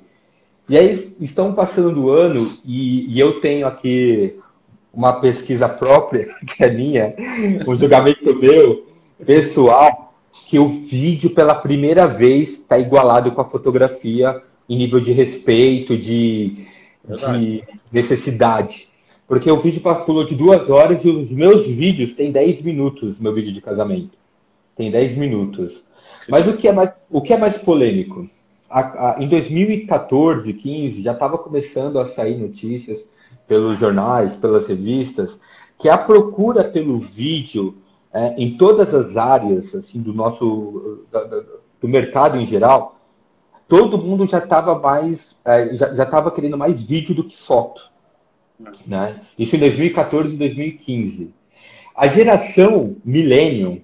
E 0.69 0.77
aí 0.77 1.15
estão 1.21 1.55
passando 1.55 2.05
o 2.05 2.11
ano 2.11 2.53
e, 2.65 3.15
e, 3.15 3.21
eu 3.21 3.41
tenho 3.41 3.67
aqui 3.67 4.37
uma 4.93 5.13
pesquisa 5.21 5.69
própria, 5.69 6.27
que 6.45 6.65
é 6.65 6.71
minha, 6.71 7.15
um 7.67 7.77
julgamento 7.77 8.35
meu, 8.35 8.87
pessoal, 9.25 10.13
que 10.49 10.59
o 10.59 10.67
vídeo 10.67 11.31
pela 11.31 11.55
primeira 11.55 12.07
vez 12.07 12.51
está 12.51 12.79
igualado 12.79 13.31
com 13.31 13.41
a 13.41 13.45
fotografia 13.45 14.43
em 14.69 14.77
nível 14.77 14.99
de 14.99 15.13
respeito, 15.13 15.97
de, 15.97 16.67
de 17.09 17.63
necessidade. 17.93 18.89
Porque 19.29 19.51
o 19.51 19.61
vídeo 19.61 19.81
passou 19.81 20.25
de 20.25 20.35
duas 20.35 20.69
horas 20.69 21.05
e 21.05 21.09
os 21.09 21.31
meus 21.31 21.67
vídeos 21.67 22.15
têm 22.15 22.33
10 22.33 22.63
minutos, 22.63 23.19
meu 23.19 23.33
vídeo 23.33 23.53
de 23.53 23.61
casamento. 23.61 24.17
Tem 24.77 24.91
10 24.91 25.17
minutos. 25.17 25.83
Mas 26.29 26.47
o 26.47 26.57
que 26.57 26.69
é 26.69 26.73
mais, 26.73 26.91
o 27.11 27.21
que 27.21 27.33
é 27.33 27.37
mais 27.37 27.57
polêmico? 27.57 28.29
A, 28.69 29.11
a, 29.11 29.23
em 29.23 29.29
2014, 29.29 30.53
15, 30.53 31.03
já 31.03 31.13
estava 31.13 31.39
começando 31.39 31.99
a 31.99 32.07
sair 32.07 32.37
notícias 32.37 33.05
pelos 33.47 33.79
jornais, 33.79 34.37
pelas 34.37 34.67
revistas, 34.67 35.39
que 35.79 35.89
a 35.89 35.97
procura 35.97 36.65
pelo 36.65 36.99
vídeo 36.99 37.77
é, 38.13 38.35
em 38.37 38.57
todas 38.57 38.95
as 38.95 39.17
áreas 39.17 39.75
assim 39.75 40.01
do 40.01 40.13
nosso 40.13 41.05
da, 41.13 41.23
da, 41.25 41.43
do 41.81 41.89
mercado 41.89 42.37
em 42.39 42.47
geral, 42.47 42.99
todo 43.69 43.99
mundo 43.99 44.27
já 44.27 44.39
estava 44.39 44.79
mais, 44.79 45.37
é, 45.45 45.77
já 45.77 46.05
estava 46.05 46.31
querendo 46.31 46.57
mais 46.57 46.83
vídeo 46.83 47.15
do 47.15 47.25
que 47.25 47.39
foto. 47.39 47.81
Né? 48.87 49.21
Isso 49.39 49.55
em 49.55 49.59
2014 49.59 50.35
e 50.35 50.39
2015. 50.39 51.35
A 51.95 52.07
geração 52.09 52.97
Millennium, 53.05 53.81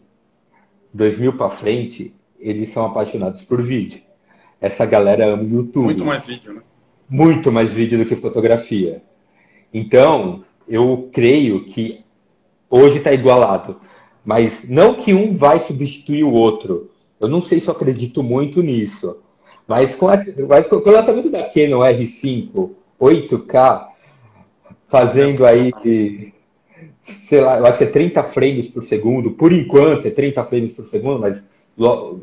2000 0.93 1.37
para 1.37 1.51
frente, 1.51 2.15
eles 2.43 2.71
são 2.71 2.85
apaixonados 2.85 3.43
por 3.45 3.63
vídeo. 3.63 4.01
Essa 4.61 4.85
galera 4.85 5.27
ama 5.27 5.43
o 5.43 5.49
YouTube. 5.49 5.85
Muito 5.85 6.05
mais 6.05 6.27
vídeo, 6.27 6.53
né? 6.53 6.63
Muito 7.09 7.53
mais 7.53 7.71
vídeo 7.71 7.99
do 7.99 8.07
que 8.07 8.17
fotografia. 8.17 9.03
Então, 9.73 10.45
eu 10.69 11.09
creio 11.13 11.65
que 11.65 12.05
hoje 12.69 12.99
está 12.99 13.13
igualado. 13.13 13.81
Mas 14.25 14.69
não 14.69 14.95
que 14.95 15.13
um 15.13 15.35
vai 15.35 15.61
substituir 15.61 16.25
o 16.25 16.33
outro. 16.33 16.91
Eu 17.19 17.29
não 17.29 17.43
sei 17.43 17.61
se 17.61 17.69
eu 17.69 17.73
acredito 17.73 18.23
muito 18.23 18.63
nisso. 18.63 19.17
Mas 19.67 19.95
com, 19.95 20.11
essa, 20.11 20.33
mas 20.47 20.67
com 20.67 20.77
o 20.77 20.91
lançamento 20.91 21.31
da 21.31 21.43
Canon 21.45 21.81
R5 21.81 22.71
8K, 23.03 23.89
fazendo 24.87 25.45
aí, 25.45 25.73
sei 27.29 27.41
lá, 27.41 27.59
eu 27.59 27.67
acho 27.67 27.79
que 27.79 27.85
é 27.85 27.89
30 27.89 28.23
frames 28.25 28.69
por 28.69 28.85
segundo, 28.85 29.33
por 29.33 29.53
enquanto 29.53 30.07
é 30.07 30.11
30 30.11 30.45
frames 30.45 30.73
por 30.73 30.87
segundo, 30.89 31.19
mas 31.19 31.43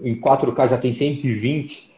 em 0.04 0.20
4K 0.20 0.70
já 0.70 0.78
tem 0.78 0.94
120. 0.94 1.90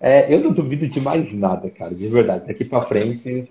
É, 0.00 0.32
eu 0.32 0.42
não 0.42 0.52
duvido 0.52 0.86
de 0.86 1.00
mais 1.00 1.32
nada, 1.32 1.70
cara, 1.70 1.94
de 1.94 2.06
verdade. 2.08 2.46
Daqui 2.46 2.64
para 2.64 2.86
frente, 2.86 3.50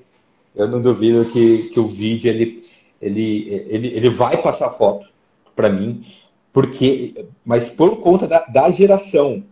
eu 0.55 0.67
não 0.67 0.81
duvido 0.81 1.25
que, 1.25 1.69
que 1.69 1.79
o 1.79 1.87
vídeo 1.87 2.29
ele, 2.29 2.65
ele, 3.01 3.65
ele, 3.69 3.87
ele 3.87 4.09
vai 4.09 4.41
passar 4.41 4.69
foto 4.71 5.07
para 5.55 5.69
mim, 5.69 6.05
porque, 6.53 7.25
mas 7.43 7.69
por 7.69 8.01
conta 8.01 8.27
da, 8.27 8.45
da 8.45 8.69
geração. 8.69 9.43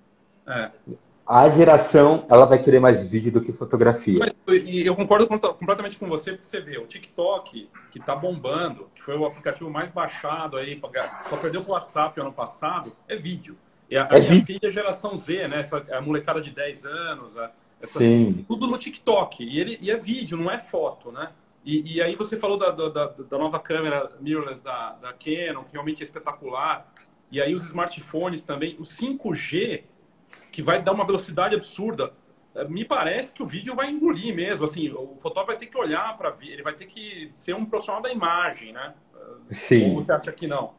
É. 0.48 0.70
A 1.26 1.48
geração, 1.48 2.26
ela 2.30 2.46
vai 2.46 2.62
querer 2.62 2.82
mais 2.82 3.10
vídeo 3.10 3.32
do 3.32 3.40
que 3.40 3.54
fotografia. 3.54 4.20
Mas, 4.20 4.34
e 4.62 4.86
eu 4.86 4.94
concordo 4.94 5.26
completamente 5.26 5.98
com 5.98 6.08
você, 6.08 6.34
porque 6.34 6.46
você 6.46 6.60
vê, 6.60 6.78
o 6.78 6.86
TikTok, 6.86 7.70
que 7.90 7.98
está 7.98 8.14
bombando, 8.14 8.90
que 8.94 9.02
foi 9.02 9.18
o 9.18 9.26
aplicativo 9.26 9.70
mais 9.70 9.90
baixado 9.90 10.58
aí, 10.58 10.80
só 11.26 11.38
perdeu 11.38 11.62
o 11.62 11.72
WhatsApp 11.72 12.20
ano 12.20 12.34
passado, 12.34 12.92
é 13.08 13.16
vídeo. 13.16 13.56
E 13.94 13.98
a, 13.98 14.08
a 14.10 14.18
é 14.18 14.20
minha 14.22 14.32
vídeo. 14.32 14.46
filha 14.46 14.70
é 14.70 14.72
geração 14.72 15.16
Z, 15.16 15.48
né? 15.48 15.60
Essa, 15.60 15.86
a 15.92 16.02
molecada 16.02 16.42
de 16.42 16.50
10 16.50 16.86
anos, 16.86 17.38
a, 17.38 17.52
essa, 17.80 18.00
tudo 18.48 18.66
no 18.66 18.76
TikTok. 18.76 19.44
E, 19.44 19.60
ele, 19.60 19.78
e 19.80 19.92
é 19.92 19.98
vídeo, 19.98 20.36
não 20.36 20.50
é 20.50 20.58
foto, 20.58 21.12
né? 21.12 21.30
E, 21.64 21.98
e 21.98 22.02
aí 22.02 22.16
você 22.16 22.36
falou 22.36 22.58
da, 22.58 22.72
da, 22.72 22.90
da, 22.90 23.38
nova 23.38 23.60
câmera 23.60 24.10
mirrorless 24.20 24.64
da, 24.64 24.94
da 24.94 25.14
Canon, 25.14 25.64
que 25.64 25.74
realmente 25.74 26.02
é 26.02 26.06
espetacular. 26.06 26.92
E 27.32 27.40
aí 27.40 27.54
os 27.54 27.64
smartphones 27.66 28.44
também. 28.44 28.76
O 28.80 28.82
5G, 28.82 29.84
que 30.52 30.64
vai 30.64 30.82
dar 30.82 30.94
uma 30.94 31.06
velocidade 31.06 31.54
absurda. 31.54 32.14
Eh, 32.56 32.68
me 32.68 32.84
parece 32.84 33.32
que 33.32 33.44
o 33.44 33.48
vídeo 33.48 33.76
vai 33.76 33.92
engolir 33.92 34.34
mesmo. 34.36 34.66
Assim, 34.66 34.90
o 34.90 35.16
fotógrafo 35.18 35.48
vai 35.48 35.58
ter 35.58 35.68
que 35.68 35.78
olhar 35.78 36.18
para 36.18 36.34
ele 36.42 36.64
vai 36.64 36.74
ter 36.74 36.86
que 36.86 37.30
ser 37.36 37.54
um 37.54 37.64
profissional 37.64 38.02
da 38.02 38.12
imagem, 38.12 38.74
né? 38.74 38.96
Sim. 39.52 39.92
Ou 39.92 40.02
você 40.02 40.12
acha 40.12 40.32
que 40.32 40.48
não? 40.48 40.74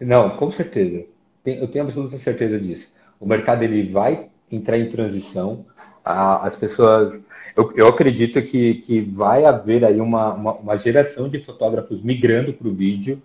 Não, 0.00 0.36
com 0.36 0.52
certeza. 0.52 1.04
Eu 1.44 1.68
tenho 1.68 1.84
absoluta 1.84 2.16
certeza 2.18 2.58
disso. 2.58 2.90
O 3.20 3.26
mercado 3.26 3.62
ele 3.62 3.90
vai 3.90 4.28
entrar 4.50 4.78
em 4.78 4.88
transição. 4.88 5.64
As 6.04 6.56
pessoas 6.56 7.20
eu, 7.56 7.72
eu 7.76 7.86
acredito 7.86 8.42
que, 8.42 8.74
que 8.74 9.00
vai 9.00 9.44
haver 9.44 9.84
aí 9.84 10.00
uma, 10.00 10.34
uma, 10.34 10.52
uma 10.54 10.76
geração 10.76 11.28
de 11.28 11.40
fotógrafos 11.40 12.02
migrando 12.02 12.52
para 12.52 12.68
o 12.68 12.74
vídeo 12.74 13.22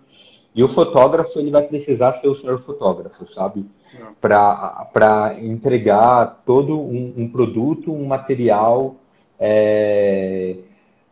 e 0.54 0.62
o 0.62 0.68
fotógrafo 0.68 1.38
ele 1.38 1.50
vai 1.50 1.62
precisar 1.64 2.12
ser 2.14 2.28
o 2.28 2.36
senhor 2.36 2.58
fotógrafo, 2.58 3.26
sabe? 3.32 3.64
Para 4.20 5.36
entregar 5.40 6.42
todo 6.46 6.80
um, 6.80 7.12
um, 7.16 7.28
produto, 7.28 7.92
um 7.92 8.06
material 8.06 8.96
é, 9.38 10.56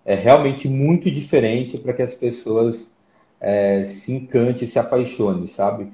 é 0.04 0.14
realmente 0.14 0.68
muito 0.68 1.11
diferente 1.11 1.76
para 1.78 1.92
que 1.92 2.02
as 2.02 2.14
pessoas 2.14 2.76
é, 3.40 3.86
se 3.86 4.12
encantem, 4.12 4.68
se 4.68 4.78
apaixonem, 4.78 5.48
sabe? 5.48 5.88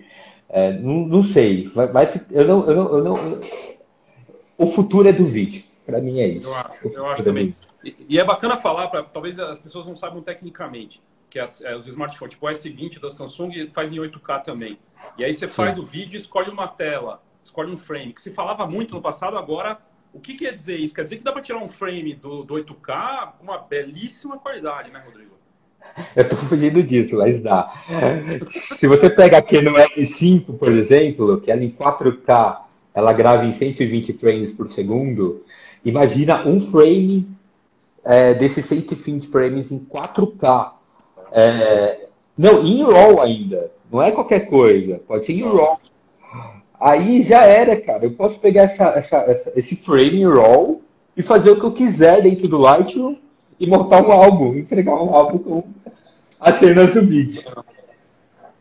É, 0.55 0.73
não, 0.73 1.05
não, 1.05 1.25
sei, 1.25 1.67
vai, 1.67 1.89
vai, 1.89 2.25
eu 2.31 2.47
não, 2.47 2.65
eu 2.69 2.77
não, 2.77 2.97
eu 2.97 3.05
não, 3.05 3.41
o 4.57 4.67
futuro 4.69 5.09
é 5.09 5.13
do 5.13 5.27
vídeo. 5.27 5.65
Para 5.85 6.01
mim 6.01 6.21
é 6.21 6.29
isso. 6.29 6.47
Eu 6.47 6.55
acho, 6.55 6.89
eu 6.89 7.07
acho 7.07 7.25
também. 7.25 7.57
E, 7.83 7.97
e, 8.09 8.19
é 8.21 8.25
bacana 8.25 8.57
falar, 8.57 8.87
pra, 8.87 9.03
talvez 9.03 9.37
as 9.37 9.59
pessoas 9.59 9.85
não 9.85 9.97
saibam 9.97 10.23
tecnicamente, 10.23 11.03
que 11.29 11.41
as, 11.41 11.61
é, 11.61 11.75
os 11.75 11.89
smartphones, 11.89 12.35
tipo 12.35 12.47
o 12.47 12.49
S20 12.49 13.01
da 13.01 13.11
Samsung, 13.11 13.69
faz 13.73 13.93
em 13.93 13.97
8K 13.97 14.45
também. 14.45 14.79
E 15.19 15.25
aí 15.25 15.35
você 15.35 15.49
faz 15.49 15.75
Sim. 15.75 15.81
o 15.81 15.85
vídeo 15.85 16.15
e 16.15 16.19
escolhe 16.19 16.49
uma 16.49 16.69
tela, 16.69 17.21
escolhe 17.43 17.73
um 17.73 17.77
frame, 17.77 18.13
que 18.13 18.21
se 18.21 18.31
falava 18.31 18.65
muito 18.65 18.95
no 18.95 19.03
passado, 19.03 19.37
agora 19.37 19.81
o 20.13 20.21
que 20.21 20.35
quer 20.35 20.55
dizer 20.55 20.79
isso? 20.79 20.95
Quer 20.95 21.03
dizer 21.03 21.17
que 21.17 21.25
dá 21.25 21.33
para 21.33 21.43
tirar 21.43 21.59
um 21.59 21.69
frame 21.69 22.15
do, 22.15 22.45
do 22.45 22.55
8K 22.55 23.33
com 23.33 23.43
uma 23.43 23.59
belíssima 23.59 24.39
qualidade, 24.39 24.93
né, 24.93 25.03
Rodrigo? 25.05 25.34
Eu 26.17 26.29
tô 26.29 26.37
fugindo 26.37 26.83
disso, 26.83 27.17
mas 27.17 27.43
dá. 27.43 27.73
Se 28.79 28.87
você 28.87 29.09
pega 29.11 29.39
aqui 29.39 29.61
no 29.61 29.73
R5, 29.73 30.59
por 30.59 30.73
exemplo, 30.73 31.41
que 31.41 31.51
ela 31.51 31.63
em 31.63 31.71
4K, 31.71 32.59
ela 32.93 33.13
grava 33.13 33.45
em 33.45 33.53
120 33.53 34.13
frames 34.15 34.53
por 34.53 34.71
segundo, 34.71 35.45
Imagina 35.85 36.47
um 36.47 36.61
frame 36.71 37.29
é, 38.03 38.33
desses 38.33 38.65
120 38.67 39.29
frames 39.29 39.71
em 39.71 39.79
4K. 39.79 40.73
É, 41.31 42.07
não, 42.39 42.65
em 42.65 42.83
RAW 42.83 43.21
ainda. 43.21 43.71
Não 43.93 44.03
é 44.03 44.11
qualquer 44.11 44.49
coisa. 44.49 45.01
Pode 45.07 45.27
ser 45.27 45.35
em 45.35 45.43
RAW. 45.43 45.77
Aí 46.81 47.23
já 47.23 47.45
era, 47.45 47.79
cara. 47.79 48.05
Eu 48.05 48.13
posso 48.13 48.39
pegar 48.39 48.63
essa, 48.63 48.85
essa, 48.85 49.17
essa, 49.19 49.53
esse 49.55 49.77
frame 49.77 50.23
em 50.23 50.27
RAW 50.27 50.81
e 51.15 51.23
fazer 51.23 51.51
o 51.51 51.61
que 51.61 51.65
eu 51.65 51.73
quiser 51.73 52.23
dentro 52.23 52.49
do 52.49 52.59
Lightroom 52.59 53.17
e 53.59 53.67
montar 53.67 54.03
um 54.03 54.13
álbum, 54.13 54.57
entregar 54.57 54.95
um 54.95 55.15
álbum 55.15 55.39
com 55.39 55.75
as 56.41 56.59
cenas 56.59 56.93
do 56.93 57.05
vídeo. 57.05 57.43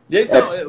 E 0.09 0.17
aí, 0.17 0.23
é, 0.23 0.65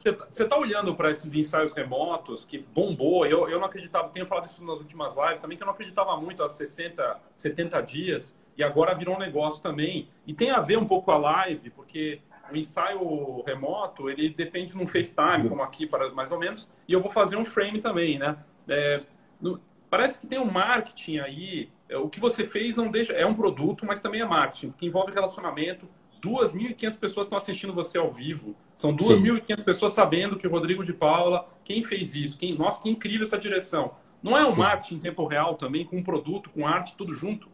você 0.00 0.42
está 0.42 0.56
olhando 0.56 0.94
para 0.94 1.10
esses 1.10 1.34
ensaios 1.34 1.72
remotos 1.72 2.46
que 2.46 2.58
bombou. 2.58 3.26
Eu, 3.26 3.48
eu 3.50 3.58
não 3.58 3.66
acreditava, 3.66 4.08
tenho 4.08 4.24
falado 4.24 4.46
isso 4.46 4.64
nas 4.64 4.78
últimas 4.78 5.14
lives 5.16 5.40
também, 5.40 5.58
que 5.58 5.62
eu 5.62 5.66
não 5.66 5.74
acreditava 5.74 6.16
muito 6.16 6.42
há 6.42 6.48
60, 6.48 7.18
70 7.34 7.80
dias, 7.82 8.34
e 8.56 8.64
agora 8.64 8.94
virou 8.94 9.16
um 9.16 9.18
negócio 9.18 9.62
também. 9.62 10.08
E 10.26 10.32
tem 10.32 10.50
a 10.50 10.60
ver 10.60 10.78
um 10.78 10.86
pouco 10.86 11.06
com 11.06 11.12
a 11.12 11.18
live, 11.18 11.68
porque 11.70 12.20
o 12.50 12.56
ensaio 12.56 13.42
remoto, 13.42 14.08
ele 14.08 14.30
depende 14.30 14.72
de 14.72 14.78
um 14.78 14.86
FaceTime, 14.86 15.48
como 15.48 15.62
aqui, 15.62 15.86
para, 15.86 16.10
mais 16.10 16.32
ou 16.32 16.38
menos, 16.38 16.70
e 16.88 16.92
eu 16.92 17.00
vou 17.00 17.10
fazer 17.10 17.36
um 17.36 17.44
frame 17.44 17.80
também, 17.80 18.18
né? 18.18 18.36
É, 18.68 19.02
no, 19.40 19.60
parece 19.90 20.18
que 20.18 20.26
tem 20.26 20.38
um 20.38 20.50
marketing 20.50 21.18
aí. 21.18 21.70
É, 21.90 21.98
o 21.98 22.08
que 22.08 22.20
você 22.20 22.46
fez 22.46 22.76
não 22.76 22.88
deixa. 22.90 23.12
É 23.12 23.26
um 23.26 23.34
produto, 23.34 23.84
mas 23.84 24.00
também 24.00 24.20
é 24.20 24.24
marketing, 24.24 24.72
que 24.78 24.86
envolve 24.86 25.12
relacionamento 25.12 25.86
2.500 26.22 26.98
pessoas 26.98 27.26
estão 27.26 27.38
assistindo 27.38 27.72
você 27.72 27.98
ao 27.98 28.12
vivo. 28.12 28.54
São 28.76 28.94
2.500 28.94 29.64
pessoas 29.64 29.92
sabendo 29.92 30.36
que 30.36 30.46
o 30.46 30.50
Rodrigo 30.50 30.84
de 30.84 30.92
Paula, 30.92 31.48
quem 31.64 31.82
fez 31.82 32.14
isso? 32.14 32.38
Quem, 32.38 32.56
nossa, 32.56 32.80
que 32.80 32.90
incrível 32.90 33.26
essa 33.26 33.38
direção. 33.38 33.92
Não 34.22 34.36
é 34.36 34.44
o 34.44 34.54
marketing 34.54 34.96
em 34.96 35.00
tempo 35.00 35.26
real 35.26 35.54
também, 35.54 35.84
com 35.84 36.02
produto, 36.02 36.50
com 36.50 36.66
arte, 36.66 36.94
tudo 36.96 37.14
junto? 37.14 37.48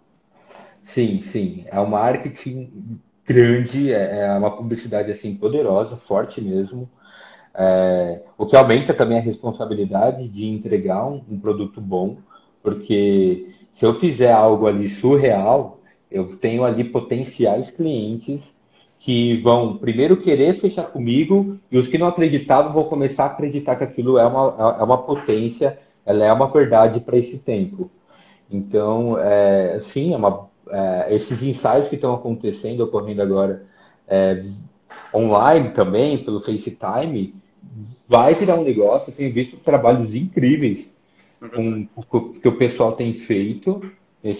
Sim, 0.84 1.22
sim. 1.22 1.64
É 1.66 1.80
um 1.80 1.86
marketing 1.86 3.00
grande, 3.24 3.92
é, 3.92 4.26
é 4.26 4.32
uma 4.38 4.56
publicidade 4.56 5.10
assim 5.10 5.34
poderosa, 5.34 5.96
forte 5.96 6.40
mesmo. 6.40 6.90
É, 7.54 8.22
o 8.36 8.46
que 8.46 8.56
aumenta 8.56 8.92
também 8.92 9.18
a 9.18 9.22
responsabilidade 9.22 10.28
de 10.28 10.46
entregar 10.46 11.06
um, 11.06 11.24
um 11.28 11.38
produto 11.38 11.80
bom, 11.80 12.18
porque 12.62 13.54
se 13.76 13.84
eu 13.84 13.92
fizer 13.94 14.32
algo 14.32 14.66
ali 14.66 14.88
surreal, 14.88 15.80
eu 16.10 16.34
tenho 16.38 16.64
ali 16.64 16.82
potenciais 16.82 17.70
clientes 17.70 18.42
que 18.98 19.36
vão 19.42 19.76
primeiro 19.76 20.16
querer 20.16 20.58
fechar 20.58 20.84
comigo 20.84 21.58
e 21.70 21.76
os 21.76 21.86
que 21.86 21.98
não 21.98 22.06
acreditavam 22.06 22.72
vão 22.72 22.84
começar 22.84 23.24
a 23.24 23.26
acreditar 23.26 23.76
que 23.76 23.84
aquilo 23.84 24.18
é 24.18 24.26
uma, 24.26 24.76
é 24.80 24.82
uma 24.82 24.96
potência, 25.02 25.78
ela 26.06 26.24
é 26.24 26.32
uma 26.32 26.48
verdade 26.48 27.00
para 27.00 27.18
esse 27.18 27.36
tempo. 27.36 27.90
Então, 28.50 29.18
é, 29.18 29.82
sim, 29.92 30.14
é 30.14 30.16
uma, 30.16 30.48
é, 30.70 31.14
esses 31.14 31.42
ensaios 31.42 31.86
que 31.86 31.96
estão 31.96 32.14
acontecendo, 32.14 32.80
ocorrendo 32.80 33.20
agora 33.20 33.66
é, 34.08 34.42
online 35.14 35.68
também, 35.70 36.24
pelo 36.24 36.40
FaceTime, 36.40 37.34
vai 38.08 38.32
virar 38.32 38.54
um 38.54 38.64
negócio. 38.64 39.10
Eu 39.10 39.16
tenho 39.16 39.34
visto 39.34 39.58
trabalhos 39.58 40.14
incríveis 40.14 40.95
com, 41.48 41.86
com, 42.08 42.32
que 42.34 42.48
o 42.48 42.56
pessoal 42.56 42.92
tem 42.92 43.12
feito. 43.12 43.82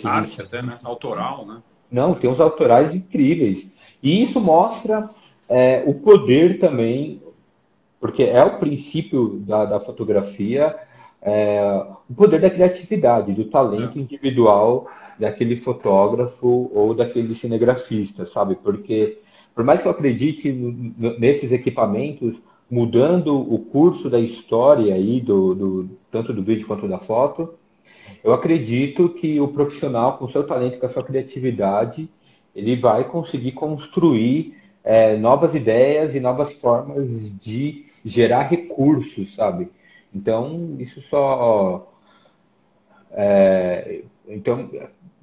Arte 0.05 0.43
até, 0.43 0.63
né? 0.63 0.79
Autoral, 0.83 1.47
né? 1.47 1.63
Não, 1.91 2.15
tem 2.15 2.29
uns 2.29 2.41
autorais 2.41 2.95
incríveis. 2.95 3.71
E 4.03 4.23
isso 4.23 4.41
mostra 4.41 5.05
é, 5.49 5.83
o 5.87 5.95
poder 5.95 6.59
também, 6.59 7.23
porque 8.01 8.25
é 8.25 8.43
o 8.43 8.59
princípio 8.59 9.41
da, 9.47 9.65
da 9.65 9.81
fotografia, 9.81 10.77
é, 11.23 11.85
o 12.09 12.15
poder 12.15 12.41
da 12.41 12.51
criatividade, 12.51 13.33
do 13.33 13.45
talento 13.45 13.99
é. 13.99 14.03
individual 14.03 14.89
daquele 15.19 15.57
fotógrafo 15.57 16.71
ou 16.75 16.95
daquele 16.95 17.35
cinegrafista, 17.35 18.27
sabe? 18.27 18.57
Porque, 18.57 19.19
por 19.55 19.65
mais 19.65 19.81
que 19.81 19.89
eu 19.89 19.93
acredite 19.93 20.53
nesses 20.53 21.53
equipamentos, 21.53 22.37
mudando 22.71 23.35
o 23.37 23.59
curso 23.59 24.11
da 24.11 24.19
história 24.19 24.95
aí, 24.95 25.21
do, 25.21 25.55
do, 25.55 25.91
tanto 26.11 26.33
do 26.33 26.43
vídeo 26.43 26.67
quanto 26.67 26.89
da 26.89 26.99
foto, 26.99 27.55
eu 28.23 28.33
acredito 28.33 29.09
que 29.11 29.41
o 29.41 29.49
profissional, 29.49 30.19
com 30.19 30.29
seu 30.29 30.45
talento, 30.45 30.79
com 30.79 30.87
a 30.87 30.91
sua 30.91 31.05
criatividade, 31.05 32.09
ele 32.55 32.77
vai 32.77 33.05
conseguir 33.05 33.53
construir 33.53 34.57
é, 34.83 35.17
novas 35.17 35.55
ideias 35.55 36.15
e 36.15 36.21
novas 36.21 36.53
formas 36.55 37.09
de 37.39 37.87
gerar 38.05 38.45
recursos, 38.45 39.35
sabe? 39.35 39.69
Então, 40.15 40.77
isso 40.79 41.03
só. 41.11 41.93
É, 43.13 44.03
então, 44.29 44.71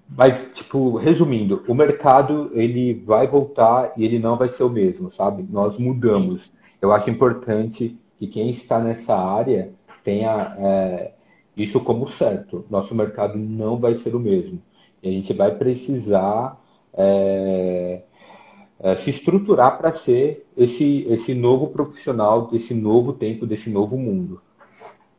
mas, 0.09 0.37
tipo, 0.53 0.97
resumindo, 0.97 1.63
o 1.67 1.73
mercado 1.73 2.51
ele 2.53 2.93
vai 2.93 3.25
voltar 3.25 3.93
e 3.97 4.05
ele 4.05 4.19
não 4.19 4.37
vai 4.37 4.49
ser 4.49 4.63
o 4.63 4.69
mesmo, 4.69 5.11
sabe? 5.11 5.43
Nós 5.49 5.77
mudamos. 5.77 6.51
Eu 6.83 6.91
acho 6.91 7.09
importante 7.09 7.97
que 8.19 8.27
quem 8.27 8.49
está 8.49 8.77
nessa 8.77 9.15
área 9.15 9.71
tenha 10.03 10.53
é, 10.59 11.13
isso 11.55 11.79
como 11.79 12.11
certo. 12.11 12.65
Nosso 12.69 12.93
mercado 12.93 13.37
não 13.37 13.79
vai 13.79 13.95
ser 13.95 14.13
o 14.13 14.19
mesmo. 14.19 14.61
E 15.01 15.07
a 15.07 15.11
gente 15.13 15.31
vai 15.31 15.55
precisar 15.55 16.61
é, 16.93 18.01
é, 18.81 18.97
se 18.97 19.11
estruturar 19.11 19.77
para 19.77 19.93
ser 19.93 20.45
esse, 20.57 21.07
esse 21.07 21.33
novo 21.33 21.67
profissional 21.69 22.47
desse 22.47 22.73
novo 22.73 23.13
tempo, 23.13 23.45
desse 23.45 23.69
novo 23.69 23.97
mundo. 23.97 24.41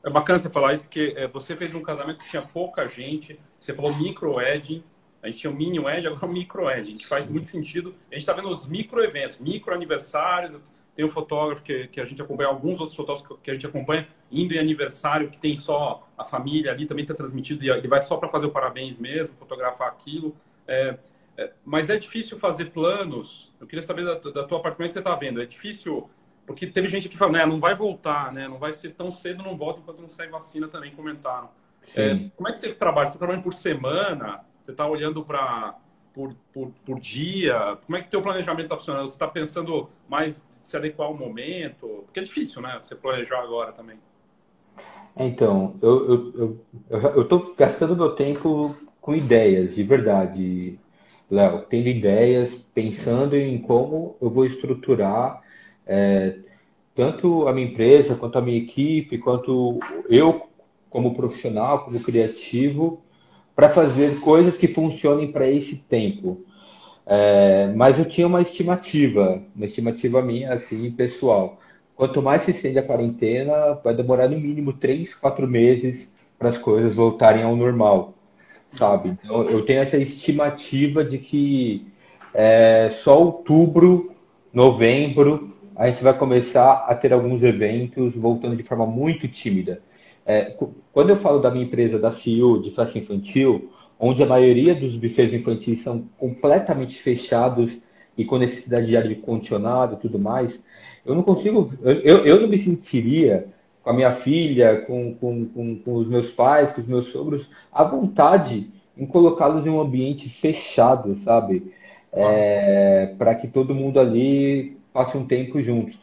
É 0.03 0.11
bacana 0.11 0.39
você 0.39 0.51
falar 0.51 0.75
isso, 0.75 0.85
porque 0.85 1.15
é, 1.17 1.27
você 1.27 1.57
fez 1.57 1.75
um 1.75 1.81
casamento 1.81 2.19
que 2.19 2.29
tinha 2.29 2.43
pouca 2.43 2.87
gente, 2.87 3.41
você 3.59 3.73
falou 3.73 3.91
micro-wedding, 3.97 4.85
a 5.23 5.29
gente 5.29 5.39
tinha 5.39 5.51
o 5.51 5.57
mini 5.57 5.81
wedding, 5.81 6.09
agora 6.09 6.27
o 6.27 6.29
micro-wedding, 6.29 6.99
que 6.99 7.07
faz 7.07 7.27
muito 7.27 7.49
sentido. 7.49 7.95
A 8.11 8.17
gente 8.17 8.21
está 8.21 8.35
vendo 8.35 8.51
os 8.51 8.67
micro-eventos, 8.69 9.39
micro-aniversários, 9.39 10.61
tem 10.95 11.05
um 11.05 11.09
fotógrafo 11.09 11.63
que, 11.63 11.89
que 11.89 12.01
a 12.01 12.05
gente 12.05 12.23
acompanha, 12.23 12.49
alguns 12.49 12.79
outros 12.79 12.97
fotógrafos 12.97 13.39
que 13.43 13.51
a 13.51 13.55
gente 13.55 13.67
acompanha, 13.67 14.07
indo 14.31 14.55
em 14.55 14.59
aniversário, 14.59 15.29
que 15.29 15.39
tem 15.39 15.57
só 15.57 16.09
a 16.17 16.25
família 16.25 16.71
ali, 16.71 16.87
também 16.87 17.03
está 17.03 17.15
transmitido, 17.15 17.65
e 17.65 17.71
ele 17.71 17.89
vai 17.89 18.01
só 18.01 18.17
para 18.17 18.29
fazer 18.29 18.47
o 18.47 18.51
parabéns 18.51 18.97
mesmo, 18.97 19.35
fotografar 19.35 19.89
aquilo. 19.89 20.37
É, 20.67 20.97
é, 21.37 21.53
mas 21.65 21.91
é 21.91 21.97
difícil 21.97 22.39
fazer 22.39 22.67
planos. 22.67 23.53
Eu 23.61 23.67
queria 23.67 23.83
saber 23.83 24.05
da, 24.05 24.15
da 24.15 24.45
tua 24.45 24.61
parte, 24.61 24.77
como 24.77 24.85
é 24.85 24.89
que 24.89 24.93
você 24.93 25.01
está 25.01 25.15
vendo? 25.17 25.43
É 25.43 25.47
difícil, 25.47 26.09
porque 26.47 26.67
teve 26.67 26.89
gente 26.89 27.09
que 27.09 27.17
fala, 27.17 27.33
né, 27.33 27.47
não 27.47 27.59
vai 27.59 27.75
voltar, 27.75 28.33
né, 28.33 28.47
não 28.47 28.59
vai 28.59 28.73
ser 28.73 28.95
tão 28.95 29.11
cedo, 29.11 29.43
não 29.43 29.57
volta 29.57 29.81
enquanto 29.81 30.01
não 30.01 30.09
sair 30.09 30.29
vacina, 30.29 30.69
também 30.69 30.93
comentaram. 30.93 31.51
É, 31.95 32.31
como 32.37 32.49
é 32.49 32.53
que 32.53 32.59
você 32.59 32.73
trabalha? 32.73 33.07
Você 33.07 33.11
está 33.11 33.19
trabalhando 33.19 33.43
por 33.43 33.53
semana? 33.53 34.45
Você 34.63 34.71
está 34.71 34.87
olhando 34.87 35.25
para 35.25 35.77
por, 36.15 36.35
por, 36.53 36.71
por 36.87 37.01
dia? 37.01 37.77
Como 37.85 37.99
é 37.99 38.01
que 38.01 38.09
teu 38.09 38.23
planejamento 38.23 38.65
está 38.65 38.77
funcionando? 38.77 39.09
Você 39.09 39.15
está 39.15 39.29
pensando 39.29 39.89
mais 40.09 40.47
se 40.61 40.77
adequar 40.77 41.09
ao 41.09 41.17
momento? 41.17 42.05
Porque 42.05 42.21
é 42.21 42.23
difícil, 42.23 42.63
né? 42.63 42.79
Você 42.81 42.95
planejar 42.95 43.41
agora 43.41 43.73
também. 43.73 43.99
Então, 45.17 45.77
eu 45.83 46.63
estou 47.23 47.39
eu, 47.41 47.49
eu, 47.49 47.55
gastando 47.57 47.97
meu 47.97 48.15
tempo 48.15 48.75
com 49.01 49.15
ideias, 49.15 49.75
de 49.75 49.83
verdade, 49.83 50.79
Léo. 51.31 51.63
Tendo 51.69 51.89
ideias, 51.89 52.55
pensando 52.73 53.37
em 53.37 53.59
como 53.59 54.17
eu 54.21 54.31
vou 54.31 54.47
estruturar 54.47 55.43
é, 55.87 56.37
tanto 56.95 57.47
a 57.47 57.53
minha 57.53 57.67
empresa, 57.67 58.15
quanto 58.15 58.39
a 58.39 58.43
minha 58.43 58.59
equipe, 58.59 59.19
quanto 59.19 59.79
eu 60.09 60.49
como 60.89 61.15
profissional, 61.15 61.85
como 61.85 62.01
criativo, 62.01 63.04
para 63.55 63.71
fazer 63.71 64.21
coisas 64.21 64.57
que 64.57 64.69
funcionem 64.69 65.31
para 65.31 65.49
esse 65.49 65.77
tempo. 65.77 66.45
É, 67.07 67.73
mas 67.75 67.99
eu 67.99 68.05
tinha 68.05 68.27
uma 68.27 68.43
estimativa, 68.43 69.43
uma 69.55 69.67
estimativa 69.67 70.23
minha, 70.23 70.55
assim, 70.55 70.91
pessoal. 70.91 71.61
Quanto 71.95 72.21
mais 72.23 72.43
se 72.43 72.51
estende 72.51 72.79
a 72.79 72.83
quarentena, 72.83 73.75
vai 73.85 73.95
demorar 73.95 74.29
no 74.29 74.39
mínimo 74.41 74.73
três, 74.73 75.15
quatro 75.15 75.47
meses 75.47 76.09
para 76.39 76.49
as 76.49 76.59
coisas 76.59 76.95
voltarem 76.95 77.45
ao 77.45 77.55
normal, 77.55 78.15
sabe? 78.73 79.17
Então, 79.23 79.49
eu 79.49 79.65
tenho 79.65 79.83
essa 79.83 79.97
estimativa 79.97 81.05
de 81.05 81.19
que 81.19 81.87
é, 82.33 82.91
só 83.03 83.23
outubro, 83.23 84.13
novembro, 84.53 85.51
a 85.77 85.89
gente 85.89 86.03
vai 86.03 86.17
começar 86.17 86.87
a 86.89 86.95
ter 86.95 87.13
alguns 87.13 87.43
eventos 87.43 88.15
voltando 88.15 88.57
de 88.57 88.63
forma 88.63 88.87
muito 88.87 89.29
tímida. 89.29 89.81
É, 90.27 90.55
quando 90.93 91.11
eu 91.11 91.17
falo 91.17 91.39
da 91.39 91.51
minha 91.51 91.65
empresa, 91.65 91.99
da 91.99 92.13
CIO, 92.13 92.63
de 92.63 92.71
festa 92.71 92.99
infantil, 92.99 93.71
onde 93.99 94.23
a 94.23 94.27
maioria 94.27 94.75
dos 94.75 94.97
bufês 94.97 95.33
infantis 95.33 95.83
são 95.83 96.05
completamente 96.19 97.01
fechados 97.01 97.77
e 98.17 98.25
com 98.25 98.39
necessidade 98.39 98.87
de 98.87 98.97
ar-condicionado 98.97 99.95
e 99.95 99.99
tudo 99.99 100.19
mais, 100.19 100.59
eu 101.05 101.15
não 101.15 101.23
consigo, 101.23 101.71
eu, 101.83 102.25
eu 102.25 102.41
não 102.41 102.49
me 102.49 102.61
sentiria 102.61 103.47
com 103.83 103.91
a 103.91 103.93
minha 103.93 104.13
filha, 104.13 104.81
com, 104.87 105.15
com, 105.15 105.47
com, 105.47 105.77
com 105.77 105.95
os 105.95 106.09
meus 106.09 106.31
pais, 106.31 106.73
com 106.73 106.81
os 106.81 106.87
meus 106.87 107.09
sogros, 107.09 107.49
à 107.71 107.85
vontade 107.85 108.71
em 108.97 109.07
colocá-los 109.07 109.67
em 109.67 109.71
um 109.71 109.81
ambiente 109.81 110.29
fechado, 110.29 111.17
sabe? 111.19 111.73
É, 112.13 113.13
para 113.19 113.35
que 113.35 113.49
todo 113.49 113.75
mundo 113.75 113.99
ali 113.99 114.77
passe 114.93 115.17
um 115.17 115.27
tempo 115.27 115.61
juntos. 115.61 115.99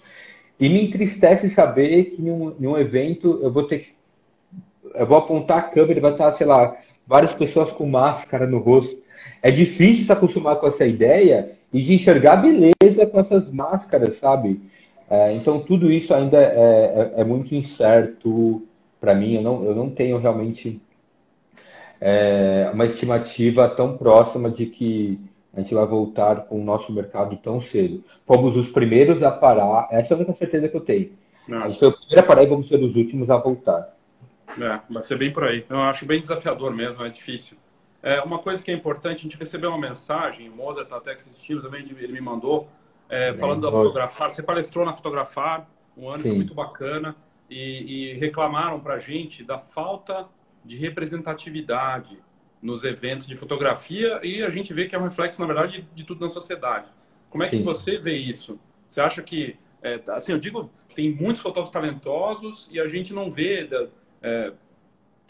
E 0.60 0.70
me 0.70 0.84
entristece 0.84 1.50
saber 1.50 2.12
que 2.12 2.22
em 2.22 2.30
um, 2.30 2.54
em 2.60 2.68
um 2.68 2.78
evento 2.78 3.40
eu 3.42 3.52
vou 3.52 3.64
ter 3.64 3.80
que 3.80 4.01
eu 4.96 5.06
vou 5.06 5.18
apontar 5.18 5.58
a 5.58 5.64
câmera 5.64 6.00
e 6.00 6.02
vai 6.02 6.12
estar, 6.12 6.34
sei 6.34 6.46
lá, 6.46 6.76
várias 7.06 7.34
pessoas 7.34 7.72
com 7.72 7.86
máscara 7.86 8.48
no 8.48 8.60
rosto. 8.60 8.98
É 9.42 9.52
difícil 9.52 10.06
se 10.06 10.12
acostumar 10.12 10.58
com 10.58 10.68
essa 10.68 10.86
ideia 10.86 11.52
e 11.74 11.82
de 11.82 11.94
enxergar 11.94 12.38
beleza 12.38 13.06
com 13.06 13.20
essas 13.20 13.52
máscaras, 13.52 14.20
sabe? 14.20 14.62
É, 15.10 15.34
então, 15.34 15.60
tudo 15.60 15.92
isso 15.92 16.14
ainda 16.14 16.38
é, 16.38 17.12
é, 17.18 17.22
é 17.22 17.24
muito 17.24 17.54
incerto 17.54 18.66
para 19.00 19.14
mim. 19.14 19.36
Eu 19.36 19.42
não, 19.42 19.66
eu 19.66 19.76
não 19.76 19.90
tenho 19.90 20.18
realmente 20.18 20.82
é, 22.00 22.70
uma 22.74 22.86
estimativa 22.86 23.68
tão 23.70 23.98
próxima 23.98 24.50
de 24.50 24.66
que 24.66 25.20
a 25.54 25.60
gente 25.60 25.74
vai 25.74 25.86
voltar 25.86 26.46
com 26.46 26.62
o 26.62 26.64
nosso 26.64 26.92
mercado 26.94 27.36
tão 27.38 27.62
cedo. 27.62 28.04
Fomos 28.26 28.56
os 28.56 28.70
primeiros 28.70 29.22
a 29.22 29.32
parar, 29.32 29.88
essa 29.92 30.14
é 30.14 30.16
a 30.16 30.18
única 30.18 30.34
certeza 30.34 30.70
que 30.70 30.78
eu 30.78 30.82
tenho. 30.82 31.12
Não. 31.48 31.64
A 31.64 31.68
gente 31.68 31.80
foi 31.80 31.90
o 31.90 31.98
primeiro 31.98 32.20
a 32.22 32.24
parar 32.24 32.44
e 32.44 32.48
vamos 32.48 32.70
ser 32.70 32.82
os 32.82 32.96
últimos 32.96 33.30
a 33.30 33.38
voltar. 33.38 33.94
É, 34.60 34.80
vai 34.90 35.04
ser 35.04 35.18
bem 35.18 35.32
por 35.32 35.44
aí. 35.44 35.66
Eu 35.70 35.82
acho 35.82 36.06
bem 36.06 36.20
desafiador 36.20 36.74
mesmo, 36.74 37.04
é 37.04 37.10
difícil. 37.10 37.58
É, 38.04 38.22
uma 38.22 38.40
coisa 38.40 38.64
que 38.64 38.72
é 38.72 38.74
importante, 38.74 39.20
a 39.20 39.24
gente 39.24 39.38
recebeu 39.38 39.70
uma 39.70 39.78
mensagem, 39.78 40.50
o 40.50 40.56
Mozart 40.56 40.86
está 40.86 40.98
até 40.98 41.14
assistindo 41.14 41.62
também, 41.62 41.82
ele 41.82 42.12
me 42.12 42.22
mandou, 42.22 42.68
é, 43.08 43.34
falando 43.36 43.62
da 43.62 43.72
fotografar. 43.72 44.32
Você 44.32 44.42
palestrou 44.42 44.86
na 44.86 44.94
fotografar, 44.94 45.70
um 45.96 46.10
ano 46.10 46.24
foi 46.24 46.32
muito 46.32 46.54
bacana, 46.54 47.16
e, 47.50 48.12
e 48.12 48.14
reclamaram 48.14 48.80
para 48.80 48.96
a 48.96 49.00
gente 49.00 49.44
da 49.44 49.60
falta 49.60 50.26
de 50.64 50.78
representatividade 50.78 52.18
nos 52.62 52.84
eventos 52.84 53.28
de 53.28 53.36
fotografia, 53.36 54.20
e 54.24 54.42
a 54.44 54.50
gente 54.50 54.74
vê 54.74 54.86
que 54.86 54.96
é 54.96 55.00
um 55.00 55.04
reflexo, 55.04 55.42
na 55.42 55.48
verdade, 55.48 55.82
de, 55.82 55.96
de 55.96 56.04
tudo 56.04 56.22
na 56.22 56.30
sociedade. 56.30 56.88
Como 57.30 57.44
é 57.44 57.48
Sim. 57.48 57.58
que 57.58 57.64
você 57.64 57.98
vê 57.98 58.18
isso? 58.18 58.60
Você 58.88 59.02
acha 59.02 59.22
que, 59.22 59.58
é, 59.82 60.00
assim, 60.10 60.32
eu 60.32 60.40
digo, 60.40 60.70
tem 60.96 61.12
muitos 61.12 61.42
fotógrafos 61.42 61.72
talentosos 61.72 62.70
e 62.72 62.80
a 62.80 62.88
gente 62.88 63.14
não 63.14 63.32
vê 63.32 63.68
é, 64.22 64.54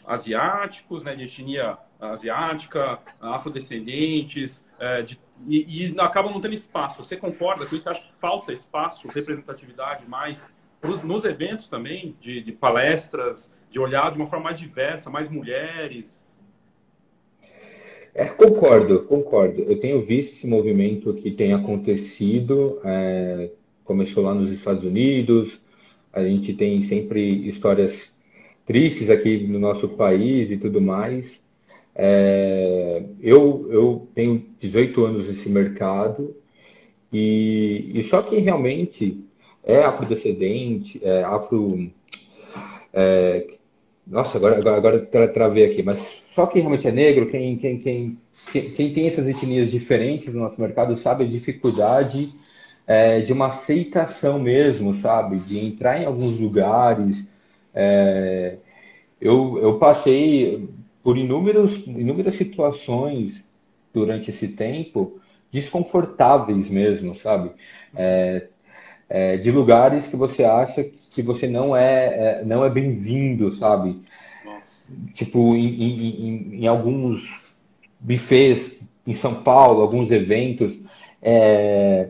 asiáticos, 0.05 1.03
né, 1.03 1.15
de 1.15 1.23
etnia 1.23 1.77
asiática, 1.99 2.99
afrodescendentes, 3.19 4.65
é, 4.79 5.03
de, 5.03 5.19
e, 5.47 5.87
e, 5.87 5.99
acabam 5.99 6.31
não 6.31 6.41
tendo 6.41 6.53
espaço. 6.53 7.03
Você 7.03 7.15
concorda 7.15 7.65
com 7.65 7.75
isso? 7.75 7.89
Acha 7.89 8.01
que 8.01 8.13
falta 8.13 8.51
espaço, 8.51 9.07
representatividade 9.07 10.07
mais 10.07 10.49
pros, 10.79 11.03
nos 11.03 11.23
eventos 11.23 11.67
também, 11.67 12.15
de, 12.19 12.41
de, 12.41 12.51
palestras, 12.51 13.51
de 13.69 13.79
olhar 13.79 14.11
de 14.11 14.17
uma 14.17 14.25
forma 14.25 14.45
mais 14.45 14.59
diversa, 14.59 15.09
mais 15.09 15.29
mulheres? 15.29 16.25
É, 18.13 18.25
concordo, 18.25 19.03
concordo. 19.03 19.61
Eu 19.61 19.79
tenho 19.79 20.03
visto 20.03 20.33
esse 20.33 20.47
movimento 20.47 21.13
que 21.13 21.31
tem 21.31 21.53
acontecido, 21.53 22.81
é, 22.83 23.51
começou 23.85 24.23
lá 24.23 24.33
nos 24.33 24.51
Estados 24.51 24.83
Unidos, 24.83 25.61
a 26.11 26.23
gente 26.23 26.53
tem 26.53 26.83
sempre 26.83 27.47
histórias 27.47 28.10
tristes 28.71 29.09
aqui 29.09 29.45
no 29.47 29.59
nosso 29.59 29.89
país 29.89 30.49
e 30.49 30.55
tudo 30.55 30.79
mais. 30.79 31.41
É, 31.93 33.03
eu, 33.21 33.67
eu 33.69 34.07
tenho 34.15 34.45
18 34.61 35.03
anos 35.03 35.27
nesse 35.27 35.49
mercado 35.49 36.33
e, 37.11 37.91
e 37.93 38.03
só 38.03 38.21
quem 38.21 38.39
realmente 38.39 39.25
é 39.61 39.83
afrodescendente, 39.83 41.01
é 41.03 41.21
afro. 41.21 41.91
É, 42.93 43.45
nossa, 44.07 44.37
agora, 44.37 44.57
agora, 44.57 44.77
agora 44.77 45.27
travei 45.27 45.65
aqui, 45.65 45.83
mas 45.83 45.99
só 46.33 46.47
quem 46.47 46.61
realmente 46.61 46.87
é 46.87 46.93
negro, 46.93 47.29
quem, 47.29 47.57
quem, 47.57 47.77
quem, 47.77 48.17
quem 48.53 48.93
tem 48.93 49.07
essas 49.09 49.27
etnias 49.27 49.69
diferentes 49.69 50.33
no 50.33 50.39
nosso 50.39 50.59
mercado, 50.59 50.97
sabe 50.97 51.25
a 51.25 51.27
dificuldade 51.27 52.29
é, 52.87 53.19
de 53.19 53.33
uma 53.33 53.47
aceitação 53.47 54.39
mesmo, 54.39 54.97
sabe? 55.01 55.39
De 55.39 55.59
entrar 55.59 56.01
em 56.01 56.05
alguns 56.05 56.39
lugares, 56.39 57.17
é, 57.73 58.57
eu, 59.19 59.59
eu 59.59 59.77
passei 59.77 60.69
por 61.03 61.17
inúmeros, 61.17 61.75
inúmeras 61.87 62.35
situações 62.35 63.43
durante 63.93 64.31
esse 64.31 64.47
tempo 64.47 65.19
desconfortáveis 65.51 66.69
mesmo, 66.69 67.15
sabe? 67.17 67.51
É, 67.95 68.47
é, 69.09 69.37
de 69.37 69.51
lugares 69.51 70.07
que 70.07 70.15
você 70.15 70.43
acha 70.45 70.83
que 70.83 71.21
você 71.21 71.47
não 71.47 71.75
é, 71.75 72.39
é 72.39 72.45
não 72.45 72.63
é 72.63 72.69
bem-vindo, 72.69 73.53
sabe? 73.57 74.01
Nossa. 74.45 74.85
Tipo, 75.13 75.55
em, 75.55 75.83
em, 75.83 76.61
em, 76.61 76.67
alguns 76.67 77.21
buffets 77.99 78.71
em 79.05 79.13
São 79.13 79.35
Paulo, 79.35 79.81
alguns 79.81 80.09
eventos. 80.11 80.79
É... 81.21 82.09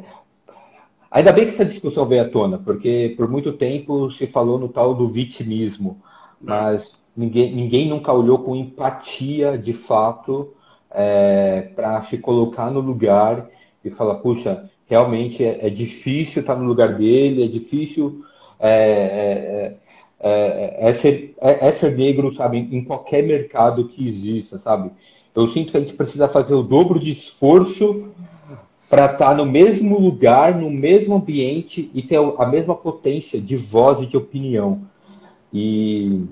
Ainda 1.12 1.34
bem 1.34 1.46
que 1.46 1.52
essa 1.52 1.66
discussão 1.66 2.06
veio 2.06 2.22
à 2.24 2.30
tona, 2.30 2.58
porque 2.58 3.14
por 3.18 3.30
muito 3.30 3.52
tempo 3.52 4.10
se 4.14 4.28
falou 4.28 4.58
no 4.58 4.70
tal 4.70 4.96
do 4.96 5.10
vitimismo, 5.10 6.02
mas 6.40 6.96
ninguém, 7.16 7.54
ninguém 7.54 7.90
nunca 7.90 8.14
olhou 8.14 8.40
com 8.40 8.56
empatia 8.56 9.58
de 9.58 9.74
fato 9.74 10.54
é, 10.90 11.70
para 11.76 12.06
se 12.06 12.18
colocar 12.18 12.72
no 12.72 12.80
lugar 12.80 13.50
e 13.84 13.90
falar, 13.90 14.16
puxa, 14.16 14.70
realmente 14.88 15.44
é, 15.44 15.68
é, 15.68 15.70
difícil 15.70 16.42
estar 16.42 16.56
no 16.56 16.64
lugar 16.64 16.96
dele, 16.96 17.44
é 17.44 17.48
difícil 17.48 18.24
é, 18.58 18.70
é, 18.70 19.78
é, 20.22 20.90
é 20.90 20.94
ser, 20.94 21.36
é, 21.42 21.72
ser 21.74 21.98
negro, 21.98 22.34
sabe, 22.36 22.58
em 22.58 22.86
qualquer 22.86 23.22
mercado 23.22 23.90
que 23.90 24.08
exista, 24.08 24.60
sabe? 24.60 24.92
Eu 25.36 25.50
sinto 25.50 25.72
que 25.72 25.78
a 25.78 25.80
gente 25.82 25.94
precisa 25.94 26.30
fazer 26.30 26.54
o 26.54 26.64
dobro 26.64 27.00
de 27.00 27.12
esforço 27.12 28.10
para 28.92 29.06
estar 29.06 29.34
no 29.34 29.46
mesmo 29.46 29.98
lugar, 29.98 30.54
no 30.54 30.70
mesmo 30.70 31.16
ambiente 31.16 31.90
e 31.94 32.02
ter 32.02 32.18
a 32.18 32.46
mesma 32.46 32.76
potência 32.76 33.40
de 33.40 33.56
voz 33.56 34.04
e 34.04 34.06
de 34.06 34.18
opinião. 34.18 34.82
E, 35.54 36.26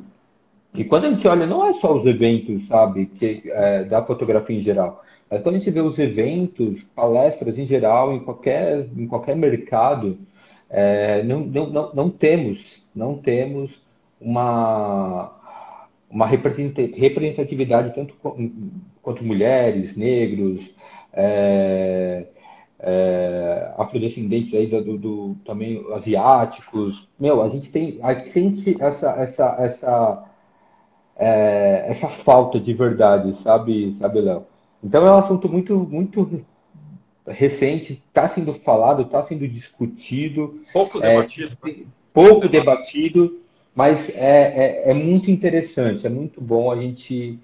e 0.74 0.84
quando 0.84 1.06
a 1.06 1.10
gente 1.10 1.26
olha, 1.26 1.48
não 1.48 1.66
é 1.66 1.74
só 1.76 1.98
os 1.98 2.06
eventos, 2.06 2.68
sabe, 2.68 3.06
que, 3.06 3.44
é, 3.46 3.86
da 3.86 4.04
fotografia 4.04 4.58
em 4.58 4.62
geral, 4.62 5.02
mas 5.32 5.42
quando 5.42 5.56
a 5.56 5.58
gente 5.60 5.72
vê 5.72 5.80
os 5.80 5.98
eventos, 5.98 6.84
palestras 6.94 7.58
em 7.58 7.66
geral, 7.66 8.12
em 8.12 8.20
qualquer, 8.20 8.90
em 8.94 9.08
qualquer 9.08 9.38
mercado, 9.38 10.18
é, 10.70 11.24
não, 11.24 11.40
não, 11.40 11.70
não, 11.70 11.94
não 11.94 12.10
temos, 12.10 12.84
não 12.94 13.16
temos 13.16 13.82
uma, 14.20 15.32
uma 16.12 16.28
representatividade 16.28 17.96
tanto 17.96 18.16
quanto 19.02 19.24
mulheres, 19.24 19.96
negros, 19.96 20.70
é, 21.14 22.26
é, 22.80 23.72
afrodescendentes 23.78 24.54
aí 24.54 24.68
do, 24.68 24.98
do, 24.98 25.36
também 25.46 25.86
asiáticos. 25.94 27.08
Meu, 27.20 27.42
a 27.42 27.50
gente 27.50 27.70
tem, 27.70 28.00
a 28.02 28.14
gente 28.14 28.30
sente 28.30 28.78
essa 28.80 29.12
essa 29.12 29.56
essa 29.60 30.26
é, 31.18 31.86
essa 31.88 32.08
falta 32.08 32.60
de 32.60 32.74
verdade, 32.74 33.36
sabe, 33.38 33.96
sabe, 34.00 34.22
Léo? 34.22 34.46
Então 34.82 35.06
é 35.06 35.12
um 35.12 35.18
assunto 35.18 35.50
muito 35.50 35.78
muito 35.78 36.46
recente, 37.28 38.02
está 38.08 38.30
sendo 38.30 38.54
falado, 38.54 39.04
está 39.04 39.24
sendo 39.26 39.48
discutido. 39.48 40.62
Pouco 40.72 41.00
debatido. 41.00 41.58
É, 41.66 41.72
pouco 42.14 42.48
debatido, 42.48 43.40
mas 43.76 44.10
é, 44.16 44.86
é, 44.86 44.92
é, 44.92 44.94
muito 44.94 45.30
interessante, 45.30 46.08
é 46.08 46.10
muito 46.10 46.42
bom 46.42 46.72
a 46.72 46.78
gente 46.78 47.38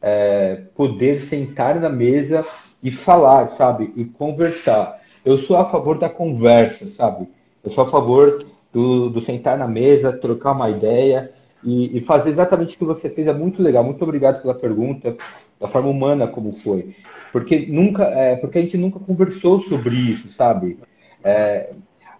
é, 0.00 0.62
poder 0.74 1.22
sentar 1.22 1.80
na 1.80 1.88
mesa 1.88 2.44
e 2.82 2.90
falar, 2.90 3.48
sabe? 3.50 3.92
E 3.96 4.04
conversar. 4.04 5.00
Eu 5.24 5.38
sou 5.38 5.56
a 5.56 5.64
favor 5.66 5.98
da 5.98 6.08
conversa, 6.08 6.86
sabe? 6.88 7.28
Eu 7.62 7.70
sou 7.70 7.84
a 7.84 7.88
favor 7.88 8.44
do, 8.72 9.08
do 9.08 9.22
sentar 9.22 9.56
na 9.56 9.68
mesa, 9.68 10.12
trocar 10.12 10.52
uma 10.52 10.68
ideia 10.68 11.32
e, 11.62 11.96
e, 11.96 12.00
fazer 12.00 12.30
exatamente 12.30 12.74
o 12.74 12.78
que 12.78 12.84
você 12.84 13.08
fez. 13.08 13.28
É 13.28 13.32
muito 13.32 13.62
legal. 13.62 13.84
Muito 13.84 14.02
obrigado 14.02 14.42
pela 14.42 14.54
pergunta, 14.54 15.16
da 15.60 15.68
forma 15.68 15.88
humana 15.88 16.26
como 16.26 16.52
foi. 16.52 16.96
Porque 17.30 17.66
nunca, 17.66 18.04
é, 18.04 18.36
porque 18.36 18.58
a 18.58 18.62
gente 18.62 18.76
nunca 18.76 18.98
conversou 18.98 19.62
sobre 19.62 19.94
isso, 19.94 20.28
sabe? 20.28 20.78
É, 21.22 21.70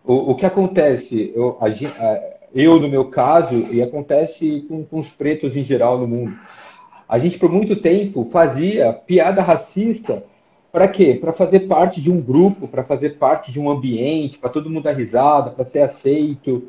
o, 0.04 0.30
o 0.30 0.34
que 0.36 0.46
acontece, 0.46 1.32
eu, 1.34 1.58
a, 1.60 1.68
eu 2.54 2.78
no 2.78 2.88
meu 2.88 3.06
caso, 3.06 3.66
e 3.72 3.82
acontece 3.82 4.64
com, 4.68 4.84
com 4.84 5.00
os 5.00 5.10
pretos 5.10 5.56
em 5.56 5.64
geral 5.64 5.98
no 5.98 6.06
mundo, 6.06 6.38
a 7.08 7.18
gente 7.18 7.38
por 7.38 7.50
muito 7.50 7.76
tempo 7.76 8.28
fazia 8.30 8.92
piada 8.92 9.42
racista 9.42 10.22
para 10.72 10.88
quê? 10.88 11.14
Para 11.14 11.34
fazer 11.34 11.60
parte 11.60 12.00
de 12.00 12.10
um 12.10 12.20
grupo, 12.20 12.66
para 12.66 12.82
fazer 12.82 13.18
parte 13.18 13.52
de 13.52 13.60
um 13.60 13.70
ambiente, 13.70 14.38
para 14.38 14.48
todo 14.48 14.70
mundo 14.70 14.84
dar 14.84 14.96
risada, 14.96 15.50
para 15.50 15.66
ser 15.66 15.80
aceito. 15.80 16.66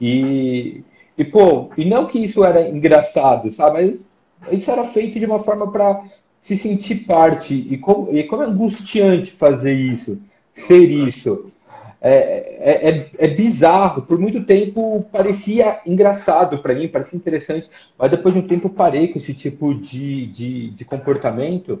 E, 0.00 0.82
e, 1.18 1.24
pô, 1.24 1.70
e 1.76 1.84
não 1.84 2.06
que 2.06 2.18
isso 2.18 2.42
era 2.42 2.66
engraçado, 2.66 3.52
sabe? 3.52 4.00
Mas 4.40 4.58
isso 4.58 4.70
era 4.70 4.84
feito 4.84 5.20
de 5.20 5.26
uma 5.26 5.38
forma 5.38 5.70
para 5.70 6.02
se 6.42 6.56
sentir 6.56 7.04
parte. 7.04 7.54
E 7.54 7.76
como, 7.76 8.16
e 8.16 8.24
como 8.24 8.42
é 8.42 8.46
angustiante 8.46 9.30
fazer 9.30 9.74
isso, 9.74 10.18
ser 10.54 10.90
isso. 10.90 11.52
É, 12.00 12.58
é, 12.58 12.90
é, 12.90 13.10
é 13.18 13.28
bizarro. 13.28 14.02
Por 14.02 14.18
muito 14.18 14.42
tempo 14.44 15.06
parecia 15.12 15.78
engraçado 15.86 16.58
para 16.58 16.74
mim, 16.74 16.88
parecia 16.88 17.18
interessante, 17.18 17.68
mas 17.98 18.10
depois 18.10 18.34
de 18.34 18.40
um 18.40 18.48
tempo 18.48 18.70
parei 18.70 19.08
com 19.08 19.18
esse 19.18 19.34
tipo 19.34 19.74
de, 19.74 20.26
de, 20.26 20.70
de 20.70 20.84
comportamento 20.86 21.80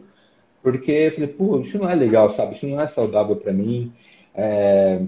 porque 0.62 0.92
eu 0.92 1.12
falei, 1.12 1.28
pô, 1.28 1.60
isso 1.60 1.76
não 1.76 1.90
é 1.90 1.94
legal, 1.94 2.32
sabe? 2.32 2.54
Isso 2.54 2.66
não 2.66 2.80
é 2.80 2.86
saudável 2.86 3.36
para 3.36 3.52
mim. 3.52 3.92
É... 4.34 5.00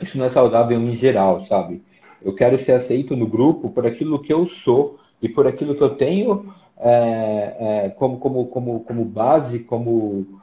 Isso 0.00 0.16
não 0.16 0.24
é 0.24 0.30
saudável 0.30 0.80
em 0.80 0.94
geral, 0.94 1.44
sabe? 1.44 1.82
Eu 2.22 2.34
quero 2.34 2.58
ser 2.58 2.72
aceito 2.72 3.14
no 3.14 3.26
grupo 3.26 3.70
por 3.70 3.86
aquilo 3.86 4.22
que 4.22 4.32
eu 4.32 4.46
sou 4.46 4.98
e 5.20 5.28
por 5.28 5.46
aquilo 5.46 5.74
que 5.74 5.82
eu 5.82 5.90
tenho 5.90 6.52
é, 6.78 7.56
é, 7.60 7.88
como, 7.90 8.18
como, 8.18 8.46
como, 8.46 8.80
como 8.80 9.04
base, 9.04 9.58
como, 9.58 10.40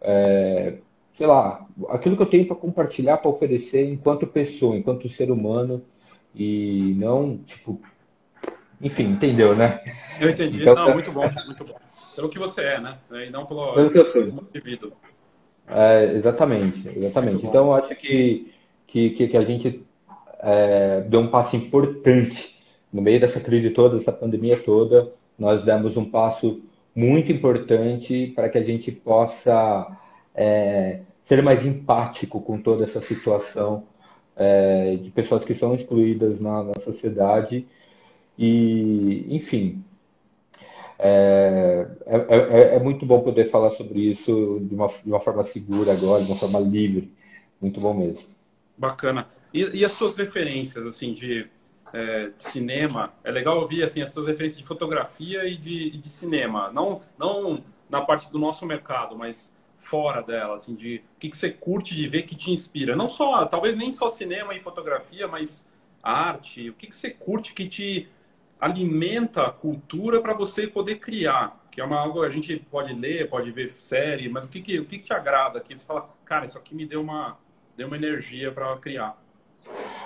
é, 0.00 0.74
sei 1.18 1.26
lá, 1.26 1.66
aquilo 1.88 2.16
que 2.16 2.22
eu 2.22 2.30
tenho 2.30 2.46
para 2.46 2.56
compartilhar, 2.56 3.16
para 3.18 3.30
oferecer 3.30 3.90
enquanto 3.90 4.26
pessoa, 4.26 4.76
enquanto 4.76 5.08
ser 5.08 5.30
humano 5.32 5.82
e 6.32 6.94
não, 6.96 7.38
tipo, 7.38 7.80
enfim, 8.80 9.10
entendeu, 9.10 9.56
né? 9.56 9.80
Eu 10.20 10.30
entendi. 10.30 10.60
Então, 10.60 10.74
não, 10.76 10.94
muito 10.94 11.10
bom, 11.10 11.28
muito 11.46 11.64
bom 11.64 11.89
pelo 12.20 12.28
que 12.28 12.38
você 12.38 12.62
é, 12.62 12.80
né? 12.80 12.98
E 13.10 13.30
não 13.30 13.46
pelo, 13.46 13.72
pelo 13.72 13.90
que 13.90 13.98
eu 13.98 14.12
sou. 14.12 14.22
indivíduo. 14.22 14.92
É, 15.66 16.04
exatamente, 16.14 16.86
exatamente. 16.96 17.46
Então, 17.46 17.66
eu 17.66 17.72
acho 17.74 17.94
que, 17.96 18.52
que, 18.86 19.10
que, 19.10 19.36
a 19.36 19.44
gente 19.44 19.82
é, 20.40 21.00
deu 21.02 21.20
um 21.20 21.28
passo 21.28 21.56
importante 21.56 22.60
no 22.92 23.00
meio 23.00 23.20
dessa 23.20 23.40
crise 23.40 23.70
toda, 23.70 23.96
dessa 23.96 24.12
pandemia 24.12 24.62
toda. 24.62 25.12
Nós 25.38 25.64
demos 25.64 25.96
um 25.96 26.04
passo 26.04 26.60
muito 26.94 27.32
importante 27.32 28.32
para 28.34 28.48
que 28.48 28.58
a 28.58 28.64
gente 28.64 28.92
possa 28.92 29.96
é, 30.34 31.00
ser 31.24 31.42
mais 31.42 31.64
empático 31.64 32.40
com 32.40 32.60
toda 32.60 32.84
essa 32.84 33.00
situação 33.00 33.84
é, 34.36 34.96
de 34.96 35.10
pessoas 35.10 35.44
que 35.44 35.54
são 35.54 35.74
excluídas 35.74 36.40
na, 36.40 36.64
na 36.64 36.74
sociedade. 36.84 37.66
E, 38.36 39.24
enfim, 39.28 39.82
é, 41.02 41.86
é, 42.06 42.16
é, 42.16 42.76
é, 42.76 42.78
muito 42.78 43.06
bom 43.06 43.20
poder 43.20 43.48
falar 43.50 43.70
sobre 43.72 44.00
isso 44.00 44.60
de 44.62 44.74
uma, 44.74 44.88
de 44.88 45.08
uma 45.08 45.20
forma 45.20 45.44
segura 45.44 45.92
agora, 45.92 46.22
de 46.22 46.30
uma 46.30 46.38
forma 46.38 46.60
livre. 46.60 47.10
Muito 47.60 47.80
bom 47.80 47.94
mesmo. 47.94 48.22
Bacana. 48.76 49.26
E, 49.52 49.78
e 49.78 49.84
as 49.84 49.94
tuas 49.94 50.14
referências, 50.14 50.86
assim, 50.86 51.12
de, 51.12 51.46
é, 51.92 52.28
de, 52.28 52.42
cinema? 52.42 53.12
É 53.24 53.30
legal 53.30 53.58
ouvir, 53.58 53.82
assim, 53.82 54.02
as 54.02 54.12
tuas 54.12 54.26
referências 54.26 54.60
de 54.60 54.66
fotografia 54.66 55.44
e 55.44 55.56
de, 55.56 55.96
de 55.96 56.08
cinema. 56.10 56.70
Não, 56.70 57.00
não 57.18 57.64
na 57.88 58.02
parte 58.02 58.30
do 58.30 58.38
nosso 58.38 58.66
mercado, 58.66 59.16
mas 59.16 59.50
fora 59.78 60.22
dela, 60.22 60.54
assim, 60.54 60.74
de 60.74 61.02
o 61.16 61.20
que, 61.20 61.30
que 61.30 61.36
você 61.36 61.50
curte 61.50 61.94
de 61.96 62.06
ver 62.06 62.22
que 62.22 62.36
te 62.36 62.50
inspira. 62.50 62.94
Não 62.94 63.08
só, 63.08 63.46
talvez 63.46 63.74
nem 63.74 63.90
só 63.90 64.10
cinema 64.10 64.54
e 64.54 64.60
fotografia, 64.60 65.26
mas 65.26 65.66
arte. 66.02 66.68
O 66.68 66.74
que, 66.74 66.86
que 66.86 66.96
você 66.96 67.10
curte 67.10 67.54
que 67.54 67.66
te 67.66 68.08
alimenta 68.60 69.46
a 69.46 69.50
cultura 69.50 70.20
para 70.20 70.34
você 70.34 70.66
poder 70.66 70.96
criar, 70.96 71.58
que 71.70 71.80
é 71.80 71.84
uma 71.84 71.98
algo 71.98 72.22
a 72.22 72.30
gente 72.30 72.56
pode 72.70 72.92
ler, 72.92 73.28
pode 73.28 73.50
ver 73.50 73.68
série, 73.70 74.28
mas 74.28 74.44
o 74.44 74.50
que 74.50 74.60
que, 74.60 74.78
o 74.78 74.84
que, 74.84 74.98
que 74.98 75.04
te 75.04 75.12
agrada 75.12 75.58
aqui? 75.58 75.76
Você 75.76 75.86
fala, 75.86 76.08
cara, 76.24 76.44
isso 76.44 76.58
aqui 76.58 76.74
me 76.74 76.84
deu 76.86 77.00
uma 77.00 77.38
deu 77.76 77.86
uma 77.86 77.96
energia 77.96 78.52
para 78.52 78.76
criar. 78.76 79.16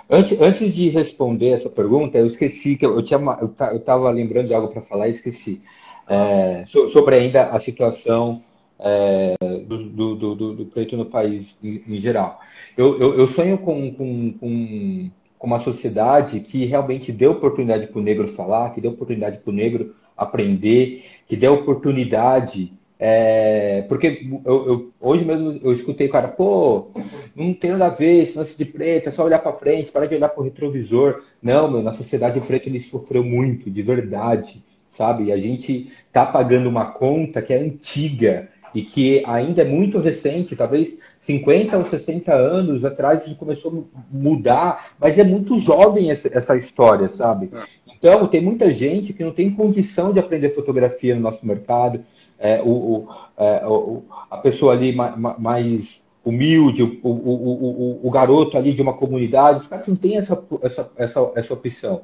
Antes, 0.09 0.41
antes 0.41 0.73
de 0.73 0.91
responder 0.91 1.51
essa 1.51 1.69
pergunta, 1.69 2.19
eu 2.19 2.27
esqueci 2.27 2.77
que 2.77 2.87
eu, 2.87 2.95
eu 2.95 3.03
tinha 3.03 3.19
eu 3.19 3.77
estava 3.77 4.11
lembrando 4.11 4.49
de 4.49 4.55
algo 4.55 4.69
para 4.69 4.83
falar 4.83 5.09
e 5.09 5.13
esqueci 5.13 5.63
é, 6.09 6.65
sobre 6.67 7.17
ainda 7.17 7.47
a 7.47 7.59
situação 7.59 8.43
é, 8.79 9.35
do, 9.67 9.85
do, 9.85 10.35
do, 10.35 10.55
do, 10.55 10.67
preto 10.67 10.97
no 10.97 11.07
país 11.07 11.47
em, 11.63 11.83
em 11.89 12.01
geral. 12.01 12.41
Eu, 12.77 12.99
eu, 13.01 13.19
eu, 13.19 13.29
sonho 13.29 13.57
com, 13.59 13.93
com, 13.95 14.33
com 14.33 15.11
uma 15.45 15.61
sociedade 15.61 16.41
que 16.41 16.65
realmente 16.65 17.13
deu 17.13 17.33
oportunidade 17.33 17.87
para 17.87 17.99
o 17.99 18.03
negro 18.03 18.27
falar, 18.27 18.71
que 18.71 18.81
deu 18.81 18.93
oportunidade 18.93 19.39
para 19.39 19.51
o 19.51 19.55
negro 19.55 19.95
aprender, 20.17 21.05
que 21.29 21.37
deu 21.37 21.55
oportunidade. 21.55 22.73
É, 22.99 23.83
porque 23.89 24.27
eu, 24.45 24.67
eu, 24.67 24.93
hoje 25.01 25.25
mesmo 25.25 25.61
eu 25.63 25.73
escutei 25.73 26.09
cara, 26.09 26.29
pô, 26.29 26.89
não 27.35 27.53
tem 27.53 27.73
nada 27.73 27.87
a 27.87 27.91
ver 27.91 28.23
esse 28.23 28.39
lance 28.39 28.57
de 28.57 28.65
preto, 28.65 29.09
é 29.09 29.13
só 29.13 29.25
olhar 29.25 29.41
para 29.41 29.53
frente, 29.53 29.93
para 29.93 30.07
de 30.07 30.15
olhar 30.15 30.29
para 30.29 30.41
o 30.41 30.45
retrovisor. 30.45 31.23
Não, 31.43 31.71
meu, 31.71 31.83
na 31.83 31.95
sociedade 31.95 32.39
o 32.39 32.43
preto 32.43 32.69
ele 32.69 32.81
sofreu 32.81 33.23
muito, 33.23 33.71
de 33.71 33.83
verdade, 33.83 34.63
sabe? 34.97 35.33
A 35.33 35.37
gente 35.37 35.91
tá 36.13 36.25
pagando 36.25 36.69
uma 36.69 36.87
conta 36.87 37.43
que 37.43 37.53
é 37.53 37.59
antiga, 37.59 38.49
e 38.75 38.83
que 38.83 39.23
ainda 39.25 39.63
é 39.63 39.65
muito 39.65 39.99
recente, 39.99 40.57
talvez 40.57 40.97
50 41.27 41.79
ou 41.79 41.89
60 41.89 42.33
anos 42.33 42.85
atrás 42.85 43.25
isso 43.27 43.37
começou 43.37 43.89
a 43.95 44.01
mudar, 44.11 44.93
mas 44.99 45.19
é 45.19 45.25
muito 45.25 45.59
jovem 45.59 46.11
essa, 46.11 46.29
essa 46.33 46.57
história, 46.57 47.09
sabe? 47.09 47.51
Então, 47.87 48.27
tem 48.27 48.43
muita 48.43 48.73
gente 48.73 49.13
que 49.15 49.25
não 49.25 49.33
tem 49.33 49.51
condição 49.51 50.13
de 50.13 50.19
aprender 50.19 50.55
fotografia 50.55 51.15
no 51.15 51.23
nosso 51.23 51.45
mercado. 51.47 52.05
É, 52.39 52.61
o, 52.61 52.69
o, 52.69 53.09
é, 53.39 53.67
o, 53.67 54.03
a 54.31 54.37
pessoa 54.37 54.75
ali 54.75 54.95
mais, 54.95 55.17
mais 55.39 56.03
humilde, 56.23 56.83
o, 56.83 57.09
o, 57.09 58.01
o, 58.03 58.11
garoto 58.11 58.59
ali 58.59 58.73
de 58.73 58.83
uma 58.83 58.93
comunidade, 58.95 59.61
os 59.61 59.67
caras 59.67 59.87
não 59.87 59.97
têm 59.97 60.17
essa, 60.17 60.43
essa, 60.63 60.91
essa, 60.97 61.33
essa 61.35 61.55
opção. 61.55 62.03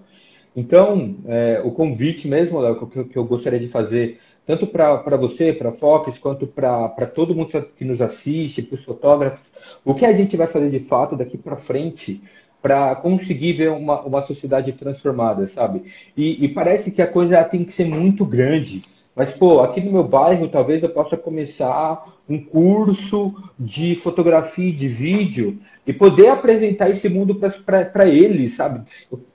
Então, 0.55 1.16
é, 1.27 1.61
o 1.64 1.71
convite 1.71 2.27
mesmo, 2.27 2.59
Léo, 2.59 2.87
que, 2.87 3.05
que 3.05 3.16
eu 3.16 3.25
gostaria 3.25 3.61
de 3.61 3.68
fazer 3.68 4.18
tanto 4.51 4.67
para 4.67 5.17
você, 5.17 5.53
para 5.53 5.69
a 5.69 5.73
Fox, 5.73 6.19
quanto 6.19 6.45
para 6.45 7.07
todo 7.15 7.37
mundo 7.37 7.65
que 7.77 7.85
nos 7.85 8.03
assiste, 8.03 8.63
para 8.63 8.75
os 8.75 8.85
fotógrafos, 8.85 9.41
o 9.85 9.95
que 9.95 10.05
a 10.05 10.13
gente 10.13 10.37
vai 10.37 10.49
fazer 10.49 10.71
de 10.71 10.81
fato 10.81 11.15
daqui 11.15 11.39
para 11.39 11.57
frente 11.57 12.21
para 12.61 12.97
conseguir 12.97 13.53
ver 13.53 13.71
uma, 13.71 14.01
uma 14.01 14.27
sociedade 14.27 14.73
transformada, 14.73 15.47
sabe? 15.47 15.85
E, 16.17 16.45
e, 16.45 16.49
parece 16.49 16.91
que 16.91 17.01
a 17.01 17.07
coisa 17.07 17.45
tem 17.45 17.65
que 17.65 17.73
ser 17.73 17.85
muito 17.85 18.25
grande. 18.25 18.83
Mas, 19.15 19.33
pô, 19.33 19.61
aqui 19.61 19.81
no 19.81 19.93
meu 19.93 20.03
bairro, 20.03 20.49
talvez 20.49 20.83
eu 20.83 20.89
possa 20.89 21.17
começar 21.17 22.05
um 22.29 22.43
curso 22.45 23.33
de 23.57 23.95
fotografia 23.95 24.69
e 24.69 24.73
de 24.73 24.89
vídeo 24.89 25.61
e 25.87 25.93
poder 25.93 26.29
apresentar 26.29 26.91
esse 26.91 27.09
mundo 27.09 27.37
para 27.37 28.09
eles, 28.09 28.57
sabe? 28.57 28.83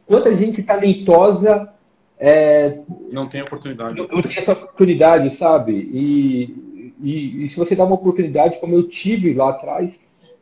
Quanta 0.05 0.35
gente 0.35 0.61
talentosa 0.61 1.73
é, 2.19 2.79
não 3.11 3.27
tem 3.27 3.41
oportunidade. 3.41 3.95
Não, 3.95 4.07
não, 4.07 4.21
tem 4.21 4.37
essa 4.37 4.53
oportunidade, 4.53 5.35
sabe? 5.35 5.73
E, 5.73 6.93
e, 7.01 7.45
e, 7.45 7.49
se 7.49 7.57
você 7.57 7.75
dá 7.75 7.83
uma 7.83 7.95
oportunidade, 7.95 8.59
como 8.59 8.73
eu 8.73 8.83
tive 8.87 9.33
lá 9.33 9.49
atrás, 9.49 9.97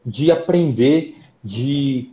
de 0.05 0.31
aprender, 0.31 1.15
de 1.43 2.11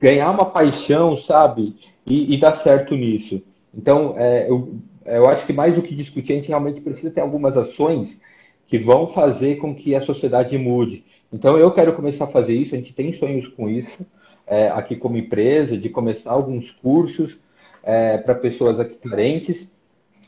ganhar 0.00 0.30
uma 0.30 0.44
paixão, 0.44 1.16
sabe? 1.16 1.76
E, 2.06 2.34
e 2.34 2.38
dar 2.38 2.56
certo 2.56 2.94
nisso. 2.94 3.42
Então, 3.74 4.14
é, 4.16 4.48
eu, 4.48 4.74
eu 5.04 5.28
acho 5.28 5.44
que 5.44 5.52
mais 5.52 5.74
do 5.74 5.82
que 5.82 5.94
discutir, 5.94 6.32
a 6.32 6.36
gente 6.36 6.48
realmente 6.48 6.80
precisa 6.80 7.10
ter 7.10 7.20
algumas 7.20 7.56
ações 7.56 8.20
que 8.66 8.78
vão 8.78 9.08
fazer 9.08 9.56
com 9.56 9.74
que 9.74 9.94
a 9.94 10.02
sociedade 10.02 10.56
mude. 10.56 11.04
Então, 11.32 11.58
eu 11.58 11.72
quero 11.72 11.92
começar 11.94 12.24
a 12.24 12.28
fazer 12.28 12.54
isso, 12.54 12.74
a 12.74 12.78
gente 12.78 12.94
tem 12.94 13.12
sonhos 13.14 13.48
com 13.48 13.68
isso, 13.68 14.06
é, 14.46 14.68
aqui 14.68 14.96
como 14.96 15.16
empresa, 15.16 15.76
de 15.76 15.88
começar 15.88 16.30
alguns 16.30 16.70
cursos 16.70 17.36
é, 17.82 18.18
para 18.18 18.34
pessoas 18.34 18.78
aqui 18.78 18.94
carentes 19.08 19.66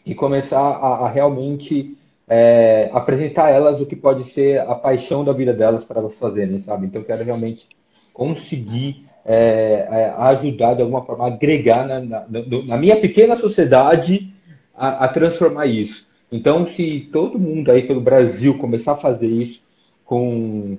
e 0.04 0.14
começar 0.14 0.60
a, 0.60 1.06
a 1.06 1.08
realmente 1.08 1.96
é, 2.28 2.90
apresentar 2.92 3.50
elas 3.50 3.80
o 3.80 3.86
que 3.86 3.96
pode 3.96 4.24
ser 4.30 4.60
a 4.60 4.74
paixão 4.74 5.24
da 5.24 5.32
vida 5.32 5.52
delas 5.52 5.84
para 5.84 6.00
elas 6.00 6.18
fazerem, 6.18 6.62
sabe? 6.62 6.86
Então, 6.86 7.00
eu 7.00 7.06
quero 7.06 7.24
realmente 7.24 7.66
conseguir 8.12 9.06
é, 9.24 9.86
é 9.88 10.14
ajudar 10.16 10.74
de 10.74 10.82
alguma 10.82 11.04
forma, 11.04 11.26
agregar 11.26 11.86
na, 11.86 12.00
na, 12.00 12.26
na 12.66 12.76
minha 12.76 12.96
pequena 12.96 13.36
sociedade 13.36 14.32
a, 14.74 15.04
a, 15.04 15.08
transformar 15.08 15.66
isso. 15.66 16.06
Então, 16.30 16.66
se 16.72 17.08
todo 17.12 17.38
mundo 17.38 17.70
aí 17.70 17.82
pelo 17.82 18.00
Brasil 18.00 18.58
começar 18.58 18.92
a 18.92 18.96
fazer 18.96 19.28
isso 19.28 19.60
com, 20.04 20.76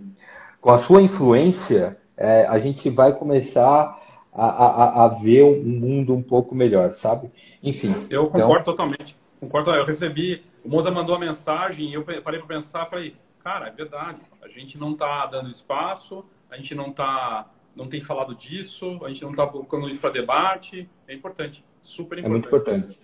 com 0.60 0.72
a 0.72 0.80
sua 0.80 1.02
influência, 1.02 1.96
é, 2.18 2.46
a 2.48 2.58
gente 2.60 2.90
vai 2.90 3.14
começar 3.14 4.03
a, 4.34 4.46
a, 4.46 5.06
a, 5.06 5.08
ver 5.10 5.44
um 5.44 5.64
mundo 5.64 6.14
um 6.14 6.22
pouco 6.22 6.56
melhor, 6.56 6.96
sabe? 6.96 7.30
Enfim. 7.62 7.94
Eu 8.10 8.24
então 8.24 8.30
concordo 8.30 8.62
então... 8.62 8.64
totalmente. 8.64 9.16
Concordo. 9.40 9.72
Eu 9.72 9.86
recebi, 9.86 10.44
o 10.64 10.70
Moza 10.70 10.90
mandou 10.90 11.16
a 11.16 11.20
mensagem 11.20 11.90
e 11.90 11.94
eu 11.94 12.04
parei 12.04 12.40
para 12.40 12.48
pensar, 12.48 12.86
falei, 12.86 13.16
cara, 13.44 13.68
é 13.68 13.72
verdade. 13.72 14.20
A 14.42 14.48
gente 14.48 14.78
não 14.78 14.94
está 14.94 15.26
dando 15.28 15.50
espaço, 15.50 16.26
a 16.50 16.56
gente 16.56 16.74
não 16.74 16.92
tá, 16.92 17.50
não 17.76 17.88
tem 17.88 18.02
falado 18.02 18.34
disso, 18.34 19.00
a 19.04 19.10
gente 19.10 19.22
não 19.24 19.32
está 19.32 19.46
colocando 19.46 19.90
isso 19.90 20.00
para 20.00 20.10
debate. 20.10 20.90
É 21.08 21.14
importante, 21.14 21.64
super 21.82 22.18
importante. 22.18 22.26
É 22.26 22.30
muito 22.30 22.48
importante. 22.48 23.00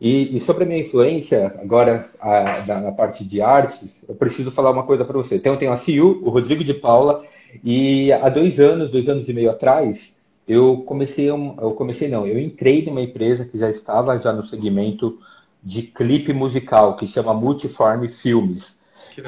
E, 0.00 0.36
e 0.36 0.40
sobre 0.40 0.64
a 0.64 0.66
minha 0.66 0.80
influência, 0.80 1.54
agora 1.62 2.10
a, 2.20 2.66
na, 2.66 2.80
na, 2.80 2.92
parte 2.92 3.24
de 3.24 3.40
artes, 3.40 4.02
eu 4.08 4.16
preciso 4.16 4.50
falar 4.50 4.70
uma 4.70 4.82
coisa 4.82 5.04
para 5.04 5.16
você. 5.16 5.36
Então, 5.36 5.52
eu 5.52 5.58
tenho 5.58 5.72
a 5.72 5.76
CIU, 5.76 6.20
o 6.24 6.30
Rodrigo 6.30 6.64
de 6.64 6.74
Paula, 6.74 7.24
e 7.62 8.12
há 8.12 8.28
dois 8.28 8.58
anos, 8.58 8.90
dois 8.90 9.08
anos 9.08 9.28
e 9.28 9.32
meio 9.32 9.50
atrás, 9.50 10.12
eu 10.46 10.78
comecei, 10.86 11.30
um, 11.30 11.56
eu 11.60 11.72
comecei 11.72 12.08
não, 12.08 12.26
eu 12.26 12.38
entrei 12.38 12.84
numa 12.84 13.00
empresa 13.00 13.44
que 13.44 13.58
já 13.58 13.70
estava 13.70 14.18
já 14.18 14.32
no 14.32 14.46
segmento 14.46 15.18
de 15.62 15.82
clipe 15.82 16.32
musical, 16.32 16.96
que 16.96 17.06
chama 17.06 17.32
Multiform 17.32 18.08
Filmes. 18.08 18.76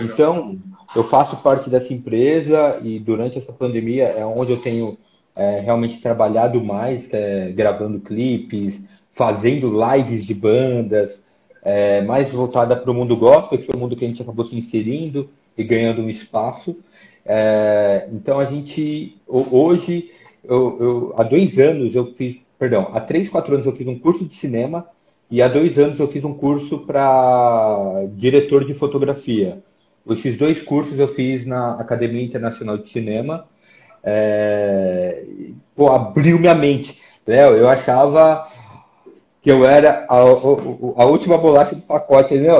Então, 0.00 0.58
eu 0.96 1.04
faço 1.04 1.36
parte 1.36 1.70
dessa 1.70 1.92
empresa 1.92 2.80
e 2.82 2.98
durante 2.98 3.38
essa 3.38 3.52
pandemia 3.52 4.04
é 4.04 4.24
onde 4.24 4.52
eu 4.52 4.56
tenho 4.56 4.98
é, 5.36 5.60
realmente 5.60 6.00
trabalhado 6.00 6.62
mais, 6.62 7.08
é, 7.12 7.52
gravando 7.52 8.00
clipes, 8.00 8.80
fazendo 9.12 9.72
lives 9.72 10.24
de 10.24 10.34
bandas, 10.34 11.20
é, 11.62 12.02
mais 12.02 12.30
voltada 12.30 12.76
para 12.76 12.90
o 12.90 12.94
mundo 12.94 13.16
gospel, 13.16 13.58
que 13.58 13.64
foi 13.64 13.74
o 13.74 13.78
mundo 13.78 13.96
que 13.96 14.04
a 14.04 14.08
gente 14.08 14.22
acabou 14.22 14.46
se 14.46 14.56
inserindo 14.56 15.28
e 15.56 15.62
ganhando 15.62 16.02
um 16.02 16.10
espaço. 16.10 16.76
É, 17.24 18.08
então 18.12 18.38
a 18.38 18.44
gente 18.44 19.16
hoje 19.26 20.10
eu, 20.48 20.76
eu, 20.80 21.14
há 21.16 21.22
dois 21.22 21.58
anos 21.58 21.94
eu 21.94 22.06
fiz, 22.14 22.36
perdão, 22.58 22.88
há 22.92 23.00
três, 23.00 23.28
quatro 23.28 23.54
anos 23.54 23.66
eu 23.66 23.72
fiz 23.72 23.86
um 23.86 23.98
curso 23.98 24.24
de 24.24 24.36
cinema 24.36 24.86
e 25.30 25.42
há 25.42 25.48
dois 25.48 25.78
anos 25.78 25.98
eu 25.98 26.06
fiz 26.06 26.22
um 26.24 26.34
curso 26.34 26.78
para 26.80 28.04
diretor 28.14 28.64
de 28.64 28.74
fotografia. 28.74 29.62
Esses 30.10 30.36
dois 30.36 30.60
cursos 30.62 30.98
eu 30.98 31.08
fiz 31.08 31.46
na 31.46 31.72
Academia 31.80 32.22
Internacional 32.22 32.76
de 32.76 32.90
Cinema. 32.90 33.46
É, 34.02 35.24
pô, 35.74 35.90
abriu 35.90 36.38
minha 36.38 36.54
mente. 36.54 37.00
Né? 37.26 37.48
Eu 37.48 37.68
achava 37.68 38.44
que 39.40 39.50
eu 39.50 39.64
era 39.64 40.06
a, 40.08 40.16
a, 40.16 41.02
a 41.02 41.06
última 41.06 41.38
bolacha 41.38 41.74
do 41.74 41.82
pacote. 41.82 42.34
Né? 42.34 42.50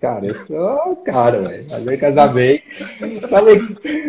Cara, 0.00 0.26
eu 0.26 0.46
sou 0.46 0.96
cara, 0.96 1.40
velho. 1.40 1.66
Aí 1.70 1.98
casamento. 1.98 2.62
Falei, 3.28 3.60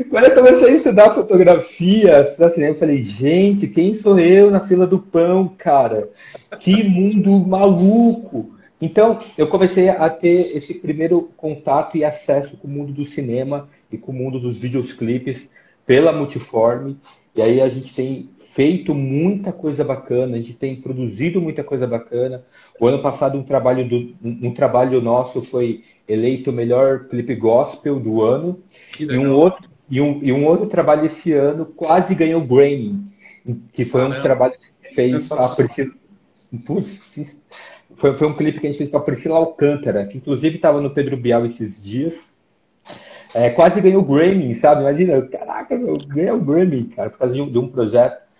quando 0.09 0.23
eu 0.25 0.35
comecei 0.35 0.69
a 0.69 0.75
estudar 0.75 1.13
fotografia, 1.13 2.21
estudar 2.21 2.51
cinema, 2.51 2.75
eu 2.75 2.79
falei, 2.79 3.03
gente, 3.03 3.67
quem 3.67 3.95
sou 3.95 4.19
eu 4.19 4.49
na 4.49 4.65
fila 4.67 4.87
do 4.87 4.99
pão, 4.99 5.53
cara? 5.57 6.09
Que 6.59 6.83
mundo 6.83 7.31
maluco! 7.45 8.55
Então, 8.81 9.19
eu 9.37 9.47
comecei 9.47 9.89
a 9.89 10.09
ter 10.09 10.57
esse 10.57 10.73
primeiro 10.73 11.29
contato 11.37 11.97
e 11.97 12.03
acesso 12.03 12.57
com 12.57 12.67
o 12.67 12.71
mundo 12.71 12.91
do 12.91 13.05
cinema 13.05 13.69
e 13.91 13.97
com 13.97 14.11
o 14.11 14.15
mundo 14.15 14.39
dos 14.39 14.57
videoclipes 14.57 15.47
pela 15.85 16.11
Multiforme. 16.11 16.97
E 17.35 17.41
aí 17.41 17.61
a 17.61 17.69
gente 17.69 17.93
tem 17.93 18.29
feito 18.53 18.93
muita 18.93 19.51
coisa 19.51 19.83
bacana, 19.83 20.35
a 20.35 20.39
gente 20.39 20.53
tem 20.53 20.75
produzido 20.75 21.41
muita 21.41 21.63
coisa 21.63 21.87
bacana. 21.87 22.43
O 22.79 22.87
ano 22.87 23.01
passado 23.01 23.37
um 23.37 23.43
trabalho 23.43 23.87
do, 23.87 24.13
um 24.23 24.53
trabalho 24.53 25.01
nosso 25.01 25.41
foi 25.41 25.83
eleito 26.07 26.49
o 26.49 26.53
melhor 26.53 27.05
clipe 27.05 27.35
gospel 27.35 27.99
do 27.99 28.21
ano 28.21 28.61
e 28.99 29.17
um 29.17 29.33
outro 29.33 29.69
e 29.89 29.99
um, 29.99 30.19
e 30.23 30.31
um 30.31 30.45
outro 30.45 30.67
trabalho 30.67 31.05
esse 31.05 31.33
ano 31.33 31.65
quase 31.65 32.15
ganhou 32.15 32.41
o 32.41 32.45
Grammy, 32.45 33.01
que 33.73 33.83
foi 33.83 34.05
um 34.05 34.21
trabalho 34.21 34.53
que 34.81 34.95
fez 34.95 35.29
a 35.31 35.49
Priscila, 35.49 35.91
Putz, 36.65 37.19
foi, 37.95 38.17
foi 38.17 38.27
um 38.27 38.33
clipe 38.33 38.59
que 38.59 38.67
a 38.67 38.69
gente 38.69 38.77
fez 38.77 38.89
para 38.89 39.01
Priscila 39.01 39.37
Alcântara, 39.37 40.05
que 40.05 40.17
inclusive 40.17 40.55
estava 40.55 40.79
no 40.79 40.91
Pedro 40.91 41.17
Bial 41.17 41.45
esses 41.45 41.81
dias. 41.81 42.31
É, 43.33 43.49
quase 43.49 43.79
ganhou 43.79 44.01
o 44.01 44.05
Grammy, 44.05 44.55
sabe? 44.55 44.81
Imagina, 44.81 45.21
caraca, 45.23 45.77
ganhou 45.77 46.37
o 46.37 46.41
Grammy, 46.41 46.85
cara, 46.85 47.09
por 47.09 47.19
causa 47.19 47.33
de 47.33 47.41
um, 47.41 47.49
de 47.49 47.57
um 47.57 47.67
projeto 47.67 48.30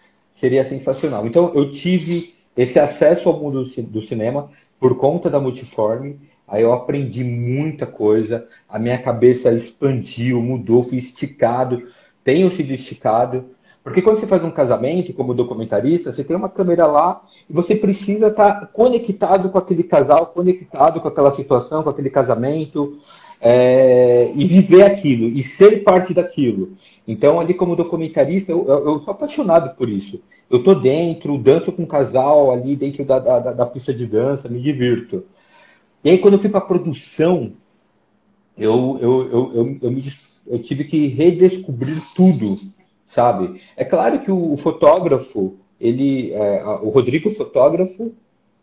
seria 0.41 0.67
sensacional. 0.67 1.27
Então, 1.27 1.51
eu 1.53 1.71
tive 1.71 2.33
esse 2.57 2.79
acesso 2.79 3.29
ao 3.29 3.39
mundo 3.39 3.63
do 3.63 4.01
cinema 4.01 4.49
por 4.79 4.97
conta 4.97 5.29
da 5.29 5.39
Multiforme. 5.39 6.19
Aí 6.47 6.63
eu 6.63 6.73
aprendi 6.73 7.23
muita 7.23 7.85
coisa, 7.85 8.47
a 8.67 8.79
minha 8.79 8.97
cabeça 8.97 9.53
expandiu, 9.53 10.41
mudou, 10.41 10.83
fui 10.83 10.97
esticado, 10.97 11.87
tenho 12.23 12.51
sido 12.51 12.73
esticado. 12.73 13.51
Porque 13.83 14.01
quando 14.01 14.19
você 14.19 14.27
faz 14.27 14.43
um 14.43 14.51
casamento, 14.51 15.13
como 15.13 15.33
documentarista, 15.33 16.11
você 16.11 16.23
tem 16.23 16.35
uma 16.35 16.49
câmera 16.49 16.87
lá 16.87 17.21
e 17.47 17.53
você 17.53 17.75
precisa 17.75 18.27
estar 18.27 18.67
conectado 18.73 19.49
com 19.49 19.57
aquele 19.59 19.83
casal, 19.83 20.27
conectado 20.27 20.99
com 20.99 21.07
aquela 21.07 21.35
situação, 21.35 21.83
com 21.83 21.89
aquele 21.89 22.09
casamento, 22.09 22.99
é, 23.41 24.31
e 24.35 24.45
viver 24.45 24.83
aquilo, 24.83 25.27
e 25.27 25.41
ser 25.41 25.83
parte 25.83 26.13
daquilo. 26.13 26.73
Então, 27.07 27.39
ali 27.39 27.55
como 27.55 27.75
documentarista, 27.75 28.51
eu, 28.51 29.01
sou 29.03 29.11
apaixonado 29.11 29.75
por 29.75 29.89
isso. 29.89 30.21
Eu 30.47 30.59
estou 30.59 30.75
dentro, 30.75 31.37
danço 31.39 31.71
com 31.71 31.83
um 31.83 31.87
casal 31.87 32.51
ali 32.51 32.75
dentro 32.75 33.03
da, 33.03 33.17
da, 33.17 33.39
da, 33.39 33.65
pista 33.65 33.91
de 33.91 34.05
dança, 34.05 34.47
me 34.47 34.61
divirto. 34.61 35.25
E 36.03 36.11
aí, 36.11 36.19
quando 36.19 36.35
eu 36.35 36.39
fui 36.39 36.49
para 36.49 36.61
produção, 36.61 37.53
eu, 38.55 38.99
eu, 39.01 39.21
eu, 39.31 39.51
eu, 39.55 39.77
eu, 39.81 39.91
me, 39.91 40.03
eu 40.45 40.61
tive 40.61 40.83
que 40.83 41.07
redescobrir 41.07 41.97
tudo, 42.15 42.57
sabe? 43.09 43.59
É 43.75 43.83
claro 43.83 44.19
que 44.19 44.29
o, 44.29 44.53
o 44.53 44.57
fotógrafo, 44.57 45.57
ele, 45.79 46.31
é, 46.33 46.63
o 46.83 46.89
Rodrigo 46.89 47.31
fotógrafo, 47.31 48.13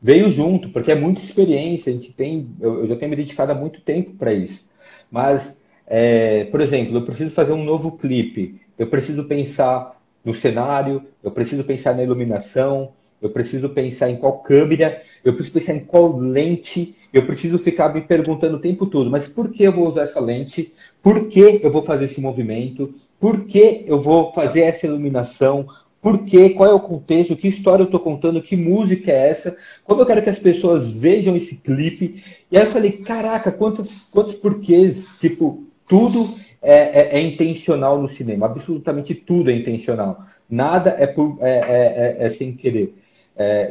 veio 0.00 0.30
junto, 0.30 0.68
porque 0.68 0.92
é 0.92 0.94
muita 0.94 1.20
experiência, 1.20 1.90
a 1.90 1.96
gente 1.96 2.12
tem, 2.12 2.48
eu, 2.60 2.82
eu 2.82 2.86
já 2.86 2.96
tenho 2.96 3.10
me 3.10 3.16
dedicado 3.16 3.50
há 3.50 3.54
muito 3.56 3.80
tempo 3.80 4.12
para 4.12 4.32
isso. 4.32 4.67
Mas 5.10 5.56
é, 5.86 6.44
por 6.44 6.60
exemplo, 6.60 6.96
eu 6.96 7.02
preciso 7.02 7.30
fazer 7.30 7.52
um 7.52 7.64
novo 7.64 7.92
clipe, 7.92 8.60
eu 8.78 8.86
preciso 8.86 9.24
pensar 9.24 9.98
no 10.24 10.34
cenário, 10.34 11.02
eu 11.22 11.30
preciso 11.30 11.64
pensar 11.64 11.94
na 11.94 12.02
iluminação, 12.02 12.90
eu 13.20 13.30
preciso 13.30 13.70
pensar 13.70 14.10
em 14.10 14.16
qual 14.16 14.38
câmera, 14.40 15.02
eu 15.24 15.32
preciso 15.32 15.58
pensar 15.58 15.74
em 15.74 15.80
qual 15.80 16.16
lente, 16.16 16.94
eu 17.12 17.24
preciso 17.26 17.58
ficar 17.58 17.92
me 17.92 18.02
perguntando 18.02 18.56
o 18.56 18.60
tempo 18.60 18.86
todo, 18.86 19.10
mas 19.10 19.26
por 19.26 19.50
que 19.50 19.62
eu 19.62 19.72
vou 19.72 19.88
usar 19.88 20.02
essa 20.02 20.20
lente? 20.20 20.72
Por 21.02 21.28
que 21.28 21.60
eu 21.62 21.72
vou 21.72 21.82
fazer 21.82 22.04
esse 22.04 22.20
movimento? 22.20 22.94
Por 23.18 23.46
que 23.46 23.84
eu 23.86 24.00
vou 24.00 24.32
fazer 24.32 24.60
essa 24.60 24.86
iluminação? 24.86 25.66
Por 26.00 26.24
quê? 26.24 26.50
Qual 26.50 26.70
é 26.70 26.72
o 26.72 26.80
contexto? 26.80 27.36
Que 27.36 27.48
história 27.48 27.82
eu 27.82 27.86
estou 27.86 27.98
contando? 27.98 28.40
Que 28.40 28.56
música 28.56 29.10
é 29.10 29.30
essa? 29.30 29.56
Como 29.84 30.00
eu 30.00 30.06
quero 30.06 30.22
que 30.22 30.30
as 30.30 30.38
pessoas 30.38 30.88
vejam 30.88 31.36
esse 31.36 31.56
clipe? 31.56 32.22
E 32.50 32.56
aí 32.56 32.64
eu 32.64 32.70
falei, 32.70 32.92
caraca, 32.92 33.52
quantos, 33.52 34.06
quantos 34.10 34.34
porquês? 34.36 35.18
Tipo, 35.18 35.66
tudo 35.86 36.34
é, 36.62 37.16
é, 37.16 37.18
é 37.18 37.20
intencional 37.20 38.00
no 38.00 38.08
cinema. 38.10 38.46
Absolutamente 38.46 39.14
tudo 39.14 39.50
é 39.50 39.54
intencional. 39.54 40.24
Nada 40.48 40.96
é, 40.98 41.06
por, 41.06 41.38
é, 41.40 41.50
é, 41.50 42.16
é, 42.22 42.26
é 42.26 42.30
sem 42.30 42.54
querer. 42.54 42.94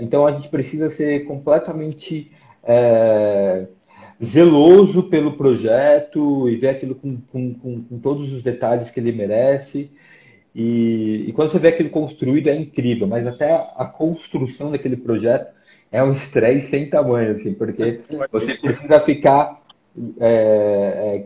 então 0.02 0.26
a 0.26 0.32
gente 0.32 0.48
precisa 0.48 0.90
ser 0.90 1.26
completamente 1.26 2.32
zeloso 4.24 5.04
pelo 5.04 5.34
projeto 5.34 6.50
e 6.50 6.56
ver 6.56 6.70
aquilo 6.70 6.96
com, 6.96 7.18
com, 7.32 7.54
com, 7.54 7.84
com 7.84 8.00
todos 8.00 8.32
os 8.32 8.42
detalhes 8.42 8.90
que 8.90 9.00
ele 9.00 9.12
merece. 9.12 9.92
E, 10.56 11.26
e, 11.28 11.34
quando 11.34 11.52
você 11.52 11.60
vê 11.60 11.68
aquilo 11.68 11.90
construído 11.90 12.48
é 12.48 12.56
incrível, 12.56 13.06
mas 13.06 13.28
até 13.28 13.54
a 13.54 13.86
construção 13.86 14.72
daquele 14.72 14.98
projeto 14.98 15.54
é 15.92 16.04
um 16.04 16.14
estresse 16.14 16.70
sem 16.70 16.90
tamanho, 16.90 17.36
assim, 17.36 17.54
porque 17.54 18.02
você 18.32 18.56
precisa 18.56 19.00
ficar 19.00 19.62
é, 20.20 21.26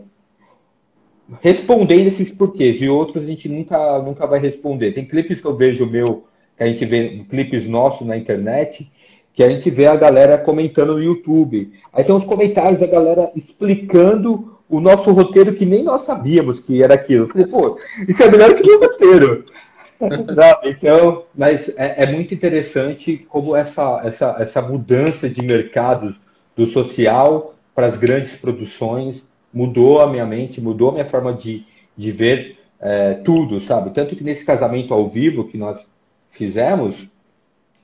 respondendo 1.40 2.08
esses 2.08 2.30
porquês, 2.30 2.80
e 2.80 2.88
outros 2.88 3.24
a 3.24 3.26
gente 3.26 3.48
nunca, 3.48 3.98
nunca 4.00 4.26
vai 4.26 4.40
responder. 4.40 4.92
Tem 4.92 5.04
clipes 5.04 5.40
que 5.40 5.46
eu 5.46 5.56
vejo 5.56 5.86
meu, 5.86 6.24
que 6.56 6.62
a 6.62 6.66
gente 6.66 6.84
vê 6.84 7.24
clipes 7.28 7.66
nossos 7.66 8.06
na 8.06 8.16
internet, 8.16 8.90
que 9.34 9.42
a 9.42 9.48
gente 9.48 9.70
vê 9.70 9.86
a 9.86 9.96
galera 9.96 10.36
comentando 10.38 10.94
no 10.94 11.02
YouTube. 11.02 11.72
Aí 11.92 12.04
tem 12.04 12.14
uns 12.14 12.24
comentários 12.24 12.80
da 12.80 12.86
galera 12.86 13.30
explicando 13.34 14.58
o 14.68 14.80
nosso 14.80 15.10
roteiro 15.12 15.54
que 15.54 15.66
nem 15.66 15.82
nós 15.82 16.02
sabíamos 16.02 16.60
que 16.60 16.82
era 16.82 16.94
aquilo. 16.94 17.24
Eu 17.24 17.28
falei, 17.28 17.46
pô, 17.46 17.78
isso 18.08 18.22
é 18.22 18.30
melhor 18.30 18.54
que 18.54 18.70
o 18.70 18.80
roteiro. 18.80 19.44
então, 20.64 21.24
mas 21.34 21.68
é, 21.76 22.04
é, 22.04 22.12
muito 22.12 22.34
interessante 22.34 23.26
como 23.28 23.54
essa, 23.54 24.00
essa, 24.04 24.36
essa 24.38 24.62
mudança 24.62 25.28
de 25.28 25.42
mercado 25.42 26.14
do 26.56 26.66
social 26.66 27.54
para 27.74 27.86
as 27.86 27.96
grandes 27.96 28.34
produções 28.36 29.22
mudou 29.52 30.00
a 30.00 30.06
minha 30.06 30.26
mente, 30.26 30.60
mudou 30.60 30.90
a 30.90 30.92
minha 30.92 31.04
forma 31.04 31.32
de, 31.32 31.64
de 31.96 32.10
ver 32.10 32.58
é, 32.80 33.14
tudo, 33.14 33.60
sabe? 33.60 33.90
Tanto 33.90 34.16
que 34.16 34.24
nesse 34.24 34.44
casamento 34.44 34.92
ao 34.92 35.08
vivo 35.08 35.48
que 35.48 35.58
nós 35.58 35.86
fizemos, 36.30 37.06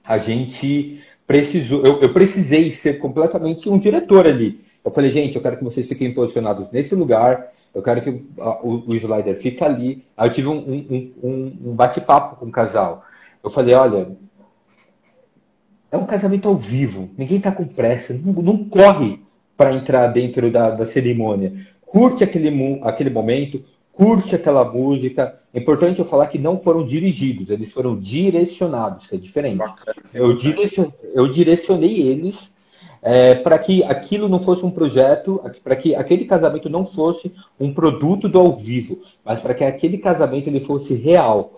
a 0.04 0.18
gente 0.18 1.00
precisou, 1.26 1.84
eu, 1.84 2.00
eu 2.00 2.12
precisei 2.12 2.72
ser 2.72 2.98
completamente 2.98 3.68
um 3.68 3.78
diretor 3.78 4.26
ali. 4.26 4.60
Eu 4.84 4.90
falei, 4.90 5.12
gente, 5.12 5.36
eu 5.36 5.42
quero 5.42 5.58
que 5.58 5.64
vocês 5.64 5.86
fiquem 5.86 6.14
posicionados 6.14 6.70
nesse 6.72 6.94
lugar, 6.94 7.52
eu 7.74 7.82
quero 7.82 8.02
que 8.02 8.10
o, 8.10 8.90
o 8.90 8.94
slider 8.94 9.40
fique 9.40 9.62
ali. 9.62 10.04
Aí 10.16 10.28
eu 10.28 10.32
tive 10.32 10.48
um, 10.48 10.58
um, 10.58 11.12
um, 11.22 11.70
um 11.70 11.74
bate-papo 11.74 12.36
com 12.36 12.46
o 12.46 12.52
casal. 12.52 13.04
Eu 13.42 13.50
falei, 13.50 13.74
olha, 13.74 14.08
é 15.90 15.96
um 15.96 16.06
casamento 16.06 16.48
ao 16.48 16.56
vivo, 16.56 17.10
ninguém 17.16 17.38
está 17.38 17.50
com 17.50 17.64
pressa, 17.64 18.12
não, 18.12 18.32
não 18.42 18.64
corre 18.64 19.20
para 19.56 19.72
entrar 19.72 20.06
dentro 20.08 20.50
da, 20.50 20.70
da, 20.70 20.86
cerimônia. 20.86 21.66
Curte 21.86 22.22
aquele, 22.22 22.80
aquele 22.82 23.10
momento, 23.10 23.64
curte 23.92 24.34
aquela 24.34 24.64
música. 24.64 25.40
É 25.52 25.58
importante 25.58 25.98
eu 25.98 26.04
falar 26.04 26.26
que 26.26 26.38
não 26.38 26.60
foram 26.60 26.86
dirigidos, 26.86 27.48
eles 27.48 27.72
foram 27.72 27.98
direcionados, 27.98 29.06
que 29.06 29.16
é 29.16 29.18
diferente. 29.18 29.64
Eu, 30.14 30.36
direcion, 30.36 30.90
eu 31.14 31.32
direcionei 31.32 32.02
eles 32.02 32.52
é, 33.10 33.34
para 33.34 33.58
que 33.58 33.82
aquilo 33.84 34.28
não 34.28 34.38
fosse 34.38 34.66
um 34.66 34.70
projeto, 34.70 35.40
para 35.64 35.74
que 35.74 35.94
aquele 35.94 36.26
casamento 36.26 36.68
não 36.68 36.84
fosse 36.84 37.32
um 37.58 37.72
produto 37.72 38.28
do 38.28 38.38
ao 38.38 38.54
vivo, 38.54 38.98
mas 39.24 39.40
para 39.40 39.54
que 39.54 39.64
aquele 39.64 39.96
casamento 39.96 40.48
ele 40.48 40.60
fosse 40.60 40.92
real. 40.92 41.54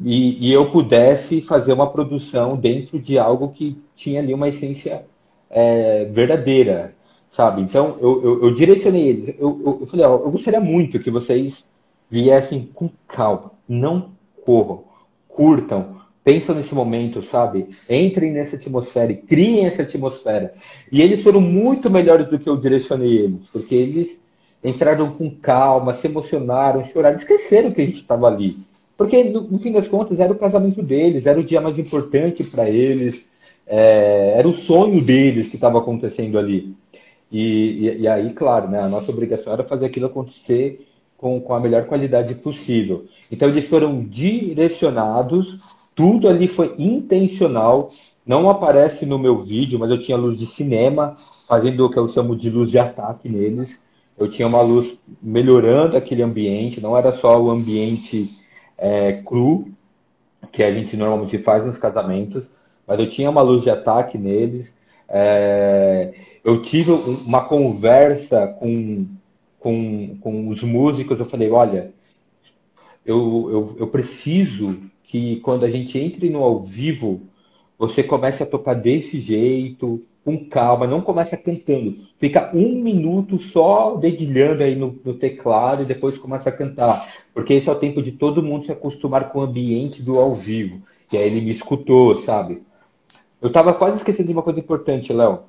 E, 0.00 0.48
e, 0.48 0.52
eu 0.52 0.72
pudesse 0.72 1.40
fazer 1.42 1.72
uma 1.72 1.88
produção 1.88 2.56
dentro 2.56 2.98
de 2.98 3.16
algo 3.16 3.50
que 3.50 3.80
tinha 3.94 4.18
ali 4.18 4.34
uma 4.34 4.48
essência 4.48 5.04
é, 5.48 6.06
verdadeira, 6.06 6.92
sabe? 7.30 7.62
Então 7.62 7.96
eu, 8.00 8.24
eu, 8.24 8.42
eu 8.42 8.54
direcionei 8.56 9.08
eles. 9.10 9.28
Eu, 9.38 9.60
eu, 9.64 9.78
eu 9.82 9.86
falei, 9.86 10.04
ó, 10.04 10.16
eu 10.16 10.30
gostaria 10.32 10.60
muito 10.60 10.98
que 10.98 11.08
vocês 11.08 11.64
viessem 12.10 12.68
com 12.74 12.90
calma, 13.06 13.52
não 13.68 14.10
corram, 14.44 14.82
curtam, 15.28 16.00
pensam 16.24 16.54
nesse 16.54 16.74
momento, 16.74 17.22
sabe? 17.22 17.68
Entrem 17.88 18.32
nessa 18.32 18.56
atmosfera 18.56 19.12
e 19.12 19.16
criem 19.16 19.66
essa 19.66 19.82
atmosfera. 19.82 20.54
E 20.90 21.02
eles 21.02 21.22
foram 21.22 21.40
muito 21.40 21.90
melhores 21.90 22.28
do 22.28 22.38
que 22.38 22.48
eu 22.48 22.56
direcionei 22.56 23.18
eles, 23.18 23.46
porque 23.52 23.74
eles 23.74 24.18
entraram 24.64 25.12
com 25.12 25.30
calma, 25.30 25.94
se 25.94 26.06
emocionaram, 26.06 26.84
choraram, 26.86 27.16
esqueceram 27.16 27.70
que 27.70 27.82
a 27.82 27.84
gente 27.84 27.98
estava 27.98 28.26
ali. 28.26 28.56
Porque, 28.96 29.24
no, 29.24 29.42
no, 29.42 29.58
fim 29.58 29.70
das 29.70 29.86
contas, 29.86 30.18
era 30.18 30.32
o 30.32 30.38
casamento 30.38 30.82
deles, 30.82 31.26
era 31.26 31.38
o 31.38 31.44
dia 31.44 31.60
mais 31.60 31.78
importante 31.78 32.42
para 32.42 32.70
eles, 32.70 33.22
é, 33.66 34.34
era 34.38 34.48
o 34.48 34.54
sonho 34.54 35.02
deles 35.02 35.48
que 35.48 35.56
estava 35.56 35.78
acontecendo 35.78 36.38
ali. 36.38 36.74
E, 37.30 37.88
e, 37.88 38.00
e, 38.02 38.08
aí, 38.08 38.32
claro, 38.32 38.68
né, 38.68 38.80
a 38.80 38.88
nossa 38.88 39.10
obrigação 39.10 39.52
era 39.52 39.64
fazer 39.64 39.86
aquilo 39.86 40.06
acontecer 40.06 40.86
com, 41.18 41.40
com 41.40 41.52
a 41.52 41.60
melhor 41.60 41.84
qualidade 41.84 42.34
possível. 42.36 43.04
Então, 43.30 43.48
eles 43.48 43.66
foram 43.66 44.02
direcionados 44.04 45.58
tudo 45.94 46.28
ali 46.28 46.48
foi 46.48 46.74
intencional. 46.78 47.90
Não 48.26 48.48
aparece 48.48 49.04
no 49.04 49.18
meu 49.18 49.42
vídeo, 49.42 49.78
mas 49.78 49.90
eu 49.90 50.00
tinha 50.00 50.16
luz 50.16 50.38
de 50.38 50.46
cinema, 50.46 51.16
fazendo 51.46 51.84
o 51.84 51.90
que 51.90 51.98
eu 51.98 52.08
chamo 52.08 52.34
de 52.34 52.48
luz 52.50 52.70
de 52.70 52.78
ataque 52.78 53.28
neles. 53.28 53.78
Eu 54.16 54.30
tinha 54.30 54.48
uma 54.48 54.62
luz 54.62 54.96
melhorando 55.22 55.96
aquele 55.96 56.22
ambiente, 56.22 56.80
não 56.80 56.96
era 56.96 57.16
só 57.18 57.40
o 57.40 57.50
ambiente 57.50 58.30
é, 58.78 59.12
cru, 59.12 59.68
que 60.52 60.62
a 60.62 60.72
gente 60.72 60.96
normalmente 60.96 61.36
faz 61.38 61.66
nos 61.66 61.76
casamentos, 61.78 62.44
mas 62.86 62.98
eu 62.98 63.08
tinha 63.08 63.28
uma 63.28 63.42
luz 63.42 63.62
de 63.62 63.70
ataque 63.70 64.16
neles. 64.16 64.72
É, 65.08 66.14
eu 66.44 66.62
tive 66.62 66.92
uma 66.92 67.44
conversa 67.44 68.46
com, 68.46 69.06
com, 69.58 70.16
com 70.20 70.48
os 70.48 70.62
músicos, 70.62 71.18
eu 71.18 71.26
falei, 71.26 71.50
olha, 71.50 71.92
eu, 73.04 73.50
eu, 73.50 73.76
eu 73.80 73.86
preciso 73.88 74.78
que 75.14 75.36
quando 75.36 75.64
a 75.64 75.70
gente 75.70 75.96
entre 75.96 76.28
no 76.28 76.42
ao 76.42 76.60
vivo, 76.60 77.20
você 77.78 78.02
começa 78.02 78.42
a 78.42 78.46
tocar 78.46 78.74
desse 78.74 79.20
jeito, 79.20 80.02
com 80.24 80.36
calma, 80.48 80.88
não 80.88 81.00
começa 81.00 81.36
cantando. 81.36 81.94
Fica 82.18 82.50
um 82.52 82.82
minuto 82.82 83.40
só 83.40 83.94
dedilhando 83.94 84.64
aí 84.64 84.74
no, 84.74 84.98
no, 85.04 85.14
teclado 85.14 85.82
e 85.82 85.86
depois 85.86 86.18
começa 86.18 86.48
a 86.48 86.52
cantar. 86.52 87.14
Porque 87.32 87.54
esse 87.54 87.68
é 87.68 87.72
o 87.72 87.76
tempo 87.76 88.02
de 88.02 88.10
todo 88.10 88.42
mundo 88.42 88.66
se 88.66 88.72
acostumar 88.72 89.30
com 89.30 89.38
o 89.38 89.42
ambiente 89.42 90.02
do 90.02 90.18
ao 90.18 90.34
vivo. 90.34 90.82
E 91.12 91.16
aí 91.16 91.28
ele 91.28 91.42
me 91.42 91.52
escutou, 91.52 92.18
sabe? 92.18 92.62
Eu 93.40 93.52
tava 93.52 93.72
quase 93.72 93.98
esquecendo 93.98 94.26
de 94.26 94.32
uma 94.32 94.42
coisa 94.42 94.58
importante, 94.58 95.12
Léo. 95.12 95.42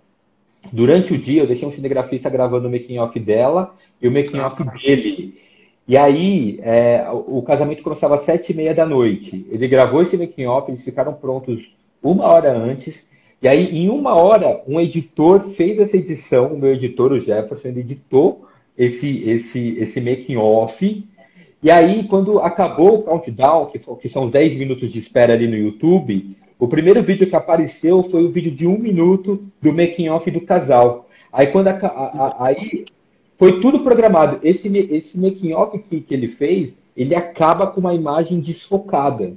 Durante 0.72 1.12
o 1.12 1.18
dia, 1.18 1.42
eu 1.42 1.48
deixei 1.48 1.68
um 1.68 1.72
cinegrafista 1.72 2.30
gravando 2.30 2.68
o 2.68 2.72
making 2.72 3.00
off 3.00 3.20
dela 3.20 3.74
e 4.00 4.08
o 4.08 4.12
making 4.12 4.38
off 4.42 4.64
dele. 4.64 5.40
E 5.88 5.96
aí, 5.96 6.60
é, 6.64 7.06
o 7.12 7.44
casamento 7.44 7.84
começava 7.84 8.16
às 8.16 8.24
sete 8.24 8.52
e 8.52 8.56
meia 8.56 8.74
da 8.74 8.86
noite. 8.86 9.46
Ele 9.52 9.68
gravou 9.68 10.02
esse 10.02 10.18
making 10.18 10.46
off, 10.46 10.72
eles 10.72 10.84
ficaram 10.84 11.14
prontos 11.14 11.64
uma 12.02 12.26
hora 12.26 12.52
antes. 12.52 13.04
E 13.42 13.48
aí, 13.48 13.78
em 13.78 13.90
uma 13.90 14.16
hora, 14.16 14.64
um 14.68 14.80
editor 14.80 15.42
fez 15.50 15.80
essa 15.80 15.96
edição, 15.96 16.54
o 16.54 16.58
meu 16.58 16.74
editor, 16.74 17.12
o 17.12 17.20
Jefferson, 17.20 17.68
ele 17.68 17.82
editou 17.82 18.48
esse, 18.76 19.30
esse, 19.30 19.78
esse 19.78 20.02
making 20.02 20.38
off. 20.38 21.06
E 21.62 21.72
aí, 21.72 22.04
quando 22.08 22.40
acabou 22.40 22.96
o 22.96 23.04
countdown, 23.04 23.68
que, 23.68 23.80
que 23.80 24.10
são 24.10 24.30
10 24.30 24.56
minutos 24.56 24.92
de 24.92 24.98
espera 24.98 25.34
ali 25.34 25.48
no 25.48 25.56
YouTube, 25.56 26.36
o 26.58 26.68
primeiro 26.68 27.04
vídeo 27.04 27.28
que 27.28 27.36
apareceu 27.36 28.02
foi 28.02 28.24
o 28.24 28.32
vídeo 28.32 28.52
de 28.52 28.66
um 28.66 28.78
minuto 28.78 29.44
do 29.62 29.72
making 29.72 30.10
off 30.10 30.30
do 30.32 30.42
casal. 30.42 31.08
Aí 31.32 31.48
quando 31.48 31.68
a, 31.68 31.72
a, 31.72 32.28
a, 32.28 32.46
aí 32.48 32.86
foi 33.38 33.60
tudo 33.60 33.80
programado. 33.80 34.40
Esse, 34.44 34.68
esse 34.92 35.20
making 35.20 35.54
off 35.54 35.78
que, 35.78 36.02
que 36.02 36.14
ele 36.14 36.30
fez, 36.30 36.74
ele 36.96 37.16
acaba 37.16 37.68
com 37.68 37.80
uma 37.80 37.94
imagem 37.94 38.40
desfocada. 38.40 39.34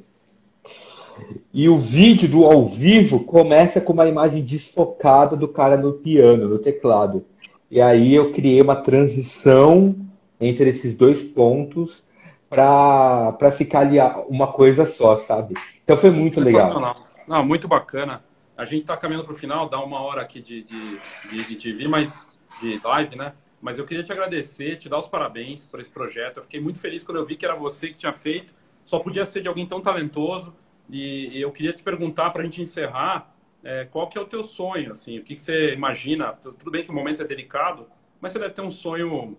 E 1.52 1.68
o 1.68 1.78
vídeo 1.78 2.28
do 2.28 2.44
ao 2.44 2.66
vivo 2.66 3.24
começa 3.24 3.80
com 3.80 3.92
uma 3.92 4.06
imagem 4.06 4.42
desfocada 4.42 5.36
do 5.36 5.48
cara 5.48 5.76
no 5.76 5.94
piano, 5.94 6.48
no 6.48 6.58
teclado. 6.58 7.24
E 7.70 7.80
aí 7.80 8.14
eu 8.14 8.32
criei 8.32 8.62
uma 8.62 8.76
transição 8.76 9.96
entre 10.40 10.70
esses 10.70 10.94
dois 10.96 11.22
pontos 11.22 12.02
para 12.48 13.52
ficar 13.52 13.80
ali 13.80 13.98
uma 14.28 14.46
coisa 14.46 14.86
só, 14.86 15.16
sabe? 15.18 15.54
Então 15.82 15.96
foi 15.96 16.10
muito 16.10 16.40
legal. 16.40 16.96
Não, 17.26 17.44
muito 17.44 17.68
bacana. 17.68 18.22
A 18.56 18.64
gente 18.64 18.82
está 18.82 18.96
caminhando 18.96 19.24
para 19.24 19.34
o 19.34 19.36
final, 19.36 19.68
dá 19.68 19.80
uma 19.80 20.00
hora 20.00 20.22
aqui 20.22 20.40
de, 20.40 20.62
de, 20.62 20.98
de, 21.30 21.44
de 21.48 21.56
TV, 21.56 21.86
mas 21.86 22.30
de 22.60 22.80
live, 22.82 23.16
né? 23.16 23.32
Mas 23.60 23.78
eu 23.78 23.84
queria 23.84 24.02
te 24.02 24.12
agradecer, 24.12 24.76
te 24.76 24.88
dar 24.88 24.98
os 24.98 25.08
parabéns 25.08 25.66
por 25.66 25.80
esse 25.80 25.90
projeto. 25.90 26.38
Eu 26.38 26.42
fiquei 26.42 26.60
muito 26.60 26.80
feliz 26.80 27.02
quando 27.02 27.18
eu 27.18 27.26
vi 27.26 27.36
que 27.36 27.44
era 27.44 27.54
você 27.54 27.88
que 27.88 27.94
tinha 27.94 28.12
feito. 28.12 28.54
Só 28.84 28.98
podia 28.98 29.26
ser 29.26 29.42
de 29.42 29.48
alguém 29.48 29.66
tão 29.66 29.80
talentoso. 29.80 30.54
E 30.88 31.40
eu 31.40 31.50
queria 31.52 31.72
te 31.72 31.82
perguntar 31.82 32.30
para 32.30 32.42
a 32.42 32.44
gente 32.44 32.62
encerrar, 32.62 33.34
é, 33.62 33.84
qual 33.84 34.08
que 34.08 34.16
é 34.16 34.20
o 34.20 34.24
teu 34.24 34.42
sonho, 34.42 34.92
assim, 34.92 35.18
o 35.18 35.22
que, 35.22 35.34
que 35.34 35.42
você 35.42 35.74
imagina? 35.74 36.32
Tudo 36.32 36.70
bem 36.70 36.82
que 36.82 36.90
o 36.90 36.94
momento 36.94 37.20
é 37.20 37.24
delicado, 37.24 37.86
mas 38.20 38.32
você 38.32 38.38
deve 38.38 38.54
ter 38.54 38.62
um 38.62 38.70
sonho 38.70 39.36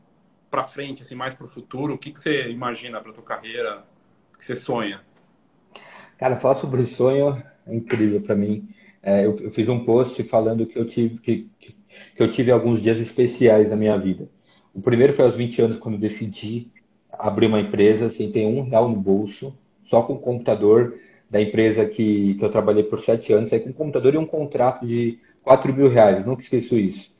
para 0.51 0.63
frente, 0.63 1.01
assim, 1.01 1.15
mais 1.15 1.33
para 1.33 1.45
o 1.45 1.49
futuro. 1.49 1.93
O 1.93 1.97
que, 1.97 2.11
que 2.11 2.19
você 2.19 2.49
imagina 2.49 3.01
para 3.01 3.13
tua 3.13 3.23
carreira? 3.23 3.83
O 4.33 4.37
que 4.37 4.43
você 4.43 4.55
sonha? 4.55 5.01
Cara, 6.17 6.37
falar 6.37 6.55
sobre 6.55 6.85
sonho 6.85 7.41
é 7.65 7.75
incrível 7.75 8.21
para 8.21 8.35
mim. 8.35 8.67
É, 9.01 9.25
eu, 9.25 9.37
eu, 9.39 9.51
fiz 9.51 9.67
um 9.69 9.85
post 9.85 10.21
falando 10.23 10.65
que 10.65 10.77
eu 10.77 10.85
tive 10.85 11.19
que, 11.19 11.49
que, 11.57 11.75
eu 12.17 12.31
tive 12.31 12.51
alguns 12.51 12.81
dias 12.81 12.99
especiais 12.99 13.69
na 13.69 13.75
minha 13.75 13.97
vida. 13.97 14.29
O 14.73 14.81
primeiro 14.81 15.13
foi 15.13 15.25
aos 15.25 15.35
20 15.35 15.61
anos, 15.61 15.77
quando 15.77 15.97
decidi 15.97 16.67
abrir 17.11 17.47
uma 17.47 17.59
empresa 17.59 18.09
sem 18.09 18.31
ter 18.31 18.45
um 18.45 18.61
real 18.63 18.87
no 18.87 18.95
bolso, 18.95 19.53
só 19.89 20.01
com 20.03 20.13
o 20.13 20.19
computador 20.19 20.95
da 21.29 21.41
empresa 21.41 21.85
que, 21.85 22.35
que 22.35 22.43
eu 22.43 22.49
trabalhei 22.49 22.83
por 22.83 23.01
sete 23.01 23.33
anos, 23.33 23.51
aí 23.51 23.59
com 23.59 23.69
um 23.69 23.73
computador 23.73 24.13
e 24.13 24.17
um 24.17 24.25
contrato 24.25 24.85
de 24.85 25.19
4 25.43 25.73
mil 25.73 25.89
reais, 25.89 26.25
nunca 26.25 26.41
esqueço 26.41 26.75
isso. 26.77 27.11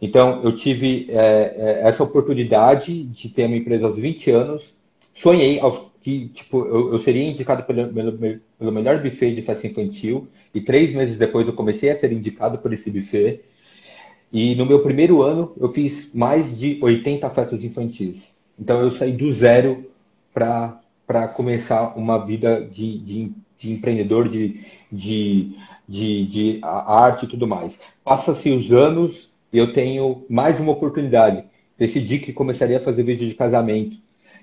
Então, 0.00 0.42
eu 0.44 0.54
tive 0.54 1.06
é, 1.10 1.54
é, 1.56 1.88
essa 1.88 2.02
oportunidade 2.02 3.02
de 3.04 3.28
ter 3.30 3.46
uma 3.46 3.56
empresa 3.56 3.86
aos 3.86 3.96
20 3.96 4.30
anos, 4.30 4.74
sonhei 5.14 5.58
aos, 5.58 5.80
que 6.02 6.28
tipo, 6.28 6.64
eu, 6.66 6.92
eu 6.92 6.98
seria 7.00 7.24
indicado 7.24 7.62
pelo, 7.64 7.92
pelo, 7.92 8.40
pelo, 8.58 8.72
melhor 8.72 9.02
buffet 9.02 9.34
de 9.34 9.42
festa 9.42 9.66
infantil, 9.66 10.28
e 10.54 10.60
três 10.60 10.92
meses 10.92 11.16
depois 11.16 11.46
eu 11.46 11.54
comecei 11.54 11.90
a 11.90 11.96
ser 11.96 12.12
indicado 12.12 12.58
por 12.58 12.72
esse 12.72 12.90
buffet, 12.90 13.40
e 14.32 14.54
no 14.54 14.66
meu 14.66 14.82
primeiro 14.82 15.22
ano 15.22 15.52
eu 15.58 15.68
fiz 15.68 16.10
mais 16.12 16.58
de 16.58 16.78
80 16.82 17.28
festas 17.30 17.64
infantis. 17.64 18.28
Então, 18.58 18.80
eu 18.80 18.90
saí 18.92 19.12
do 19.12 19.32
zero 19.32 19.90
para 20.32 21.28
começar 21.34 21.96
uma 21.96 22.24
vida 22.24 22.60
de, 22.60 22.98
de, 22.98 23.32
de 23.58 23.72
empreendedor, 23.72 24.28
de, 24.28 24.60
de, 24.90 25.56
de, 25.88 26.26
de 26.26 26.60
arte 26.62 27.24
e 27.24 27.28
tudo 27.28 27.46
mais. 27.46 27.78
Passa-se 28.02 28.50
os 28.50 28.72
anos 28.72 29.30
e 29.52 29.58
eu 29.58 29.72
tenho 29.72 30.24
mais 30.28 30.58
uma 30.58 30.72
oportunidade. 30.72 31.44
Decidi 31.78 32.18
que 32.18 32.32
começaria 32.32 32.78
a 32.78 32.82
fazer 32.82 33.02
vídeo 33.02 33.28
de 33.28 33.34
casamento. 33.34 33.96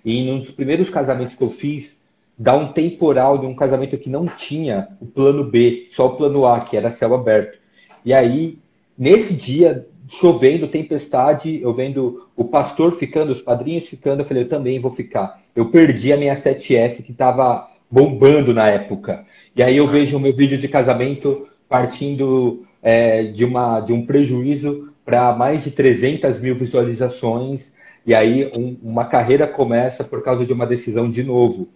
E 0.05 0.29
um 0.29 0.39
dos 0.39 0.51
primeiros 0.51 0.89
casamentos 0.89 1.35
que 1.35 1.43
eu 1.43 1.49
fiz, 1.49 1.97
dá 2.37 2.55
um 2.55 2.71
temporal 2.71 3.37
de 3.37 3.45
um 3.45 3.55
casamento 3.55 3.97
que 3.97 4.09
não 4.09 4.27
tinha 4.27 4.89
o 4.99 5.05
plano 5.05 5.43
B, 5.43 5.89
só 5.93 6.07
o 6.07 6.15
plano 6.15 6.45
A, 6.45 6.59
que 6.61 6.77
era 6.77 6.91
céu 6.91 7.13
aberto. 7.13 7.57
E 8.05 8.13
aí, 8.13 8.59
nesse 8.97 9.33
dia, 9.33 9.87
chovendo, 10.07 10.67
tempestade, 10.67 11.61
eu 11.61 11.73
vendo 11.73 12.27
o 12.35 12.45
pastor 12.45 12.93
ficando, 12.93 13.31
os 13.31 13.41
padrinhos 13.41 13.87
ficando, 13.87 14.21
eu 14.21 14.25
falei, 14.25 14.43
eu 14.43 14.49
também 14.49 14.79
vou 14.79 14.91
ficar. 14.91 15.41
Eu 15.55 15.69
perdi 15.69 16.11
a 16.11 16.17
minha 16.17 16.35
7S 16.35 17.03
que 17.03 17.11
estava 17.11 17.67
bombando 17.89 18.53
na 18.53 18.67
época. 18.69 19.25
E 19.55 19.61
aí 19.61 19.77
eu 19.77 19.87
vejo 19.87 20.17
o 20.17 20.19
meu 20.19 20.35
vídeo 20.35 20.57
de 20.57 20.67
casamento 20.67 21.47
partindo 21.69 22.65
é, 22.81 23.23
de, 23.23 23.45
uma, 23.45 23.79
de 23.79 23.93
um 23.93 24.05
prejuízo 24.05 24.89
para 25.05 25.33
mais 25.35 25.63
de 25.63 25.71
300 25.71 26.39
mil 26.39 26.55
visualizações. 26.55 27.71
E 28.05 28.13
aí 28.13 28.51
um, 28.55 28.77
uma 28.81 29.05
carreira 29.05 29.47
começa 29.47 30.03
por 30.03 30.23
causa 30.23 30.45
de 30.45 30.53
uma 30.53 30.65
decisão 30.65 31.09
de 31.09 31.23
novo. 31.23 31.69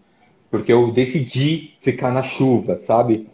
Porque 0.49 0.71
eu 0.71 0.91
decidi 0.91 1.73
ficar 1.81 2.11
na 2.11 2.21
chuva, 2.21 2.79
sabe? 2.79 3.27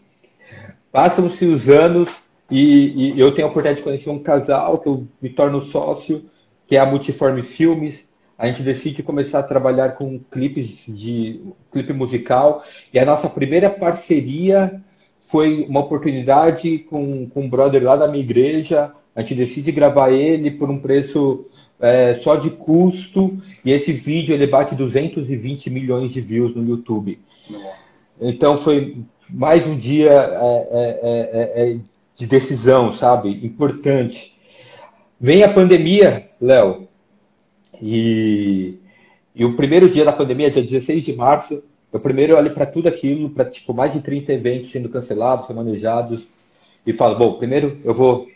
Passam-se 0.91 1.45
os 1.45 1.69
anos, 1.69 2.09
e, 2.53 3.13
e, 3.15 3.19
eu 3.19 3.33
tenho 3.33 3.47
a 3.47 3.49
oportunidade 3.49 3.77
de 3.77 3.83
conhecer 3.83 4.11
um 4.11 4.19
casal 4.19 4.77
que 4.77 4.87
eu 4.87 5.07
me 5.19 5.29
torno 5.29 5.65
sócio, 5.65 6.25
que 6.67 6.75
é 6.75 6.79
a 6.79 6.85
Multiforme 6.85 7.41
Filmes. 7.41 8.05
A 8.37 8.45
gente 8.45 8.61
decide 8.61 9.01
começar 9.01 9.39
a 9.39 9.43
trabalhar 9.43 9.95
com 9.95 10.19
clipes 10.31 10.83
de 10.87 11.41
clipe 11.71 11.93
musical. 11.93 12.63
E 12.93 12.99
a 12.99 13.05
nossa 13.05 13.27
primeira 13.27 13.71
parceria 13.71 14.79
foi 15.21 15.65
uma 15.67 15.79
oportunidade 15.79 16.77
com, 16.77 17.27
com 17.27 17.41
um 17.41 17.49
brother 17.49 17.83
lá 17.83 17.95
da 17.95 18.07
minha 18.07 18.23
igreja. 18.23 18.91
A 19.15 19.21
gente 19.21 19.33
decide 19.33 19.71
gravar 19.71 20.11
ele 20.11 20.51
por 20.51 20.69
um 20.69 20.77
preço 20.77 21.47
é, 21.79 22.19
só 22.21 22.35
de 22.35 22.51
custo. 22.51 23.41
E 23.65 23.71
esse 23.71 23.91
vídeo 23.91 24.31
ele 24.35 24.45
bate 24.45 24.75
220 24.75 25.71
milhões 25.71 26.11
de 26.11 26.21
views 26.21 26.55
no 26.55 26.63
YouTube. 26.63 27.17
Nossa. 27.49 28.03
Então 28.21 28.57
foi 28.57 28.97
mais 29.27 29.65
um 29.65 29.75
dia 29.75 30.11
é, 30.11 30.67
é, 30.71 30.99
é, 31.01 31.71
é 31.71 31.79
de 32.15 32.27
decisão, 32.27 32.93
sabe? 32.93 33.29
Importante. 33.45 34.33
Vem 35.19 35.43
a 35.43 35.53
pandemia, 35.53 36.29
Léo, 36.39 36.87
e, 37.81 38.75
e 39.35 39.45
o 39.45 39.55
primeiro 39.55 39.89
dia 39.89 40.05
da 40.05 40.11
pandemia, 40.11 40.51
dia 40.51 40.63
16 40.63 41.03
de 41.05 41.13
março, 41.13 41.63
eu 41.91 41.99
primeiro 41.99 42.35
olho 42.35 42.53
para 42.53 42.65
tudo 42.65 42.87
aquilo, 42.87 43.29
para 43.29 43.45
tipo, 43.45 43.73
mais 43.73 43.93
de 43.93 44.01
30 44.01 44.33
eventos 44.33 44.71
sendo 44.71 44.89
cancelados, 44.89 45.47
remanejados, 45.47 46.23
e 46.85 46.91
falo, 46.91 47.17
bom, 47.17 47.33
primeiro 47.33 47.77
eu 47.83 47.93
vou 47.93 48.27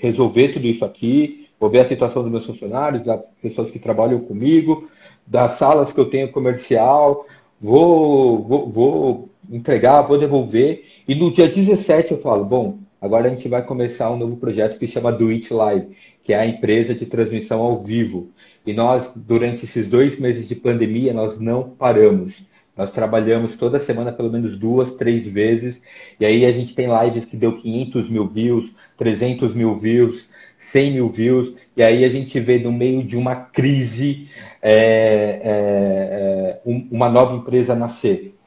resolver 0.00 0.48
tudo 0.48 0.66
isso 0.66 0.84
aqui, 0.84 1.48
vou 1.58 1.70
ver 1.70 1.80
a 1.80 1.88
situação 1.88 2.22
dos 2.22 2.30
meus 2.30 2.46
funcionários, 2.46 3.04
das 3.04 3.20
pessoas 3.40 3.70
que 3.70 3.78
trabalham 3.78 4.20
comigo, 4.20 4.88
das 5.26 5.58
salas 5.58 5.92
que 5.92 6.00
eu 6.00 6.10
tenho 6.10 6.32
comercial, 6.32 7.26
vou, 7.60 8.42
vou, 8.42 8.68
vou 8.68 9.28
entregar, 9.50 10.02
vou 10.02 10.18
devolver, 10.18 10.84
e 11.06 11.14
no 11.14 11.32
dia 11.32 11.48
17 11.48 12.12
eu 12.12 12.18
falo, 12.18 12.44
bom, 12.44 12.78
Agora 13.00 13.28
a 13.28 13.30
gente 13.30 13.48
vai 13.48 13.62
começar 13.62 14.10
um 14.10 14.16
novo 14.16 14.36
projeto 14.36 14.78
que 14.78 14.86
chama 14.86 15.12
Do 15.12 15.28
It 15.28 15.52
Live, 15.52 15.96
que 16.24 16.32
é 16.32 16.38
a 16.38 16.46
empresa 16.46 16.94
de 16.94 17.06
transmissão 17.06 17.60
ao 17.60 17.78
vivo. 17.78 18.30
E 18.66 18.72
nós, 18.72 19.10
durante 19.14 19.64
esses 19.64 19.88
dois 19.88 20.18
meses 20.18 20.48
de 20.48 20.56
pandemia, 20.56 21.12
nós 21.12 21.38
não 21.38 21.70
paramos. 21.70 22.42
Nós 22.78 22.92
trabalhamos 22.92 23.56
toda 23.56 23.80
semana 23.80 24.12
pelo 24.12 24.30
menos 24.30 24.56
duas, 24.56 24.92
três 24.92 25.26
vezes. 25.26 25.80
E 26.20 26.24
aí 26.24 26.46
a 26.46 26.52
gente 26.52 26.76
tem 26.76 26.86
lives 26.86 27.24
que 27.24 27.36
deu 27.36 27.56
500 27.56 28.08
mil 28.08 28.28
views, 28.28 28.72
300 28.96 29.52
mil 29.52 29.76
views, 29.78 30.28
100 30.56 30.92
mil 30.92 31.08
views. 31.08 31.52
E 31.76 31.82
aí 31.82 32.04
a 32.04 32.08
gente 32.08 32.38
vê 32.38 32.58
no 32.58 32.70
meio 32.70 33.02
de 33.02 33.16
uma 33.16 33.34
crise 33.34 34.28
é, 34.62 34.72
é, 34.72 36.60
é, 36.60 36.60
uma 36.64 37.08
nova 37.08 37.34
empresa 37.34 37.74
nascer. 37.74 38.37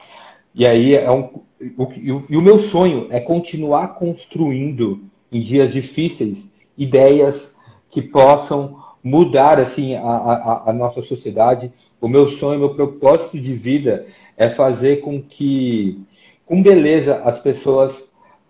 E 0.54 0.66
aí 0.66 0.94
é 0.94 1.10
um, 1.10 1.30
o, 1.76 1.88
e 2.28 2.36
o 2.36 2.42
meu 2.42 2.58
sonho 2.58 3.06
é 3.10 3.20
continuar 3.20 3.94
construindo 3.94 5.04
em 5.30 5.40
dias 5.40 5.72
difíceis 5.72 6.46
ideias 6.76 7.54
que 7.90 8.02
possam 8.02 8.82
mudar 9.02 9.58
assim 9.58 9.94
a, 9.94 10.00
a, 10.00 10.70
a, 10.70 10.72
nossa 10.72 11.02
sociedade. 11.02 11.72
O 12.00 12.08
meu 12.08 12.30
sonho, 12.30 12.60
meu 12.60 12.74
propósito 12.74 13.38
de 13.38 13.54
vida 13.54 14.06
é 14.36 14.48
fazer 14.48 15.00
com 15.00 15.20
que, 15.22 16.00
com 16.46 16.62
beleza, 16.62 17.16
as 17.24 17.38
pessoas 17.38 18.04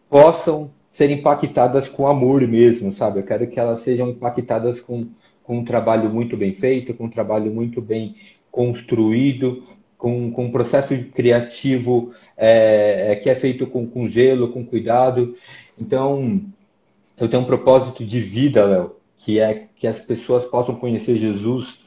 possam 0.08 0.70
ser 0.92 1.10
impactadas 1.10 1.88
com 1.88 2.06
amor 2.06 2.46
mesmo, 2.46 2.92
sabe? 2.92 3.20
Eu 3.20 3.24
quero 3.24 3.46
que 3.46 3.58
elas 3.58 3.82
sejam 3.82 4.10
impactadas 4.10 4.80
com, 4.80 5.06
com 5.42 5.58
um 5.58 5.64
trabalho 5.64 6.10
muito 6.10 6.36
bem 6.36 6.52
feito, 6.52 6.92
com 6.94 7.04
um 7.04 7.10
trabalho 7.10 7.50
muito 7.50 7.80
bem 7.80 8.14
construído, 8.50 9.62
com, 10.02 10.32
com 10.32 10.46
um 10.46 10.50
processo 10.50 10.88
criativo 11.14 12.12
é, 12.36 13.12
é, 13.12 13.14
que 13.14 13.30
é 13.30 13.36
feito 13.36 13.68
com, 13.68 13.86
com 13.86 14.10
zelo, 14.10 14.48
com 14.48 14.66
cuidado. 14.66 15.36
Então, 15.80 16.42
eu 17.20 17.28
tenho 17.28 17.44
um 17.44 17.46
propósito 17.46 18.04
de 18.04 18.18
vida, 18.18 18.64
Léo, 18.64 18.96
que 19.16 19.38
é 19.38 19.68
que 19.76 19.86
as 19.86 20.00
pessoas 20.00 20.44
possam 20.44 20.74
conhecer 20.74 21.14
Jesus 21.14 21.78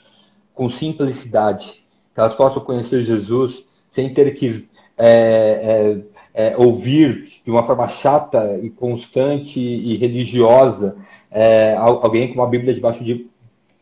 com 0.54 0.70
simplicidade, 0.70 1.84
que 2.14 2.20
elas 2.22 2.34
possam 2.34 2.64
conhecer 2.64 3.04
Jesus 3.04 3.66
sem 3.92 4.14
ter 4.14 4.34
que 4.36 4.66
é, 4.98 6.00
é, 6.34 6.52
é 6.52 6.58
ouvir 6.58 7.28
de 7.44 7.52
uma 7.52 7.64
forma 7.64 7.90
chata 7.90 8.58
e 8.64 8.70
constante 8.70 9.60
e 9.60 9.98
religiosa 9.98 10.96
é, 11.30 11.76
alguém 11.76 12.30
com 12.30 12.36
uma 12.36 12.48
Bíblia 12.48 12.74
debaixo 12.74 13.04
de, 13.04 13.28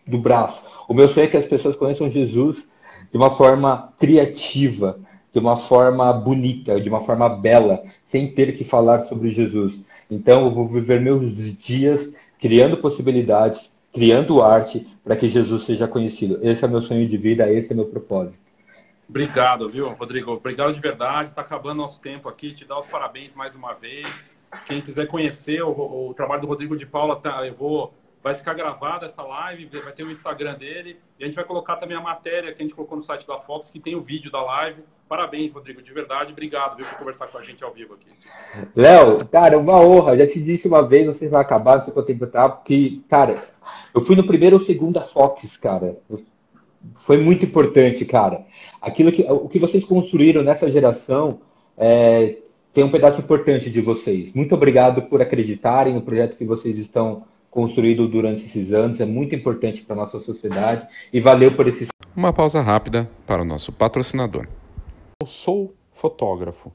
do 0.08 0.18
braço. 0.18 0.60
O 0.90 0.94
meu 0.96 1.08
sonho 1.08 1.26
é 1.26 1.30
que 1.30 1.38
as 1.38 1.46
pessoas 1.46 1.76
conheçam 1.76 2.10
Jesus 2.10 2.66
de 3.14 3.18
uma 3.18 3.30
forma 3.30 3.94
criativa, 4.00 5.00
de 5.32 5.38
uma 5.38 5.56
forma 5.56 6.12
bonita, 6.12 6.82
de 6.82 6.90
uma 6.90 7.02
forma 7.02 7.30
bela, 7.30 7.84
sem 8.06 8.34
ter 8.34 8.58
que 8.58 8.64
falar 8.64 9.04
sobre 9.04 9.30
Jesus. 9.30 9.80
Então, 10.10 10.46
eu 10.46 10.52
vou 10.52 10.68
viver 10.68 11.00
meus 11.00 11.32
dias 11.60 12.12
criando 12.40 12.78
possibilidades, 12.78 13.72
criando 13.94 14.42
arte 14.42 14.88
para 15.04 15.16
que 15.16 15.30
Jesus 15.30 15.64
seja 15.64 15.88
conhecido. 15.88 16.40
Esse 16.42 16.66
é 16.66 16.68
meu 16.68 16.82
sonho 16.82 17.08
de 17.08 17.16
vida, 17.16 17.52
esse 17.54 17.72
é 17.72 17.76
meu 17.76 17.86
propósito. 17.86 18.38
Obrigado, 19.08 19.70
viu, 19.70 19.90
Rodrigo? 19.90 20.32
Obrigado 20.32 20.74
de 20.74 20.80
verdade. 20.80 21.30
Está 21.30 21.44
acabando 21.44 21.78
nosso 21.78 22.02
tempo 22.02 22.28
aqui. 22.28 22.52
Te 22.52 22.66
dar 22.66 22.80
os 22.80 22.88
parabéns 22.88 23.36
mais 23.36 23.54
uma 23.54 23.74
vez. 23.74 24.32
Quem 24.66 24.82
quiser 24.82 25.06
conhecer 25.06 25.62
o, 25.62 26.10
o 26.10 26.14
trabalho 26.16 26.42
do 26.42 26.48
Rodrigo 26.48 26.76
de 26.76 26.88
Paula, 26.88 27.16
tá, 27.16 27.46
eu 27.46 27.54
vou 27.54 27.94
vai 28.24 28.34
ficar 28.34 28.54
gravada 28.54 29.06
essa 29.06 29.22
live, 29.22 29.66
vai 29.82 29.92
ter 29.92 30.04
o 30.04 30.10
Instagram 30.10 30.56
dele, 30.56 30.98
e 31.20 31.24
a 31.24 31.28
gente 31.28 31.36
vai 31.36 31.44
colocar 31.44 31.76
também 31.76 31.98
a 31.98 32.02
matéria 32.02 32.54
que 32.54 32.62
a 32.62 32.66
gente 32.66 32.74
colocou 32.74 32.98
no 32.98 33.04
site 33.04 33.28
da 33.28 33.38
Fox, 33.38 33.70
que 33.70 33.80
tem 33.80 33.96
o 33.96 34.02
vídeo 34.02 34.32
da 34.32 34.42
live. 34.42 34.82
Parabéns, 35.10 35.52
Rodrigo, 35.52 35.82
de 35.82 35.94
verdade, 35.94 36.32
obrigado 36.32 36.78
viu, 36.78 36.86
por 36.86 36.98
conversar 36.98 37.28
com 37.28 37.38
a 37.38 37.44
gente 37.44 37.64
ao 37.64 37.72
vivo 37.72 37.96
aqui. 37.96 38.08
Léo, 38.76 39.26
cara, 39.28 39.60
uma 39.60 39.80
honra, 39.80 40.18
já 40.18 40.26
te 40.26 40.42
disse 40.42 40.68
uma 40.68 40.82
vez, 40.82 41.06
vocês 41.06 41.30
vão 41.30 41.40
acabar, 41.40 41.78
não 41.78 41.84
sei 41.84 41.94
quanto 41.94 42.08
tempo 42.08 42.26
tá, 42.26 42.48
porque, 42.48 43.02
cara, 43.10 43.44
Eu 43.94 44.02
fui 44.02 44.16
no 44.16 44.26
primeiro 44.26 44.58
ou 44.58 44.64
segundo 44.64 44.96
da 44.96 45.04
Fox, 45.04 45.56
cara. 45.58 45.98
Foi 47.06 47.18
muito 47.18 47.46
importante, 47.46 48.04
cara. 48.06 48.46
Aquilo 48.82 49.12
que, 49.12 49.24
o 49.24 49.48
que 49.48 49.60
vocês 49.60 49.86
construíram 49.86 50.44
nessa 50.44 50.70
geração 50.70 51.42
é, 51.78 52.38
tem 52.74 52.84
um 52.84 52.92
pedaço 52.92 53.20
importante 53.20 53.70
de 53.70 53.82
vocês. 53.82 54.34
Muito 54.34 54.56
obrigado 54.56 55.04
por 55.04 55.22
acreditarem 55.22 55.94
no 55.94 56.02
projeto 56.02 56.38
que 56.38 56.46
vocês 56.46 56.78
estão 56.78 57.24
construindo 57.54 58.08
durante 58.08 58.46
esses 58.46 58.74
anos. 58.74 59.00
É 59.00 59.06
muito 59.06 59.36
importante 59.36 59.84
para 59.84 59.96
a 59.96 60.00
nossa 60.00 60.20
sociedade 60.20 60.88
e 61.14 61.22
valeu 61.22 61.56
por 61.56 61.68
esse. 61.68 61.88
Uma 62.16 62.34
pausa 62.34 62.62
rápida 62.62 63.10
para 63.28 63.44
o 63.44 63.46
nosso 63.46 63.72
patrocinador. 63.72 64.48
Eu 65.22 65.28
sou 65.28 65.74
fotógrafo. 65.92 66.74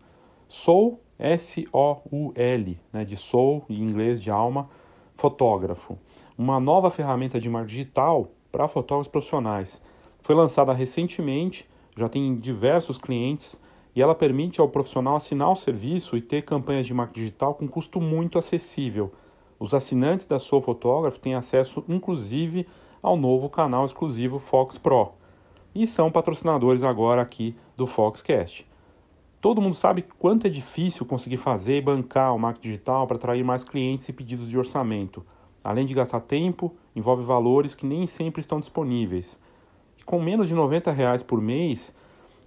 Sou 0.48 1.00
S-O-U-L, 1.18 2.80
né, 2.92 3.04
de 3.04 3.16
soul 3.16 3.64
em 3.68 3.82
inglês 3.82 4.22
de 4.22 4.30
alma, 4.30 4.70
fotógrafo. 5.14 5.98
Uma 6.36 6.60
nova 6.60 6.90
ferramenta 6.90 7.40
de 7.40 7.50
marketing 7.50 7.76
digital 7.76 8.30
para 8.52 8.68
fotógrafos 8.68 9.08
profissionais. 9.08 9.82
Foi 10.20 10.34
lançada 10.34 10.72
recentemente, 10.72 11.68
já 11.96 12.08
tem 12.08 12.36
diversos 12.36 12.96
clientes 12.98 13.60
e 13.96 14.00
ela 14.00 14.14
permite 14.14 14.60
ao 14.60 14.68
profissional 14.68 15.16
assinar 15.16 15.50
o 15.50 15.56
serviço 15.56 16.16
e 16.16 16.20
ter 16.20 16.42
campanhas 16.42 16.86
de 16.86 16.94
marketing 16.94 17.20
digital 17.20 17.54
com 17.54 17.66
custo 17.66 18.00
muito 18.00 18.38
acessível. 18.38 19.12
Os 19.58 19.74
assinantes 19.74 20.26
da 20.26 20.38
Soul 20.38 20.62
Photograph 20.62 21.18
têm 21.18 21.34
acesso, 21.34 21.84
inclusive, 21.88 22.66
ao 23.02 23.16
novo 23.16 23.48
canal 23.48 23.84
exclusivo 23.84 24.38
Fox 24.38 24.78
Pro 24.78 25.12
e 25.74 25.86
são 25.86 26.10
patrocinadores 26.10 26.82
agora 26.82 27.22
aqui 27.22 27.54
do 27.76 27.86
Foxcast. 27.86 28.66
Todo 29.40 29.60
mundo 29.60 29.74
sabe 29.74 30.02
quanto 30.18 30.46
é 30.46 30.50
difícil 30.50 31.06
conseguir 31.06 31.36
fazer 31.36 31.76
e 31.76 31.80
bancar 31.80 32.34
o 32.34 32.38
marketing 32.38 32.68
digital 32.68 33.06
para 33.06 33.16
atrair 33.16 33.44
mais 33.44 33.62
clientes 33.62 34.08
e 34.08 34.12
pedidos 34.12 34.48
de 34.48 34.58
orçamento. 34.58 35.24
Além 35.62 35.86
de 35.86 35.94
gastar 35.94 36.20
tempo, 36.20 36.74
envolve 36.96 37.22
valores 37.22 37.74
que 37.74 37.86
nem 37.86 38.06
sempre 38.06 38.40
estão 38.40 38.58
disponíveis. 38.58 39.38
E 39.96 40.02
com 40.02 40.20
menos 40.20 40.48
de 40.48 40.54
90 40.54 40.90
reais 40.90 41.22
por 41.22 41.40
mês, 41.40 41.94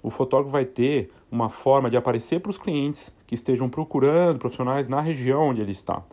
o 0.03 0.09
fotógrafo 0.09 0.51
vai 0.51 0.65
ter 0.65 1.11
uma 1.31 1.47
forma 1.47 1.89
de 1.89 1.95
aparecer 1.95 2.41
para 2.41 2.49
os 2.49 2.57
clientes 2.57 3.15
que 3.25 3.35
estejam 3.35 3.69
procurando 3.69 4.39
profissionais 4.39 4.89
na 4.89 4.99
região 4.99 5.49
onde 5.49 5.61
ele 5.61 5.71
está. 5.71 6.03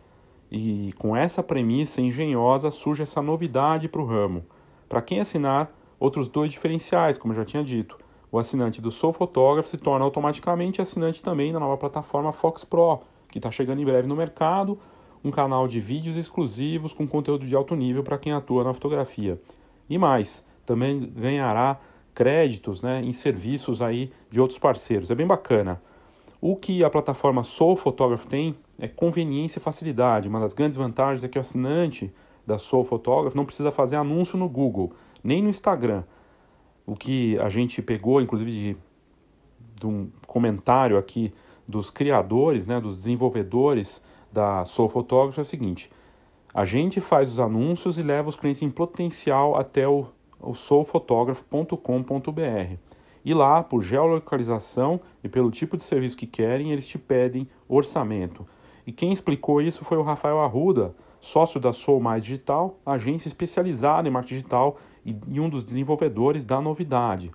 E 0.51 0.92
com 0.99 1.16
essa 1.16 1.42
premissa 1.42 2.01
engenhosa 2.01 2.70
surge 2.70 3.03
essa 3.03 3.20
novidade 3.20 3.88
para 3.88 4.01
o 4.01 4.07
ramo. 4.07 4.44
Para 4.88 5.03
quem 5.03 5.20
assinar, 5.20 5.70
outros 6.01 6.28
dois 6.28 6.51
diferenciais, 6.51 7.18
como 7.18 7.32
eu 7.32 7.36
já 7.36 7.44
tinha 7.44 7.62
dito. 7.62 7.99
O 8.30 8.38
assinante 8.38 8.80
do 8.80 8.90
Sou 8.90 9.12
Fotógrafo 9.12 9.68
se 9.68 9.76
torna 9.76 10.05
automaticamente 10.05 10.80
assinante 10.80 11.22
também 11.22 11.53
da 11.53 11.61
nova 11.61 11.76
plataforma 11.76 12.32
Fox 12.32 12.64
Pro, 12.64 13.01
que 13.30 13.38
está 13.38 13.51
chegando 13.51 13.80
em 13.80 13.84
breve 13.84 14.07
no 14.07 14.16
mercado, 14.16 14.78
um 15.24 15.30
canal 15.30 15.66
de 15.66 15.80
vídeos 15.80 16.16
exclusivos 16.16 16.92
com 16.92 17.07
conteúdo 17.07 17.46
de 17.46 17.55
alto 17.55 17.74
nível 17.74 18.03
para 18.03 18.18
quem 18.18 18.32
atua 18.32 18.64
na 18.64 18.72
fotografia. 18.72 19.40
E 19.88 19.99
mais, 19.99 20.44
também 20.64 21.12
ganhará 21.16 21.78
créditos 22.14 22.82
né, 22.82 23.01
em 23.03 23.12
serviços 23.12 23.80
aí 23.80 24.12
de 24.30 24.40
outros 24.40 24.59
parceiros. 24.59 25.11
É 25.11 25.14
bem 25.14 25.26
bacana. 25.26 25.80
O 26.40 26.55
que 26.55 26.84
a 26.84 26.90
plataforma 26.90 27.42
Soul 27.42 27.76
Photograph 27.76 28.24
tem 28.26 28.55
é 28.79 28.89
conveniência 28.89 29.59
e 29.59 29.62
facilidade. 29.62 30.29
Uma 30.29 30.41
das 30.41 30.55
grandes 30.55 30.76
vantagens 30.76 31.24
é 31.24 31.29
que 31.29 31.39
o 31.39 31.41
assinante 31.41 32.12
da 32.47 32.59
Soul 32.59 32.85
Photograph 32.85 33.35
não 33.35 33.45
precisa 33.45 33.70
fazer 33.70 33.97
anúncio 33.97 34.39
no 34.39 34.49
Google, 34.49 34.93
nem 35.22 35.43
no 35.43 35.49
Instagram. 35.49 36.05
O 36.87 36.95
que 36.95 37.39
a 37.39 37.49
gente 37.49 37.83
pegou, 37.83 38.20
inclusive, 38.20 38.51
de, 38.51 38.76
de 39.81 39.87
um 39.87 40.11
comentário 40.26 40.97
aqui 40.97 41.33
dos 41.66 41.91
criadores, 41.91 42.66
né, 42.66 42.81
dos 42.81 42.97
desenvolvedores 42.97 44.03
da 44.33 44.64
Soul 44.64 44.89
Photograph 44.89 45.39
é 45.39 45.43
o 45.43 45.45
seguinte: 45.45 45.91
a 46.55 46.64
gente 46.64 47.01
faz 47.01 47.31
os 47.31 47.39
anúncios 47.39 47.99
e 47.99 48.03
leva 48.03 48.29
os 48.29 48.37
clientes 48.37 48.62
em 48.62 48.70
potencial 48.70 49.57
até 49.57 49.87
o 49.87 50.07
o 50.41 50.55
soulphotograph.com.br. 50.55 52.76
E 53.24 53.35
lá, 53.35 53.62
por 53.62 53.83
geolocalização 53.83 55.01
e 55.22 55.29
pelo 55.29 55.51
tipo 55.51 55.76
de 55.76 55.83
serviço 55.83 56.16
que 56.16 56.26
querem, 56.26 56.72
eles 56.72 56.87
te 56.87 56.99
pedem 56.99 57.47
orçamento. 57.68 58.47
E 58.89 58.93
quem 58.93 59.12
explicou 59.12 59.61
isso 59.61 59.84
foi 59.84 59.99
o 59.99 60.03
Rafael 60.03 60.41
Arruda, 60.41 60.95
sócio 61.20 61.61
da 61.61 61.74
Soul 61.74 62.01
Mais 62.01 62.24
Digital, 62.24 62.78
agência 62.86 63.28
especializada 63.28 64.09
em 64.09 64.11
marketing 64.11 64.36
digital 64.36 64.78
e, 65.05 65.14
e 65.28 65.39
um 65.39 65.47
dos 65.47 65.62
desenvolvedores 65.62 66.43
da 66.43 66.59
novidade. 66.59 67.30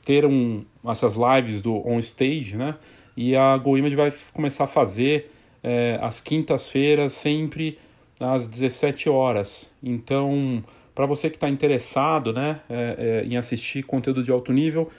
ter 0.06 0.26
um, 0.26 0.64
essas 0.88 1.16
lives 1.16 1.62
do 1.62 1.88
on 1.88 2.00
stage, 2.00 2.56
né? 2.56 2.76
E 3.16 3.36
a 3.36 3.56
GoImage 3.58 3.95
vai 3.95 4.12
começar 4.34 4.64
a 4.66 4.68
fazer 4.68 5.32
é, 5.64 5.98
às 6.02 6.20
quintas-feiras, 6.20 7.14
sempre 7.14 7.78
às 8.20 8.48
17 8.48 9.10
horas. 9.10 9.72
Então, 9.82 10.64
para 10.94 11.06
você 11.06 11.30
que 11.30 11.38
está 11.38 11.50
interessado 11.50 12.34
né, 12.34 12.60
é, 12.70 13.24
é, 13.24 13.28
em 13.28 13.38
assistir 13.38 13.84
conteúdo 13.84 14.24
de 14.24 14.32
alto 14.32 14.52
nível, 14.52 14.90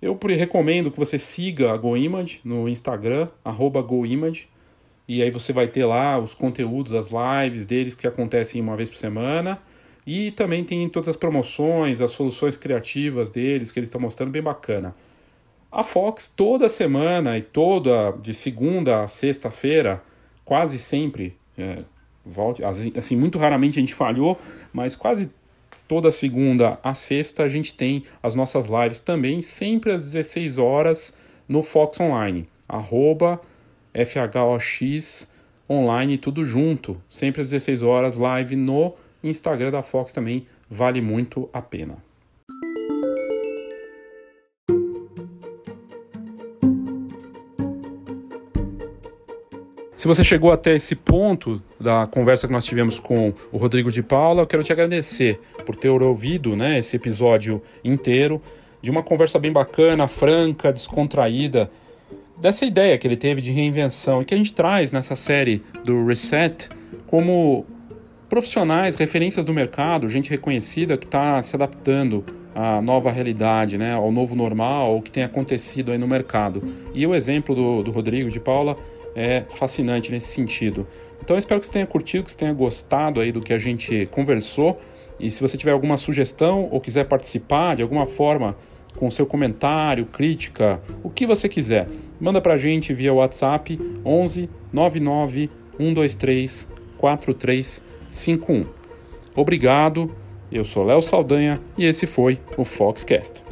eu 0.00 0.18
recomendo 0.36 0.90
que 0.90 0.98
você 0.98 1.18
siga 1.18 1.72
a 1.72 1.76
GoImage 1.76 2.40
no 2.44 2.68
Instagram, 2.68 3.28
GoImage. 3.82 4.48
E 5.12 5.24
aí 5.24 5.30
você 5.32 5.52
vai 5.52 5.66
ter 5.66 5.84
lá 5.84 6.16
os 6.20 6.34
conteúdos, 6.34 6.92
as 6.92 7.10
lives 7.10 7.66
deles 7.66 7.96
que 7.96 8.06
acontecem 8.06 8.62
uma 8.62 8.76
vez 8.76 8.88
por 8.88 8.96
semana. 8.96 9.60
E 10.06 10.30
também 10.30 10.62
tem 10.62 10.88
todas 10.88 11.08
as 11.08 11.16
promoções, 11.16 12.00
as 12.00 12.12
soluções 12.12 12.56
criativas 12.56 13.28
deles 13.28 13.72
que 13.72 13.80
eles 13.80 13.88
estão 13.88 14.00
mostrando 14.00 14.30
bem 14.30 14.40
bacana. 14.40 14.94
A 15.68 15.82
Fox 15.82 16.28
toda 16.28 16.68
semana 16.68 17.36
e 17.36 17.42
toda 17.42 18.12
de 18.22 18.32
segunda 18.32 19.02
a 19.02 19.08
sexta-feira, 19.08 20.00
quase 20.44 20.78
sempre, 20.78 21.36
é, 21.58 21.78
volte, 22.24 22.62
assim, 22.64 23.16
muito 23.16 23.36
raramente 23.36 23.80
a 23.80 23.82
gente 23.82 23.94
falhou, 23.94 24.38
mas 24.72 24.94
quase 24.94 25.28
toda 25.88 26.12
segunda 26.12 26.78
a 26.84 26.94
sexta 26.94 27.42
a 27.42 27.48
gente 27.48 27.74
tem 27.74 28.04
as 28.22 28.36
nossas 28.36 28.68
lives 28.68 29.00
também, 29.00 29.42
sempre 29.42 29.90
às 29.90 30.02
16 30.02 30.56
horas 30.56 31.16
no 31.48 31.64
Fox 31.64 31.98
Online, 31.98 32.48
arroba 32.68 33.40
FHOX 33.94 35.32
online, 35.68 36.18
tudo 36.18 36.44
junto, 36.44 37.00
sempre 37.08 37.42
às 37.42 37.50
16 37.50 37.82
horas, 37.82 38.16
live 38.16 38.56
no 38.56 38.94
Instagram 39.22 39.70
da 39.70 39.82
Fox 39.82 40.12
também 40.12 40.46
vale 40.68 41.00
muito 41.00 41.48
a 41.52 41.60
pena. 41.60 41.96
Se 50.00 50.08
você 50.08 50.24
chegou 50.24 50.50
até 50.50 50.74
esse 50.74 50.96
ponto 50.96 51.62
da 51.78 52.06
conversa 52.06 52.46
que 52.46 52.52
nós 52.54 52.64
tivemos 52.64 52.98
com 52.98 53.34
o 53.52 53.58
Rodrigo 53.58 53.90
de 53.92 54.02
Paula, 54.02 54.40
eu 54.40 54.46
quero 54.46 54.64
te 54.64 54.72
agradecer 54.72 55.38
por 55.66 55.76
ter 55.76 55.90
ouvido 55.90 56.56
né, 56.56 56.78
esse 56.78 56.96
episódio 56.96 57.62
inteiro 57.84 58.40
de 58.80 58.90
uma 58.90 59.02
conversa 59.02 59.38
bem 59.38 59.52
bacana, 59.52 60.08
franca, 60.08 60.72
descontraída, 60.72 61.70
dessa 62.40 62.64
ideia 62.64 62.96
que 62.96 63.06
ele 63.06 63.16
teve 63.16 63.42
de 63.42 63.52
reinvenção 63.52 64.22
e 64.22 64.24
que 64.24 64.34
a 64.34 64.36
gente 64.36 64.52
traz 64.52 64.90
nessa 64.90 65.14
série 65.14 65.62
do 65.84 66.06
Reset 66.06 66.68
como 67.06 67.66
profissionais, 68.28 68.96
referências 68.96 69.44
do 69.44 69.52
mercado, 69.52 70.08
gente 70.08 70.30
reconhecida 70.30 70.96
que 70.96 71.04
está 71.04 71.42
se 71.42 71.54
adaptando 71.56 72.24
à 72.54 72.80
nova 72.80 73.10
realidade, 73.10 73.76
né, 73.76 73.94
ao 73.94 74.10
novo 74.10 74.34
normal, 74.34 74.96
o 74.96 75.02
que 75.02 75.10
tem 75.10 75.24
acontecido 75.24 75.92
aí 75.92 75.98
no 75.98 76.06
mercado. 76.06 76.62
E 76.94 77.06
o 77.06 77.14
exemplo 77.14 77.54
do, 77.54 77.82
do 77.82 77.90
Rodrigo 77.90 78.30
de 78.30 78.40
Paula 78.40 78.76
é 79.14 79.44
fascinante 79.50 80.10
nesse 80.12 80.28
sentido. 80.28 80.86
Então 81.22 81.36
espero 81.36 81.60
que 81.60 81.66
você 81.66 81.72
tenha 81.72 81.86
curtido, 81.86 82.24
que 82.24 82.32
você 82.32 82.38
tenha 82.38 82.52
gostado 82.52 83.20
aí 83.20 83.30
do 83.32 83.40
que 83.40 83.52
a 83.52 83.58
gente 83.58 84.06
conversou. 84.06 84.80
E 85.18 85.30
se 85.30 85.42
você 85.42 85.56
tiver 85.56 85.72
alguma 85.72 85.96
sugestão 85.96 86.68
ou 86.70 86.80
quiser 86.80 87.04
participar 87.04 87.76
de 87.76 87.82
alguma 87.82 88.06
forma 88.06 88.56
com 88.96 89.10
seu 89.10 89.26
comentário, 89.26 90.06
crítica, 90.06 90.80
o 91.02 91.10
que 91.10 91.26
você 91.26 91.48
quiser, 91.48 91.88
manda 92.20 92.40
para 92.40 92.54
a 92.54 92.58
gente 92.58 92.92
via 92.92 93.12
WhatsApp 93.12 93.78
11 94.04 94.48
99 94.72 95.50
123 95.76 96.68
4351. 96.98 98.66
Obrigado, 99.34 100.14
eu 100.52 100.64
sou 100.64 100.84
Léo 100.84 101.00
Saldanha 101.00 101.58
e 101.78 101.84
esse 101.84 102.06
foi 102.06 102.38
o 102.56 102.64
Foxcast. 102.64 103.42